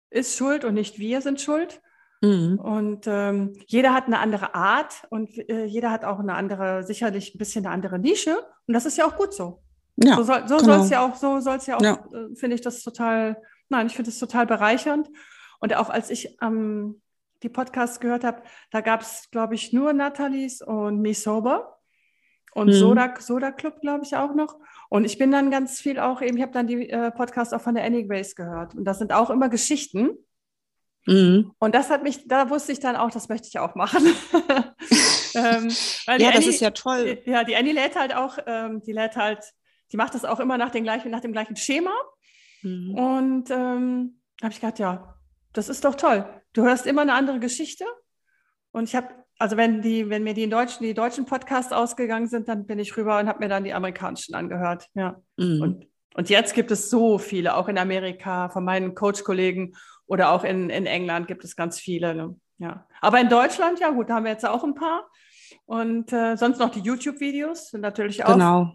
ist 0.09 0.37
schuld 0.37 0.65
und 0.65 0.73
nicht 0.73 0.99
wir 0.99 1.21
sind 1.21 1.41
schuld. 1.41 1.81
Mhm. 2.21 2.59
Und 2.59 3.05
ähm, 3.07 3.53
jeder 3.67 3.93
hat 3.93 4.07
eine 4.07 4.19
andere 4.19 4.55
Art 4.55 5.05
und 5.09 5.37
äh, 5.49 5.65
jeder 5.65 5.91
hat 5.91 6.03
auch 6.03 6.19
eine 6.19 6.33
andere, 6.33 6.83
sicherlich 6.83 7.35
ein 7.35 7.37
bisschen 7.37 7.65
eine 7.65 7.73
andere 7.73 7.99
Nische. 7.99 8.37
Und 8.65 8.73
das 8.73 8.85
ist 8.85 8.97
ja 8.97 9.05
auch 9.05 9.15
gut 9.15 9.33
so. 9.33 9.61
Ja, 9.97 10.15
so 10.15 10.23
soll, 10.23 10.47
so 10.47 10.57
genau. 10.57 10.83
es 10.83 10.89
ja 10.89 11.05
auch, 11.05 11.15
so 11.15 11.39
soll 11.39 11.57
es 11.57 11.65
ja 11.65 11.77
auch, 11.77 11.81
ja. 11.81 11.93
äh, 12.13 12.35
finde 12.35 12.55
ich 12.55 12.61
das 12.61 12.83
total, 12.83 13.41
nein, 13.69 13.87
ich 13.87 13.95
finde 13.95 14.09
es 14.09 14.19
total 14.19 14.45
bereichernd. 14.45 15.09
Und 15.59 15.75
auch 15.75 15.89
als 15.89 16.09
ich 16.09 16.37
ähm, 16.41 17.01
die 17.43 17.49
Podcasts 17.49 17.99
gehört 17.99 18.23
habe, 18.23 18.41
da 18.71 18.81
gab 18.81 19.01
es, 19.01 19.29
glaube 19.31 19.55
ich, 19.55 19.73
nur 19.73 19.93
Nathalies 19.93 20.61
und 20.61 21.01
Me 21.01 21.13
Sober 21.13 21.79
und 22.53 22.67
mhm. 22.67 22.73
Soda, 22.73 23.13
Soda 23.19 23.51
Club, 23.51 23.81
glaube 23.81 24.03
ich, 24.03 24.15
auch 24.15 24.33
noch. 24.33 24.59
Und 24.89 25.05
ich 25.05 25.17
bin 25.17 25.31
dann 25.31 25.51
ganz 25.51 25.79
viel 25.79 25.99
auch 25.99 26.21
eben, 26.21 26.37
ich 26.37 26.43
habe 26.43 26.53
dann 26.53 26.67
die 26.67 26.89
äh, 26.89 27.11
Podcasts 27.11 27.53
auch 27.53 27.61
von 27.61 27.75
der 27.75 27.83
Annie 27.83 28.07
Grace 28.07 28.35
gehört. 28.35 28.75
Und 28.75 28.85
das 28.85 28.99
sind 28.99 29.13
auch 29.13 29.29
immer 29.29 29.49
Geschichten. 29.49 30.11
Mhm. 31.05 31.51
Und 31.59 31.75
das 31.75 31.89
hat 31.89 32.03
mich, 32.03 32.27
da 32.27 32.49
wusste 32.49 32.71
ich 32.71 32.79
dann 32.79 32.95
auch, 32.95 33.11
das 33.11 33.29
möchte 33.29 33.47
ich 33.47 33.59
auch 33.59 33.75
machen. 33.75 34.05
ähm, 35.35 35.69
ja, 35.69 36.13
Annie, 36.13 36.31
das 36.31 36.47
ist 36.47 36.61
ja 36.61 36.71
toll. 36.71 37.19
Ja, 37.25 37.43
die 37.43 37.55
Annie 37.55 37.73
lädt 37.73 37.95
halt 37.95 38.15
auch, 38.15 38.37
ähm, 38.45 38.81
die 38.81 38.93
lädt 38.93 39.15
halt 39.15 39.53
die 39.91 39.97
macht 39.97 40.13
das 40.13 40.25
auch 40.25 40.39
immer 40.39 40.57
nach, 40.57 40.71
den 40.71 40.83
gleichen, 40.83 41.11
nach 41.11 41.21
dem 41.21 41.31
gleichen 41.31 41.55
Schema. 41.55 41.91
Mhm. 42.61 42.95
Und 42.95 43.49
ähm, 43.51 44.21
habe 44.41 44.51
ich 44.51 44.59
gedacht, 44.59 44.79
ja, 44.79 45.15
das 45.53 45.69
ist 45.69 45.85
doch 45.85 45.95
toll. 45.95 46.25
Du 46.53 46.63
hörst 46.63 46.85
immer 46.85 47.01
eine 47.01 47.13
andere 47.13 47.39
Geschichte. 47.39 47.85
Und 48.71 48.85
ich 48.85 48.95
habe, 48.95 49.07
also 49.37 49.57
wenn 49.57 49.81
die, 49.81 50.09
wenn 50.09 50.23
mir 50.23 50.33
die 50.33 50.49
deutschen, 50.49 50.83
die 50.83 50.93
deutschen 50.93 51.25
Podcasts 51.25 51.71
ausgegangen 51.71 52.27
sind, 52.27 52.47
dann 52.47 52.65
bin 52.65 52.79
ich 52.79 52.95
rüber 52.97 53.19
und 53.19 53.27
habe 53.27 53.39
mir 53.39 53.49
dann 53.49 53.63
die 53.63 53.73
amerikanischen 53.73 54.35
angehört. 54.35 54.87
Ja. 54.93 55.21
Mhm. 55.37 55.61
Und, 55.61 55.87
und 56.15 56.29
jetzt 56.29 56.53
gibt 56.53 56.71
es 56.71 56.89
so 56.89 57.17
viele, 57.17 57.55
auch 57.55 57.67
in 57.67 57.77
Amerika, 57.77 58.49
von 58.49 58.63
meinen 58.63 58.95
Coach-Kollegen 58.95 59.75
oder 60.05 60.31
auch 60.31 60.43
in, 60.43 60.69
in 60.69 60.85
England 60.85 61.27
gibt 61.27 61.43
es 61.43 61.55
ganz 61.55 61.79
viele. 61.79 62.15
Ne? 62.15 62.35
Ja. 62.57 62.87
Aber 63.01 63.19
in 63.19 63.29
Deutschland, 63.29 63.79
ja 63.79 63.91
gut, 63.91 64.09
da 64.09 64.15
haben 64.15 64.25
wir 64.25 64.31
jetzt 64.31 64.47
auch 64.47 64.63
ein 64.63 64.75
paar. 64.75 65.07
Und 65.65 66.11
äh, 66.13 66.35
sonst 66.35 66.59
noch 66.59 66.69
die 66.69 66.79
YouTube-Videos 66.79 67.69
sind 67.69 67.81
natürlich 67.81 68.25
auch. 68.25 68.33
Genau 68.33 68.73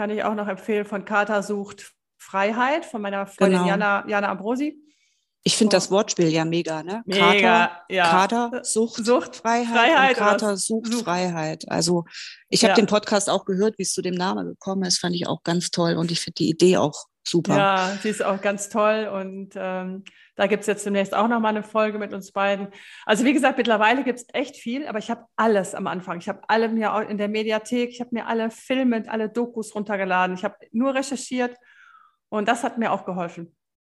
kann 0.00 0.08
ich 0.10 0.24
auch 0.24 0.34
noch 0.34 0.48
empfehlen 0.48 0.86
von 0.86 1.04
Kater 1.04 1.42
sucht 1.42 1.92
Freiheit 2.16 2.86
von 2.86 3.02
meiner 3.02 3.26
Freundin 3.26 3.58
genau. 3.58 3.68
Jana, 3.68 4.08
Jana 4.08 4.30
Ambrosi. 4.30 4.78
Ich 5.42 5.56
finde 5.56 5.76
das 5.76 5.90
Wortspiel 5.90 6.28
ja 6.28 6.44
mega, 6.44 6.82
ne? 6.82 7.02
Mega, 7.06 7.32
Kater, 7.32 7.82
ja. 7.88 8.10
Kater 8.10 8.60
sucht, 8.62 9.04
sucht 9.04 9.36
Freiheit, 9.36 9.68
Freiheit 9.68 10.16
Kater 10.16 10.56
sucht, 10.58 10.92
sucht, 10.92 11.04
Freiheit. 11.04 11.64
Also 11.68 12.04
ich 12.50 12.62
habe 12.62 12.72
ja. 12.72 12.76
den 12.76 12.86
Podcast 12.86 13.30
auch 13.30 13.46
gehört, 13.46 13.78
wie 13.78 13.82
es 13.82 13.92
zu 13.92 14.02
dem 14.02 14.14
Namen 14.14 14.46
gekommen 14.48 14.84
ist, 14.84 14.98
fand 14.98 15.14
ich 15.14 15.26
auch 15.26 15.42
ganz 15.42 15.70
toll 15.70 15.94
und 15.94 16.10
ich 16.10 16.20
finde 16.20 16.34
die 16.34 16.50
Idee 16.50 16.76
auch 16.76 17.06
super. 17.26 17.56
Ja, 17.56 17.98
sie 18.02 18.10
ist 18.10 18.22
auch 18.22 18.40
ganz 18.42 18.68
toll 18.68 19.08
und 19.12 19.52
ähm, 19.56 20.04
da 20.36 20.46
gibt 20.46 20.62
es 20.62 20.66
jetzt 20.66 20.84
demnächst 20.84 21.14
auch 21.14 21.28
nochmal 21.28 21.56
eine 21.56 21.62
Folge 21.62 21.98
mit 21.98 22.12
uns 22.12 22.32
beiden. 22.32 22.68
Also 23.06 23.24
wie 23.24 23.32
gesagt, 23.32 23.56
mittlerweile 23.56 24.04
gibt 24.04 24.18
es 24.18 24.26
echt 24.32 24.56
viel, 24.56 24.86
aber 24.86 24.98
ich 24.98 25.10
habe 25.10 25.24
alles 25.36 25.74
am 25.74 25.86
Anfang. 25.86 26.18
Ich 26.18 26.28
habe 26.28 26.40
alle 26.48 26.68
mir 26.68 27.06
in 27.08 27.18
der 27.18 27.28
Mediathek, 27.28 27.90
ich 27.90 28.00
habe 28.00 28.10
mir 28.12 28.26
alle 28.26 28.50
Filme, 28.50 29.04
alle 29.06 29.30
Dokus 29.30 29.74
runtergeladen. 29.74 30.34
Ich 30.34 30.44
habe 30.44 30.56
nur 30.72 30.94
recherchiert 30.94 31.56
und 32.28 32.48
das 32.48 32.62
hat 32.62 32.78
mir 32.78 32.92
auch 32.92 33.04
geholfen. 33.04 33.54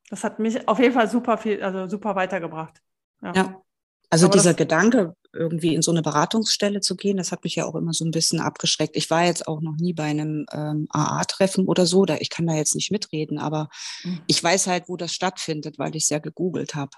Das 0.10 0.24
hat 0.24 0.40
mich 0.40 0.68
auf 0.68 0.80
jeden 0.80 0.94
Fall 0.94 1.10
super 1.10 1.38
viel, 1.38 1.62
also 1.64 1.88
super 1.88 2.16
weitergebracht. 2.16 2.82
ja. 3.22 3.34
ja. 3.34 3.62
Also 4.10 4.28
Aber 4.28 4.38
dieser 4.38 4.54
Gedanke, 4.54 5.16
irgendwie 5.34 5.76
in 5.76 5.82
so 5.82 5.92
eine 5.92 6.02
Beratungsstelle 6.02 6.80
zu 6.80 6.96
gehen, 6.96 7.18
das 7.18 7.32
hat 7.32 7.44
mich 7.44 7.56
ja 7.56 7.66
auch 7.66 7.76
immer 7.76 7.94
so 7.94 8.06
ein 8.06 8.12
bisschen 8.12 8.40
abgeschreckt. 8.40 8.96
Ich 8.96 9.10
war 9.10 9.26
jetzt 9.26 9.48
auch 9.48 9.62
noch 9.62 9.76
nie 9.78 9.94
bei 9.94 10.04
einem 10.04 10.46
ähm, 10.52 10.88
AA-Treffen 10.90 11.68
oder 11.68 11.86
so, 11.86 12.06
da 12.06 12.16
ich 12.20 12.30
kann 12.30 12.48
da 12.48 12.54
jetzt 12.54 12.76
nicht 12.76 12.92
mitreden, 12.92 13.40
aber 13.40 13.68
mhm. 14.04 14.22
ich 14.28 14.42
weiß 14.44 14.68
halt, 14.68 14.88
wo 14.88 14.96
das 14.96 15.14
stattfindet, 15.14 15.80
weil 15.80 15.96
ich 15.96 16.04
es 16.04 16.10
ja 16.10 16.20
gegoogelt 16.20 16.76
habe. 16.76 16.92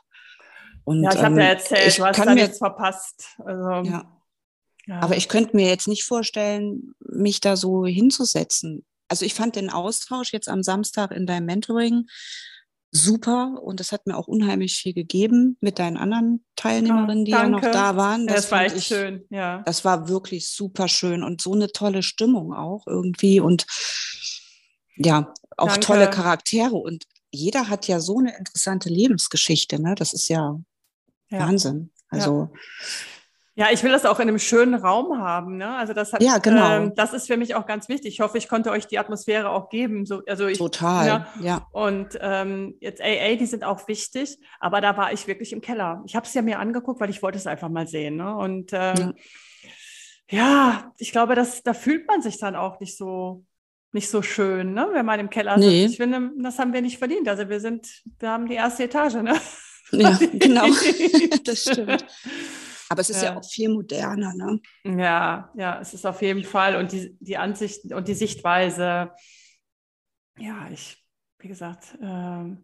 ja, 0.86 1.12
ich 1.12 1.18
habe 1.18 1.34
ähm, 1.34 1.40
ja 1.40 1.46
erzählt, 1.46 1.98
du 1.98 2.06
hast 2.06 2.20
da 2.20 2.34
nichts 2.34 2.58
verpasst. 2.58 3.36
Also, 3.44 3.90
ja. 3.90 4.06
ja. 4.86 5.00
Aber 5.00 5.18
ich 5.18 5.30
könnte 5.30 5.56
mir 5.56 5.68
jetzt 5.68 5.88
nicht 5.88 6.04
vorstellen, 6.04 6.94
mich 7.00 7.40
da 7.40 7.56
so 7.56 7.86
hinzusetzen. 7.86 8.86
Also 9.08 9.26
ich 9.26 9.34
fand 9.34 9.56
den 9.56 9.70
Austausch 9.70 10.34
jetzt 10.34 10.50
am 10.50 10.62
Samstag 10.62 11.12
in 11.12 11.26
deinem 11.26 11.46
Mentoring 11.46 12.08
super 12.92 13.62
und 13.62 13.80
das 13.80 13.92
hat 13.92 14.08
mir 14.08 14.18
auch 14.18 14.28
unheimlich 14.28 14.76
viel 14.78 14.94
gegeben 14.94 15.58
mit 15.62 15.80
deinen 15.80 15.98
anderen 15.98 16.46
Teilnehmerinnen, 16.56 17.26
die 17.26 17.34
oh, 17.34 17.38
ja 17.38 17.50
noch 17.50 17.62
da 17.62 17.96
waren. 17.96 18.28
Das, 18.28 18.36
das 18.36 18.52
war 18.52 18.64
echt 18.64 18.78
ich, 18.78 18.86
schön, 18.86 19.26
ja. 19.30 19.62
Das 19.66 19.84
war 19.86 20.08
wirklich 20.08 20.50
super 20.50 20.88
schön 20.88 21.24
und 21.24 21.42
so 21.42 21.54
eine 21.54 21.72
tolle 21.72 22.04
Stimmung 22.04 22.54
auch 22.54 22.88
irgendwie 22.88 23.40
und 23.40 23.66
ja, 24.96 25.34
auch 25.58 25.68
danke. 25.68 25.80
tolle 25.82 26.10
Charaktere 26.10 26.76
und 26.76 27.06
jeder 27.32 27.70
hat 27.70 27.88
ja 27.88 28.00
so 28.00 28.20
eine 28.20 28.38
interessante 28.38 28.90
Lebensgeschichte, 28.90 29.82
ne? 29.82 29.96
Das 29.96 30.14
ist 30.14 30.30
ja, 30.30 30.58
ja. 31.30 31.40
Wahnsinn. 31.40 31.92
Also 32.10 32.50
ja. 32.52 32.60
Ja, 33.58 33.70
ich 33.72 33.82
will 33.82 33.92
das 33.92 34.06
auch 34.06 34.20
in 34.20 34.28
einem 34.28 34.38
schönen 34.38 34.76
Raum 34.76 35.18
haben. 35.18 35.58
Ne? 35.58 35.68
Also 35.68 35.94
das 35.94 36.14
hat, 36.14 36.22
ja, 36.22 36.38
genau. 36.38 36.70
Ähm, 36.70 36.94
das 36.96 37.14
ist 37.14 37.26
für 37.26 37.38
mich 37.38 37.56
auch 37.56 37.66
ganz 37.66 37.90
wichtig. 37.90 38.14
Ich 38.14 38.20
hoffe, 38.20 38.38
ich 38.38 38.48
konnte 38.48 38.70
euch 38.70 38.86
die 38.86 39.00
Atmosphäre 39.00 39.50
auch 39.50 39.70
geben. 39.70 40.06
So, 40.06 40.22
also 40.28 40.46
ich, 40.46 40.60
Total, 40.60 41.08
ja. 41.08 41.28
ja. 41.42 41.68
Und 41.72 42.20
ähm, 42.22 42.76
jetzt 42.82 43.02
AA, 43.02 43.34
die 43.34 43.48
sind 43.48 43.64
auch 43.64 43.88
wichtig, 43.88 44.38
aber 44.60 44.80
da 44.80 44.96
war 44.96 45.12
ich 45.12 45.26
wirklich 45.26 45.54
im 45.54 45.62
Keller. 45.62 46.04
Ich 46.06 46.16
habe 46.16 46.28
es 46.28 46.36
ja 46.36 46.44
mir 46.44 46.60
angeguckt, 46.60 47.00
weil 47.00 47.10
ich 47.10 47.24
wollte 47.24 47.40
es 47.40 47.48
einfach 47.48 47.70
mal 47.70 47.88
sehen. 47.88 48.18
Ne? 48.18 48.36
Und 48.36 48.74
ähm, 48.74 49.16
ja. 50.30 50.38
ja. 50.38 50.94
ich 51.00 51.12
glaube, 51.12 51.34
dass, 51.34 51.64
da 51.64 51.74
fühlt 51.74 52.08
man 52.08 52.22
sich 52.22 52.38
dann 52.38 52.56
auch 52.56 52.80
nicht 52.80 52.96
so 52.96 53.44
nicht 53.92 54.10
so 54.10 54.22
schön, 54.22 54.74
ne? 54.74 54.90
wenn 54.92 55.06
man 55.06 55.20
im 55.20 55.32
Keller 55.32 55.58
nee. 55.58 55.82
sitzt. 55.82 55.94
Ich 55.94 55.98
finde, 55.98 56.30
das 56.38 56.60
haben 56.60 56.74
wir 56.74 56.82
nicht 56.84 57.00
verdient. 57.00 57.28
Also 57.28 57.50
wir 57.50 57.60
sind, 57.60 57.88
wir 58.20 58.30
haben 58.30 58.48
die 58.48 58.54
erste 58.54 58.84
Etage, 58.84 59.16
ne? 59.16 59.36
Ja, 59.92 60.20
genau. 60.34 60.68
das 61.44 61.62
stimmt. 61.62 62.06
Aber 62.90 63.02
es 63.02 63.10
ist 63.10 63.22
ja. 63.22 63.32
ja, 63.32 63.38
auch 63.38 63.46
viel 63.46 63.70
moderner, 63.70 64.34
ne? 64.34 64.60
Ja, 64.84 65.52
ja, 65.56 65.80
es 65.80 65.94
ist 65.94 66.06
auf 66.06 66.22
jeden 66.22 66.44
Fall. 66.44 66.76
Und 66.76 66.92
die, 66.92 67.18
die 67.20 67.38
Ansicht 67.38 67.92
und 67.92 68.08
die 68.08 68.14
Sichtweise, 68.14 69.12
ja, 70.38 70.70
ich, 70.72 71.04
wie 71.40 71.48
gesagt, 71.48 71.98
äh, 72.02 72.56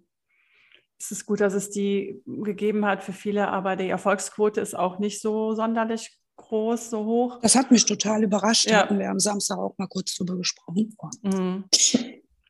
es 1.00 1.12
ist 1.12 1.26
gut, 1.26 1.42
dass 1.42 1.54
es 1.54 1.70
die 1.70 2.22
gegeben 2.26 2.86
hat 2.86 3.04
für 3.04 3.14
viele, 3.14 3.50
aber 3.50 3.76
die 3.76 3.90
Erfolgsquote 3.90 4.62
ist 4.62 4.76
auch 4.76 5.00
nicht 5.00 5.22
so 5.22 5.54
sonderlich 5.54 6.18
groß, 6.38 6.90
so 6.90 7.06
hoch. 7.06 7.40
Das 7.42 7.56
hat 7.56 7.72
mich 7.72 7.86
total 7.86 8.24
überrascht. 8.24 8.70
Ja. 8.70 8.80
Hatten 8.80 9.00
wir 9.00 9.10
am 9.10 9.20
Samstag 9.20 9.58
auch 9.58 9.78
mal 9.78 9.88
kurz 9.88 10.16
drüber 10.16 10.38
gesprochen. 10.38 10.96
Mhm. 11.22 11.66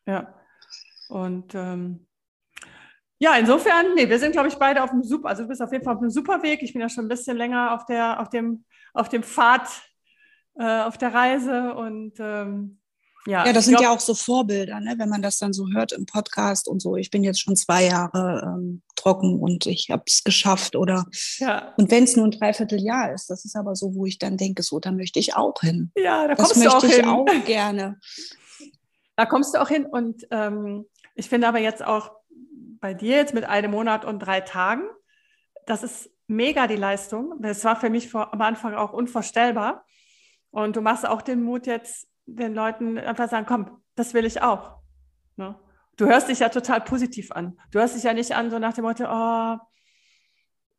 Ja. 0.05 0.33
Und 1.09 1.53
ähm, 1.55 2.05
ja, 3.23 3.37
insofern, 3.37 3.93
nee, 3.95 4.09
wir 4.09 4.19
sind, 4.19 4.33
glaube 4.33 4.49
ich, 4.49 4.55
beide 4.55 4.83
auf 4.83 4.89
dem 4.89 5.01
super, 5.01 5.29
also 5.29 5.43
du 5.43 5.47
bist 5.47 5.61
auf 5.61 5.71
jeden 5.71 5.85
Fall 5.85 5.95
auf 5.95 6.01
einem 6.01 6.09
super 6.09 6.43
Weg. 6.43 6.61
Ich 6.61 6.73
bin 6.73 6.81
ja 6.81 6.89
schon 6.89 7.05
ein 7.05 7.07
bisschen 7.07 7.37
länger 7.37 7.73
auf 7.73 7.85
der, 7.85 8.19
auf 8.19 8.27
dem, 8.27 8.65
auf 8.93 9.07
dem 9.07 9.23
Pfad, 9.23 9.69
äh, 10.59 10.81
auf 10.81 10.97
der 10.97 11.13
Reise 11.13 11.73
und 11.73 12.19
ähm, 12.19 12.81
ja. 13.25 13.45
Ja, 13.45 13.53
das 13.53 13.63
sind 13.63 13.75
glaub, 13.75 13.83
ja 13.83 13.91
auch 13.91 14.01
so 14.01 14.13
Vorbilder, 14.13 14.81
ne? 14.81 14.95
wenn 14.97 15.07
man 15.07 15.21
das 15.21 15.37
dann 15.37 15.53
so 15.53 15.67
hört 15.73 15.93
im 15.93 16.05
Podcast 16.05 16.67
und 16.67 16.81
so. 16.81 16.97
Ich 16.97 17.11
bin 17.11 17.23
jetzt 17.23 17.39
schon 17.39 17.55
zwei 17.55 17.85
Jahre 17.85 18.41
ähm, 18.43 18.81
trocken 18.97 19.39
und 19.39 19.67
ich 19.67 19.89
habe 19.89 20.03
es 20.05 20.25
geschafft 20.25 20.75
oder 20.75 21.05
ja. 21.37 21.73
und 21.77 21.91
wenn 21.91 22.03
es 22.03 22.17
nur 22.17 22.25
ein 22.25 22.31
Dreivierteljahr 22.31 23.13
ist, 23.13 23.29
das 23.29 23.45
ist 23.45 23.55
aber 23.55 23.77
so, 23.77 23.95
wo 23.95 24.05
ich 24.05 24.19
dann 24.19 24.35
denke, 24.35 24.63
so, 24.63 24.81
da 24.81 24.91
möchte 24.91 25.19
ich 25.19 25.33
auch 25.33 25.61
hin. 25.61 25.93
Ja, 25.95 26.27
da 26.27 26.35
kommst 26.35 26.57
das 26.57 26.61
du 26.61 26.69
auch 26.69 26.83
hin. 26.83 26.91
ich 26.99 27.05
auch 27.05 27.45
gerne. 27.45 27.99
Da 29.15 29.25
kommst 29.25 29.53
du 29.53 29.61
auch 29.61 29.69
hin 29.69 29.85
und 29.85 30.27
ähm, 30.29 30.87
ich 31.15 31.29
finde 31.29 31.47
aber 31.47 31.59
jetzt 31.59 31.85
auch 31.85 32.11
bei 32.83 32.93
dir 32.93 33.15
jetzt 33.15 33.33
mit 33.33 33.45
einem 33.45 33.71
Monat 33.71 34.03
und 34.03 34.19
drei 34.19 34.41
Tagen. 34.41 34.83
Das 35.65 35.83
ist 35.83 36.09
mega 36.27 36.67
die 36.67 36.75
Leistung. 36.75 37.35
Das 37.39 37.63
war 37.63 37.79
für 37.79 37.89
mich 37.89 38.09
vor, 38.09 38.33
am 38.33 38.41
Anfang 38.41 38.75
auch 38.75 38.91
unvorstellbar. 38.91 39.85
Und 40.51 40.75
du 40.75 40.81
machst 40.81 41.07
auch 41.07 41.21
den 41.21 41.43
Mut 41.43 41.65
jetzt, 41.65 42.09
den 42.25 42.53
Leuten 42.53 42.97
einfach 42.97 43.29
sagen, 43.29 43.45
komm, 43.47 43.81
das 43.95 44.13
will 44.13 44.25
ich 44.25 44.41
auch. 44.41 44.79
Ne? 45.37 45.57
Du 45.95 46.07
hörst 46.07 46.27
dich 46.27 46.39
ja 46.39 46.49
total 46.49 46.81
positiv 46.81 47.31
an. 47.31 47.57
Du 47.71 47.79
hörst 47.79 47.95
dich 47.95 48.03
ja 48.03 48.13
nicht 48.13 48.35
an, 48.35 48.51
so 48.51 48.59
nach 48.59 48.73
dem 48.73 48.83
Motto, 48.83 49.05
oh, 49.07 49.57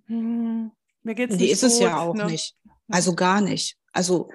hm, 0.04 0.72
mir 1.04 1.14
geht's 1.14 1.36
nee, 1.36 1.44
nicht 1.44 1.52
ist 1.52 1.62
gut. 1.62 1.70
es 1.70 1.80
ja 1.80 2.00
auch 2.00 2.14
ne? 2.14 2.26
nicht. 2.26 2.54
Also 2.90 3.14
gar 3.14 3.40
nicht. 3.40 3.78
Also 3.92 4.28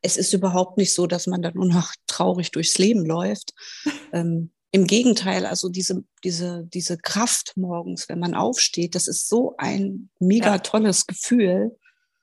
es 0.00 0.16
ist 0.16 0.32
überhaupt 0.32 0.76
nicht 0.76 0.92
so, 0.92 1.06
dass 1.06 1.28
man 1.28 1.40
dann 1.40 1.54
nur 1.54 1.66
noch 1.66 1.92
traurig 2.08 2.50
durchs 2.50 2.78
Leben 2.78 3.06
läuft. 3.06 3.54
ähm, 4.12 4.50
im 4.72 4.86
Gegenteil, 4.86 5.44
also 5.44 5.68
diese, 5.68 6.02
diese, 6.24 6.66
diese 6.72 6.96
Kraft 6.96 7.52
morgens, 7.56 8.08
wenn 8.08 8.18
man 8.18 8.34
aufsteht, 8.34 8.94
das 8.94 9.06
ist 9.06 9.28
so 9.28 9.54
ein 9.58 10.08
mega 10.18 10.58
tolles 10.58 11.06
Gefühl. 11.06 11.76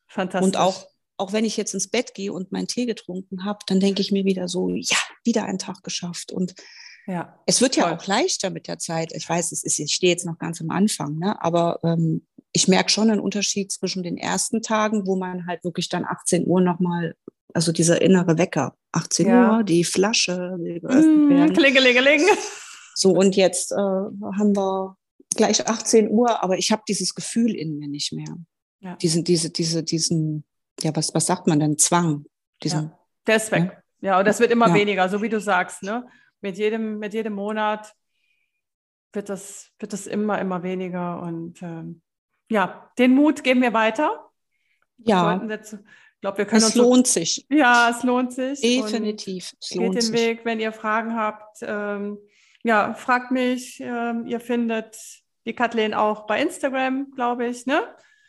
Fantastisch. 0.07 0.45
Und 0.47 0.57
auch, 0.57 0.87
auch 1.17 1.31
wenn 1.31 1.45
ich 1.45 1.57
jetzt 1.57 1.75
ins 1.75 1.89
Bett 1.89 2.15
gehe 2.15 2.33
und 2.33 2.51
meinen 2.51 2.67
Tee 2.67 2.87
getrunken 2.87 3.45
habe, 3.45 3.59
dann 3.67 3.79
denke 3.79 4.01
ich 4.01 4.11
mir 4.11 4.25
wieder 4.25 4.47
so, 4.47 4.69
ja, 4.69 4.97
wieder 5.23 5.45
einen 5.45 5.59
Tag 5.59 5.83
geschafft. 5.83 6.31
Und 6.31 6.55
ja, 7.05 7.39
es 7.45 7.61
wird 7.61 7.75
ja 7.75 7.95
auch 7.95 8.07
leichter 8.07 8.49
mit 8.49 8.67
der 8.67 8.79
Zeit. 8.79 9.11
Ich 9.13 9.29
weiß, 9.29 9.51
es 9.51 9.63
ist, 9.63 9.77
ich 9.77 9.93
stehe 9.93 10.11
jetzt 10.11 10.25
noch 10.25 10.39
ganz 10.39 10.59
am 10.59 10.71
Anfang, 10.71 11.19
ne? 11.19 11.39
aber 11.43 11.79
ähm, 11.83 12.25
ich 12.51 12.67
merke 12.67 12.89
schon 12.89 13.11
einen 13.11 13.19
Unterschied 13.19 13.71
zwischen 13.71 14.01
den 14.01 14.17
ersten 14.17 14.63
Tagen, 14.63 15.05
wo 15.05 15.15
man 15.15 15.45
halt 15.45 15.63
wirklich 15.63 15.87
dann 15.87 16.03
18 16.03 16.47
Uhr 16.47 16.61
nochmal 16.61 17.15
also 17.53 17.71
dieser 17.71 18.01
innere 18.01 18.37
Wecker. 18.37 18.75
18 18.91 19.27
ja. 19.27 19.57
Uhr, 19.57 19.63
die 19.63 19.83
Flasche 19.83 20.55
will 20.59 20.79
geöffnet 20.79 21.05
mm, 21.05 21.29
werden. 21.29 21.53
Klingelingeling. 21.53 22.21
So, 22.95 23.11
und 23.11 23.35
jetzt 23.35 23.71
äh, 23.71 23.75
haben 23.75 24.55
wir 24.55 24.97
gleich 25.35 25.67
18 25.67 26.09
Uhr, 26.09 26.43
aber 26.43 26.57
ich 26.57 26.71
habe 26.71 26.83
dieses 26.87 27.15
Gefühl 27.15 27.55
in 27.55 27.77
mir 27.77 27.87
nicht 27.87 28.11
mehr. 28.11 28.35
Ja. 28.81 28.95
Diesen, 28.95 29.23
diese, 29.23 29.51
diese, 29.51 29.83
diesen, 29.83 30.43
ja, 30.81 30.95
was, 30.95 31.13
was 31.13 31.25
sagt 31.25 31.47
man 31.47 31.59
denn? 31.59 31.77
Zwang. 31.77 32.25
Diesen, 32.63 32.83
ja. 32.83 32.99
Der 33.27 33.35
ist 33.35 33.51
weg. 33.51 33.83
Ja, 34.01 34.09
ja 34.11 34.19
und 34.19 34.27
das 34.27 34.39
wird 34.39 34.51
immer 34.51 34.69
ja. 34.69 34.73
weniger, 34.73 35.09
so 35.09 35.21
wie 35.21 35.29
du 35.29 35.39
sagst, 35.39 35.83
ne? 35.83 36.07
Mit 36.41 36.57
jedem, 36.57 36.99
mit 36.99 37.13
jedem 37.13 37.33
Monat 37.33 37.93
wird 39.13 39.29
das, 39.29 39.71
wird 39.79 39.93
das 39.93 40.07
immer, 40.07 40.39
immer 40.39 40.63
weniger. 40.63 41.21
Und 41.21 41.61
ähm, 41.61 42.01
ja, 42.49 42.91
den 42.97 43.13
Mut 43.13 43.43
geben 43.43 43.61
wir 43.61 43.73
weiter. 43.73 44.29
Ja. 44.97 45.41
Ich 46.19 46.21
glaube, 46.21 46.39
wir 46.39 46.45
können 46.45 46.63
es 46.63 46.75
lohnt 46.75 47.07
so, 47.07 47.13
sich. 47.13 47.45
Ja, 47.49 47.91
es 47.91 48.03
lohnt 48.03 48.33
sich. 48.33 48.59
Definitiv. 48.59 49.53
Es 49.61 49.73
lohnt 49.73 49.93
geht 49.93 50.03
den 50.03 50.11
sich. 50.11 50.19
Weg, 50.19 50.41
wenn 50.43 50.59
ihr 50.59 50.73
Fragen 50.73 51.15
habt. 51.15 51.59
Ähm, 51.61 52.17
ja, 52.61 52.93
fragt 52.93 53.31
mich. 53.31 53.79
Ähm, 53.79 54.27
ihr 54.27 54.41
findet 54.41 54.97
die 55.45 55.53
Kathleen 55.53 55.93
auch 55.93 56.27
bei 56.27 56.41
Instagram, 56.41 57.11
glaube 57.15 57.47
ich, 57.47 57.65
ne? 57.65 57.83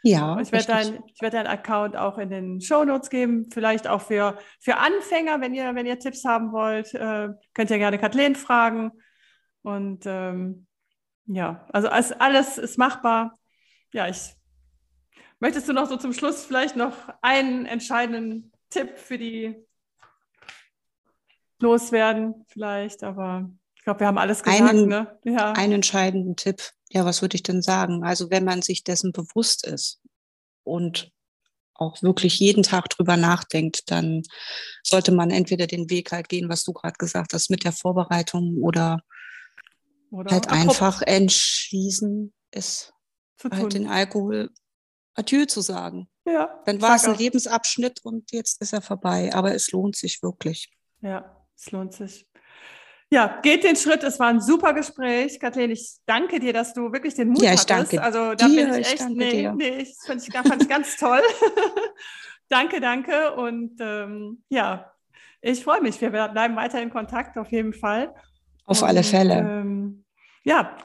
Ja. 0.04 0.38
Ich 0.38 0.52
werde 0.52 0.66
deinen 0.68 1.02
werd 1.20 1.34
dein 1.34 1.48
Account 1.48 1.96
auch 1.96 2.18
in 2.18 2.30
den 2.30 2.60
Show 2.60 2.84
Notes 2.84 3.10
geben. 3.10 3.50
Vielleicht 3.50 3.88
auch 3.88 4.02
für, 4.02 4.38
für 4.60 4.76
Anfänger, 4.76 5.40
wenn 5.40 5.52
ihr, 5.52 5.74
wenn 5.74 5.84
ihr 5.84 5.98
Tipps 5.98 6.24
haben 6.24 6.52
wollt, 6.52 6.94
äh, 6.94 7.30
könnt 7.54 7.70
ihr 7.70 7.78
gerne 7.78 7.98
Kathleen 7.98 8.36
fragen. 8.36 8.92
Und 9.62 10.04
ähm, 10.06 10.68
ja, 11.26 11.66
also 11.72 11.88
alles 11.88 12.56
ist 12.56 12.78
machbar. 12.78 13.36
Ja, 13.92 14.06
ich 14.06 14.36
Möchtest 15.40 15.68
du 15.68 15.72
noch 15.72 15.88
so 15.88 15.96
zum 15.96 16.12
Schluss 16.12 16.44
vielleicht 16.44 16.76
noch 16.76 16.94
einen 17.22 17.64
entscheidenden 17.64 18.52
Tipp 18.68 18.98
für 18.98 19.16
die 19.16 19.56
loswerden, 21.58 22.44
vielleicht? 22.48 23.02
Aber 23.02 23.50
ich 23.74 23.82
glaube, 23.82 24.00
wir 24.00 24.06
haben 24.06 24.18
alles 24.18 24.42
gesagt. 24.42 24.60
Einen, 24.60 24.88
ne? 24.88 25.18
ja. 25.24 25.52
einen 25.52 25.72
entscheidenden 25.72 26.36
Tipp. 26.36 26.62
Ja, 26.90 27.06
was 27.06 27.22
würde 27.22 27.36
ich 27.36 27.42
denn 27.42 27.62
sagen? 27.62 28.04
Also 28.04 28.30
wenn 28.30 28.44
man 28.44 28.60
sich 28.60 28.84
dessen 28.84 29.12
bewusst 29.12 29.66
ist 29.66 30.02
und 30.62 31.10
auch 31.72 32.02
wirklich 32.02 32.38
jeden 32.38 32.62
Tag 32.62 32.90
drüber 32.90 33.16
nachdenkt, 33.16 33.90
dann 33.90 34.22
sollte 34.82 35.12
man 35.12 35.30
entweder 35.30 35.66
den 35.66 35.88
Weg 35.88 36.12
halt 36.12 36.28
gehen, 36.28 36.50
was 36.50 36.64
du 36.64 36.74
gerade 36.74 36.98
gesagt 36.98 37.32
hast, 37.32 37.48
mit 37.48 37.64
der 37.64 37.72
Vorbereitung 37.72 38.58
oder, 38.60 39.02
oder 40.10 40.30
halt 40.32 40.50
einfach 40.50 41.00
entschließen, 41.00 42.34
es 42.50 42.92
halt 43.50 43.72
den 43.72 43.88
Alkohol 43.88 44.50
Adieu 45.20 45.44
zu 45.44 45.60
sagen. 45.60 46.08
Ja. 46.26 46.60
Dann 46.66 46.82
war 46.82 46.96
es 46.96 47.04
ein 47.04 47.14
auch. 47.14 47.18
Lebensabschnitt 47.18 48.00
und 48.04 48.30
jetzt 48.32 48.60
ist 48.60 48.72
er 48.72 48.82
vorbei. 48.82 49.30
Aber 49.32 49.54
es 49.54 49.70
lohnt 49.72 49.96
sich 49.96 50.22
wirklich. 50.22 50.70
Ja, 51.00 51.36
es 51.56 51.70
lohnt 51.70 51.94
sich. 51.94 52.26
Ja, 53.12 53.40
geht 53.42 53.64
den 53.64 53.76
Schritt. 53.76 54.04
Es 54.04 54.20
war 54.20 54.28
ein 54.28 54.40
super 54.40 54.72
Gespräch. 54.72 55.40
Kathleen, 55.40 55.70
ich 55.70 55.96
danke 56.06 56.38
dir, 56.38 56.52
dass 56.52 56.74
du 56.74 56.92
wirklich 56.92 57.14
den 57.14 57.30
Mut 57.30 57.42
ja, 57.42 57.52
ich 57.52 57.60
hattest. 57.60 57.92
Danke 57.92 58.02
also 58.02 58.34
da 58.34 58.48
dir, 58.48 58.66
bin 58.66 58.80
ich 58.80 58.86
echt, 58.86 59.00
ich 59.00 59.08
nee, 59.08 59.30
dir. 59.30 59.52
nee, 59.52 59.78
ich 59.78 59.96
fand 60.06 60.26
ich, 60.26 60.32
fand 60.32 60.62
ich 60.62 60.68
ganz 60.68 60.96
toll. 60.96 61.20
danke, 62.48 62.80
danke. 62.80 63.34
Und 63.34 63.80
ähm, 63.80 64.44
ja, 64.48 64.92
ich 65.40 65.64
freue 65.64 65.80
mich. 65.80 66.00
Wir 66.00 66.10
bleiben 66.10 66.54
weiter 66.54 66.80
in 66.80 66.90
Kontakt 66.90 67.36
auf 67.36 67.50
jeden 67.50 67.72
Fall. 67.72 68.14
Auf 68.64 68.82
und, 68.82 68.88
alle 68.88 69.02
Fälle. 69.02 69.38
Ähm, 69.38 70.04
ja, 70.44 70.76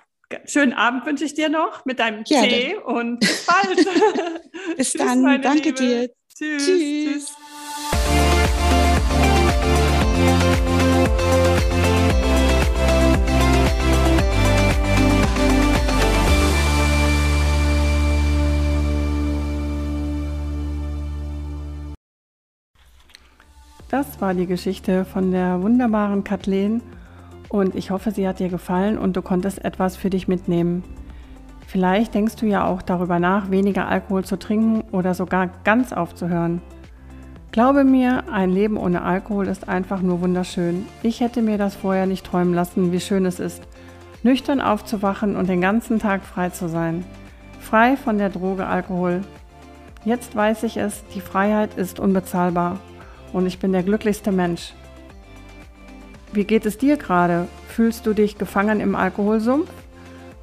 Schönen 0.45 0.73
Abend 0.73 1.05
wünsche 1.05 1.23
ich 1.23 1.36
dir 1.36 1.49
noch 1.49 1.86
mit 1.86 1.99
deinem 1.99 2.23
ja, 2.26 2.41
Tee 2.41 2.76
und 2.78 3.19
bis 3.19 3.45
bald. 3.47 3.88
bis 4.78 4.91
Tschüss, 4.91 5.01
dann. 5.01 5.41
Danke 5.41 5.69
Liebe. 5.69 5.73
dir. 5.73 6.09
Tschüss. 6.36 6.65
Tschüss. 6.65 7.26
Tschüss. 7.26 7.36
Das 23.91 24.19
war 24.19 24.34
die 24.34 24.47
Geschichte 24.47 25.05
von 25.05 25.32
der 25.32 25.61
wunderbaren 25.61 26.23
Kathleen 26.23 26.82
und 27.50 27.76
ich 27.76 27.91
hoffe, 27.91 28.12
sie 28.12 28.28
hat 28.28 28.39
dir 28.39 28.50
gefallen 28.50 28.98
und 28.98 29.16
du 29.16 29.22
konntest 29.22 29.64
etwas 29.64 29.96
für 29.96 30.10
dich 30.10 30.28
mitnehmen. 30.28 30.84
Vielleicht 31.68 32.14
denkst 32.14 32.36
du 32.38 32.46
ja 32.46 32.66
auch 32.66 32.82
darüber 32.82 33.20
nach, 33.20 33.50
weniger 33.52 33.88
Alkohol 33.88 34.24
zu 34.24 34.38
trinken 34.38 34.84
oder 34.91 35.14
sogar 35.14 35.50
ganz 35.64 35.93
aufzuhören. 35.93 36.62
Glaube 37.52 37.86
mir, 37.86 38.26
ein 38.32 38.50
Leben 38.50 38.78
ohne 38.78 39.02
Alkohol 39.02 39.48
ist 39.48 39.70
einfach 39.70 40.02
nur 40.02 40.22
wunderschön. 40.22 40.86
Ich 41.04 41.22
hätte 41.22 41.41
mir 41.41 41.58
das 41.58 41.76
vorher 41.76 42.06
nicht 42.06 42.26
träumen 42.26 42.54
lassen, 42.54 42.91
wie 42.91 43.00
schön 43.00 43.26
es 43.26 43.39
ist, 43.39 43.64
nüchtern 44.24 44.60
aufzuwachen 44.60 45.36
und 45.36 45.48
den 45.48 45.62
ganzen 45.62 46.00
Tag 46.00 46.24
frei 46.24 46.50
zu 46.50 46.68
sein. 46.68 47.06
Frei 47.62 47.96
von 47.96 48.18
der 48.18 48.30
Droge 48.30 48.68
Alkohol. 48.68 49.22
Jetzt 50.04 50.36
weiß 50.36 50.64
ich 50.64 50.78
es, 50.78 51.04
die 51.16 51.22
Freiheit 51.22 51.76
ist 51.76 52.00
unbezahlbar 52.00 52.80
und 53.34 53.48
ich 53.48 53.60
bin 53.60 53.72
der 53.72 53.84
glücklichste 53.84 54.32
Mensch. 54.32 54.74
Wie 56.36 56.44
geht 56.44 56.66
es 56.66 56.78
dir 56.78 56.98
gerade? 56.98 57.48
Fühlst 57.70 58.06
du 58.06 58.14
dich 58.14 58.38
gefangen 58.38 58.82
im 58.82 58.94
Alkoholsumpf? 58.94 59.70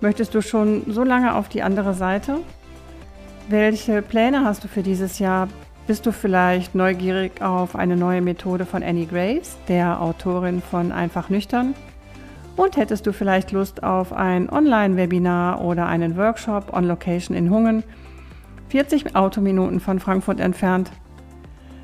Möchtest 0.01 0.35
du 0.35 0.41
schon 0.41 0.85
so 0.91 1.05
lange 1.05 1.35
auf 1.35 1.51
die 1.51 1.63
andere 1.63 1.93
Seite? 1.93 2.39
Welche 3.51 4.01
Pläne 4.01 4.43
hast 4.43 4.65
du 4.65 4.69
für 4.69 4.83
dieses 4.83 5.19
Jahr? 5.19 5.49
Bist 5.87 6.07
du 6.07 6.13
vielleicht 6.13 6.75
neugierig 6.75 7.43
auf 7.43 7.77
eine 7.77 7.99
neue 7.99 8.23
Methode 8.23 8.65
von 8.65 8.83
Annie 8.83 9.05
Grace, 9.05 9.59
der 9.69 10.01
Autorin 10.01 10.63
von 10.63 10.93
Einfach 10.93 11.29
Nüchtern? 11.29 11.75
Und 12.57 12.79
hättest 12.79 13.07
du 13.07 13.13
vielleicht 13.13 13.53
Lust 13.53 13.83
auf 13.83 14.15
ein 14.15 14.49
Online-Webinar 14.49 15.61
oder 15.63 15.89
einen 15.89 16.17
Workshop 16.17 16.73
on 16.73 16.85
Location 16.85 17.37
in 17.37 17.51
Hungen, 17.51 17.85
40 18.71 19.15
Autominuten 19.15 19.79
von 19.79 20.01
Frankfurt 20.01 20.41
entfernt? 20.41 20.91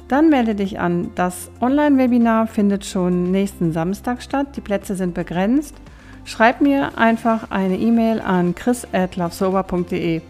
Dann 0.09 0.31
melde 0.31 0.55
dich 0.55 0.81
an. 0.81 1.11
Das 1.15 1.51
Online-Webinar 1.61 2.47
findet 2.47 2.85
schon 2.85 3.31
nächsten 3.31 3.73
Samstag 3.73 4.23
statt. 4.23 4.57
Die 4.57 4.61
Plätze 4.61 4.95
sind 4.95 5.15
begrenzt 5.15 5.75
schreib 6.29 6.61
mir 6.61 6.99
einfach 6.99 7.51
eine 7.51 7.79
E-Mail 7.79 8.21
an 8.21 8.55
chris.lovesober.de. 8.55 10.21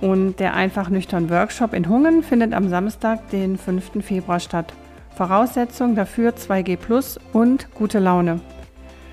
Und 0.00 0.40
der 0.40 0.54
einfach 0.54 0.88
nüchtern 0.88 1.30
Workshop 1.30 1.72
in 1.72 1.88
Hungen 1.88 2.22
findet 2.22 2.52
am 2.52 2.68
Samstag, 2.68 3.30
den 3.30 3.56
5. 3.56 4.04
Februar 4.04 4.40
statt. 4.40 4.72
Voraussetzung 5.16 5.94
dafür 5.94 6.32
2G 6.32 6.76
Plus 6.76 7.18
und 7.32 7.72
gute 7.74 7.98
Laune. 7.98 8.40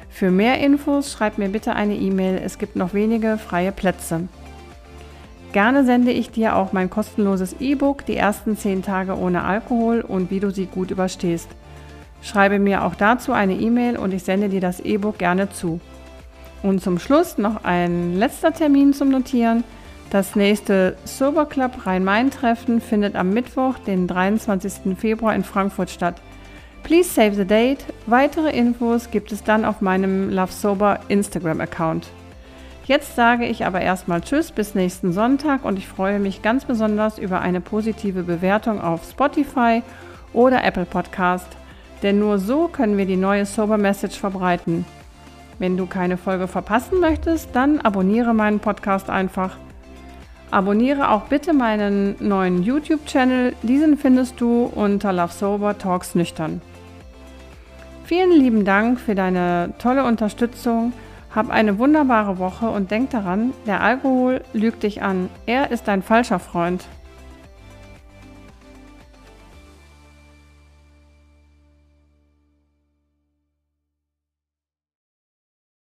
Für 0.09 0.31
mehr 0.31 0.59
Infos 0.59 1.11
schreib 1.11 1.37
mir 1.37 1.49
bitte 1.49 1.73
eine 1.73 1.95
E-Mail. 1.95 2.41
Es 2.43 2.57
gibt 2.57 2.75
noch 2.75 2.93
wenige 2.93 3.37
freie 3.37 3.71
Plätze. 3.71 4.27
Gerne 5.53 5.85
sende 5.85 6.11
ich 6.11 6.31
dir 6.31 6.55
auch 6.55 6.73
mein 6.73 6.89
kostenloses 6.89 7.55
E-Book 7.59 8.07
Die 8.07 8.17
ersten 8.17 8.57
10 8.57 8.81
Tage 8.81 9.15
ohne 9.15 9.43
Alkohol 9.43 10.01
und 10.01 10.31
wie 10.31 10.39
du 10.39 10.49
sie 10.49 10.65
gut 10.65 10.89
überstehst. 10.89 11.47
Schreibe 12.23 12.57
mir 12.57 12.83
auch 12.83 12.95
dazu 12.95 13.33
eine 13.33 13.53
E-Mail 13.53 13.97
und 13.97 14.15
ich 14.15 14.23
sende 14.23 14.49
dir 14.49 14.61
das 14.61 14.79
E-Book 14.79 15.19
gerne 15.19 15.51
zu. 15.51 15.79
Und 16.63 16.81
zum 16.81 16.97
Schluss 16.97 17.37
noch 17.37 17.63
ein 17.65 18.17
letzter 18.17 18.51
Termin 18.51 18.93
zum 18.93 19.09
Notieren. 19.09 19.63
Das 20.09 20.35
nächste 20.35 20.97
Sober 21.05 21.45
Club 21.45 21.85
Rhein-Main-Treffen 21.85 22.81
findet 22.81 23.15
am 23.15 23.29
Mittwoch, 23.29 23.77
den 23.77 24.07
23. 24.07 24.97
Februar 24.97 25.35
in 25.35 25.43
Frankfurt 25.43 25.91
statt. 25.91 26.19
Please 26.81 27.09
save 27.09 27.35
the 27.35 27.45
date. 27.45 27.85
Weitere 28.07 28.49
Infos 28.57 29.11
gibt 29.11 29.31
es 29.31 29.43
dann 29.43 29.65
auf 29.65 29.81
meinem 29.81 30.31
Love 30.31 30.51
Sober 30.51 31.01
Instagram-Account. 31.09 32.07
Jetzt 32.85 33.15
sage 33.15 33.45
ich 33.45 33.65
aber 33.65 33.81
erstmal 33.81 34.21
Tschüss 34.21 34.51
bis 34.51 34.75
nächsten 34.75 35.13
Sonntag 35.13 35.63
und 35.65 35.77
ich 35.77 35.87
freue 35.87 36.19
mich 36.19 36.41
ganz 36.41 36.65
besonders 36.65 37.17
über 37.17 37.41
eine 37.41 37.61
positive 37.61 38.23
Bewertung 38.23 38.81
auf 38.81 39.09
Spotify 39.09 39.81
oder 40.33 40.63
Apple 40.63 40.85
Podcast 40.85 41.47
denn 42.03 42.19
nur 42.19 42.37
so 42.37 42.67
können 42.67 42.97
wir 42.97 43.05
die 43.05 43.15
neue 43.15 43.45
Sober 43.45 43.77
Message 43.77 44.19
verbreiten. 44.19 44.85
Wenn 45.57 45.77
du 45.77 45.85
keine 45.85 46.17
Folge 46.17 46.47
verpassen 46.49 46.99
möchtest, 46.99 47.49
dann 47.53 47.79
abonniere 47.79 48.33
meinen 48.33 48.59
Podcast 48.59 49.09
einfach. 49.09 49.57
Abonniere 50.51 51.09
auch 51.09 51.23
bitte 51.23 51.53
meinen 51.53 52.15
neuen 52.19 52.61
YouTube-Channel. 52.61 53.55
Diesen 53.63 53.97
findest 53.97 54.39
du 54.41 54.65
unter 54.65 55.13
Love 55.13 55.31
Sober 55.31 55.77
Talks 55.77 56.13
Nüchtern. 56.13 56.61
Vielen 58.03 58.31
lieben 58.31 58.65
Dank 58.65 58.99
für 58.99 59.15
deine 59.15 59.73
tolle 59.79 60.03
Unterstützung. 60.03 60.91
Hab 61.35 61.49
eine 61.49 61.79
wunderbare 61.79 62.37
Woche 62.37 62.69
und 62.69 62.91
denk 62.91 63.09
daran, 63.09 63.53
der 63.65 63.81
Alkohol 63.81 64.41
lügt 64.53 64.83
dich 64.83 65.01
an. 65.01 65.29
Er 65.47 65.71
ist 65.71 65.89
ein 65.89 66.03
falscher 66.03 66.37
Freund. 66.37 66.85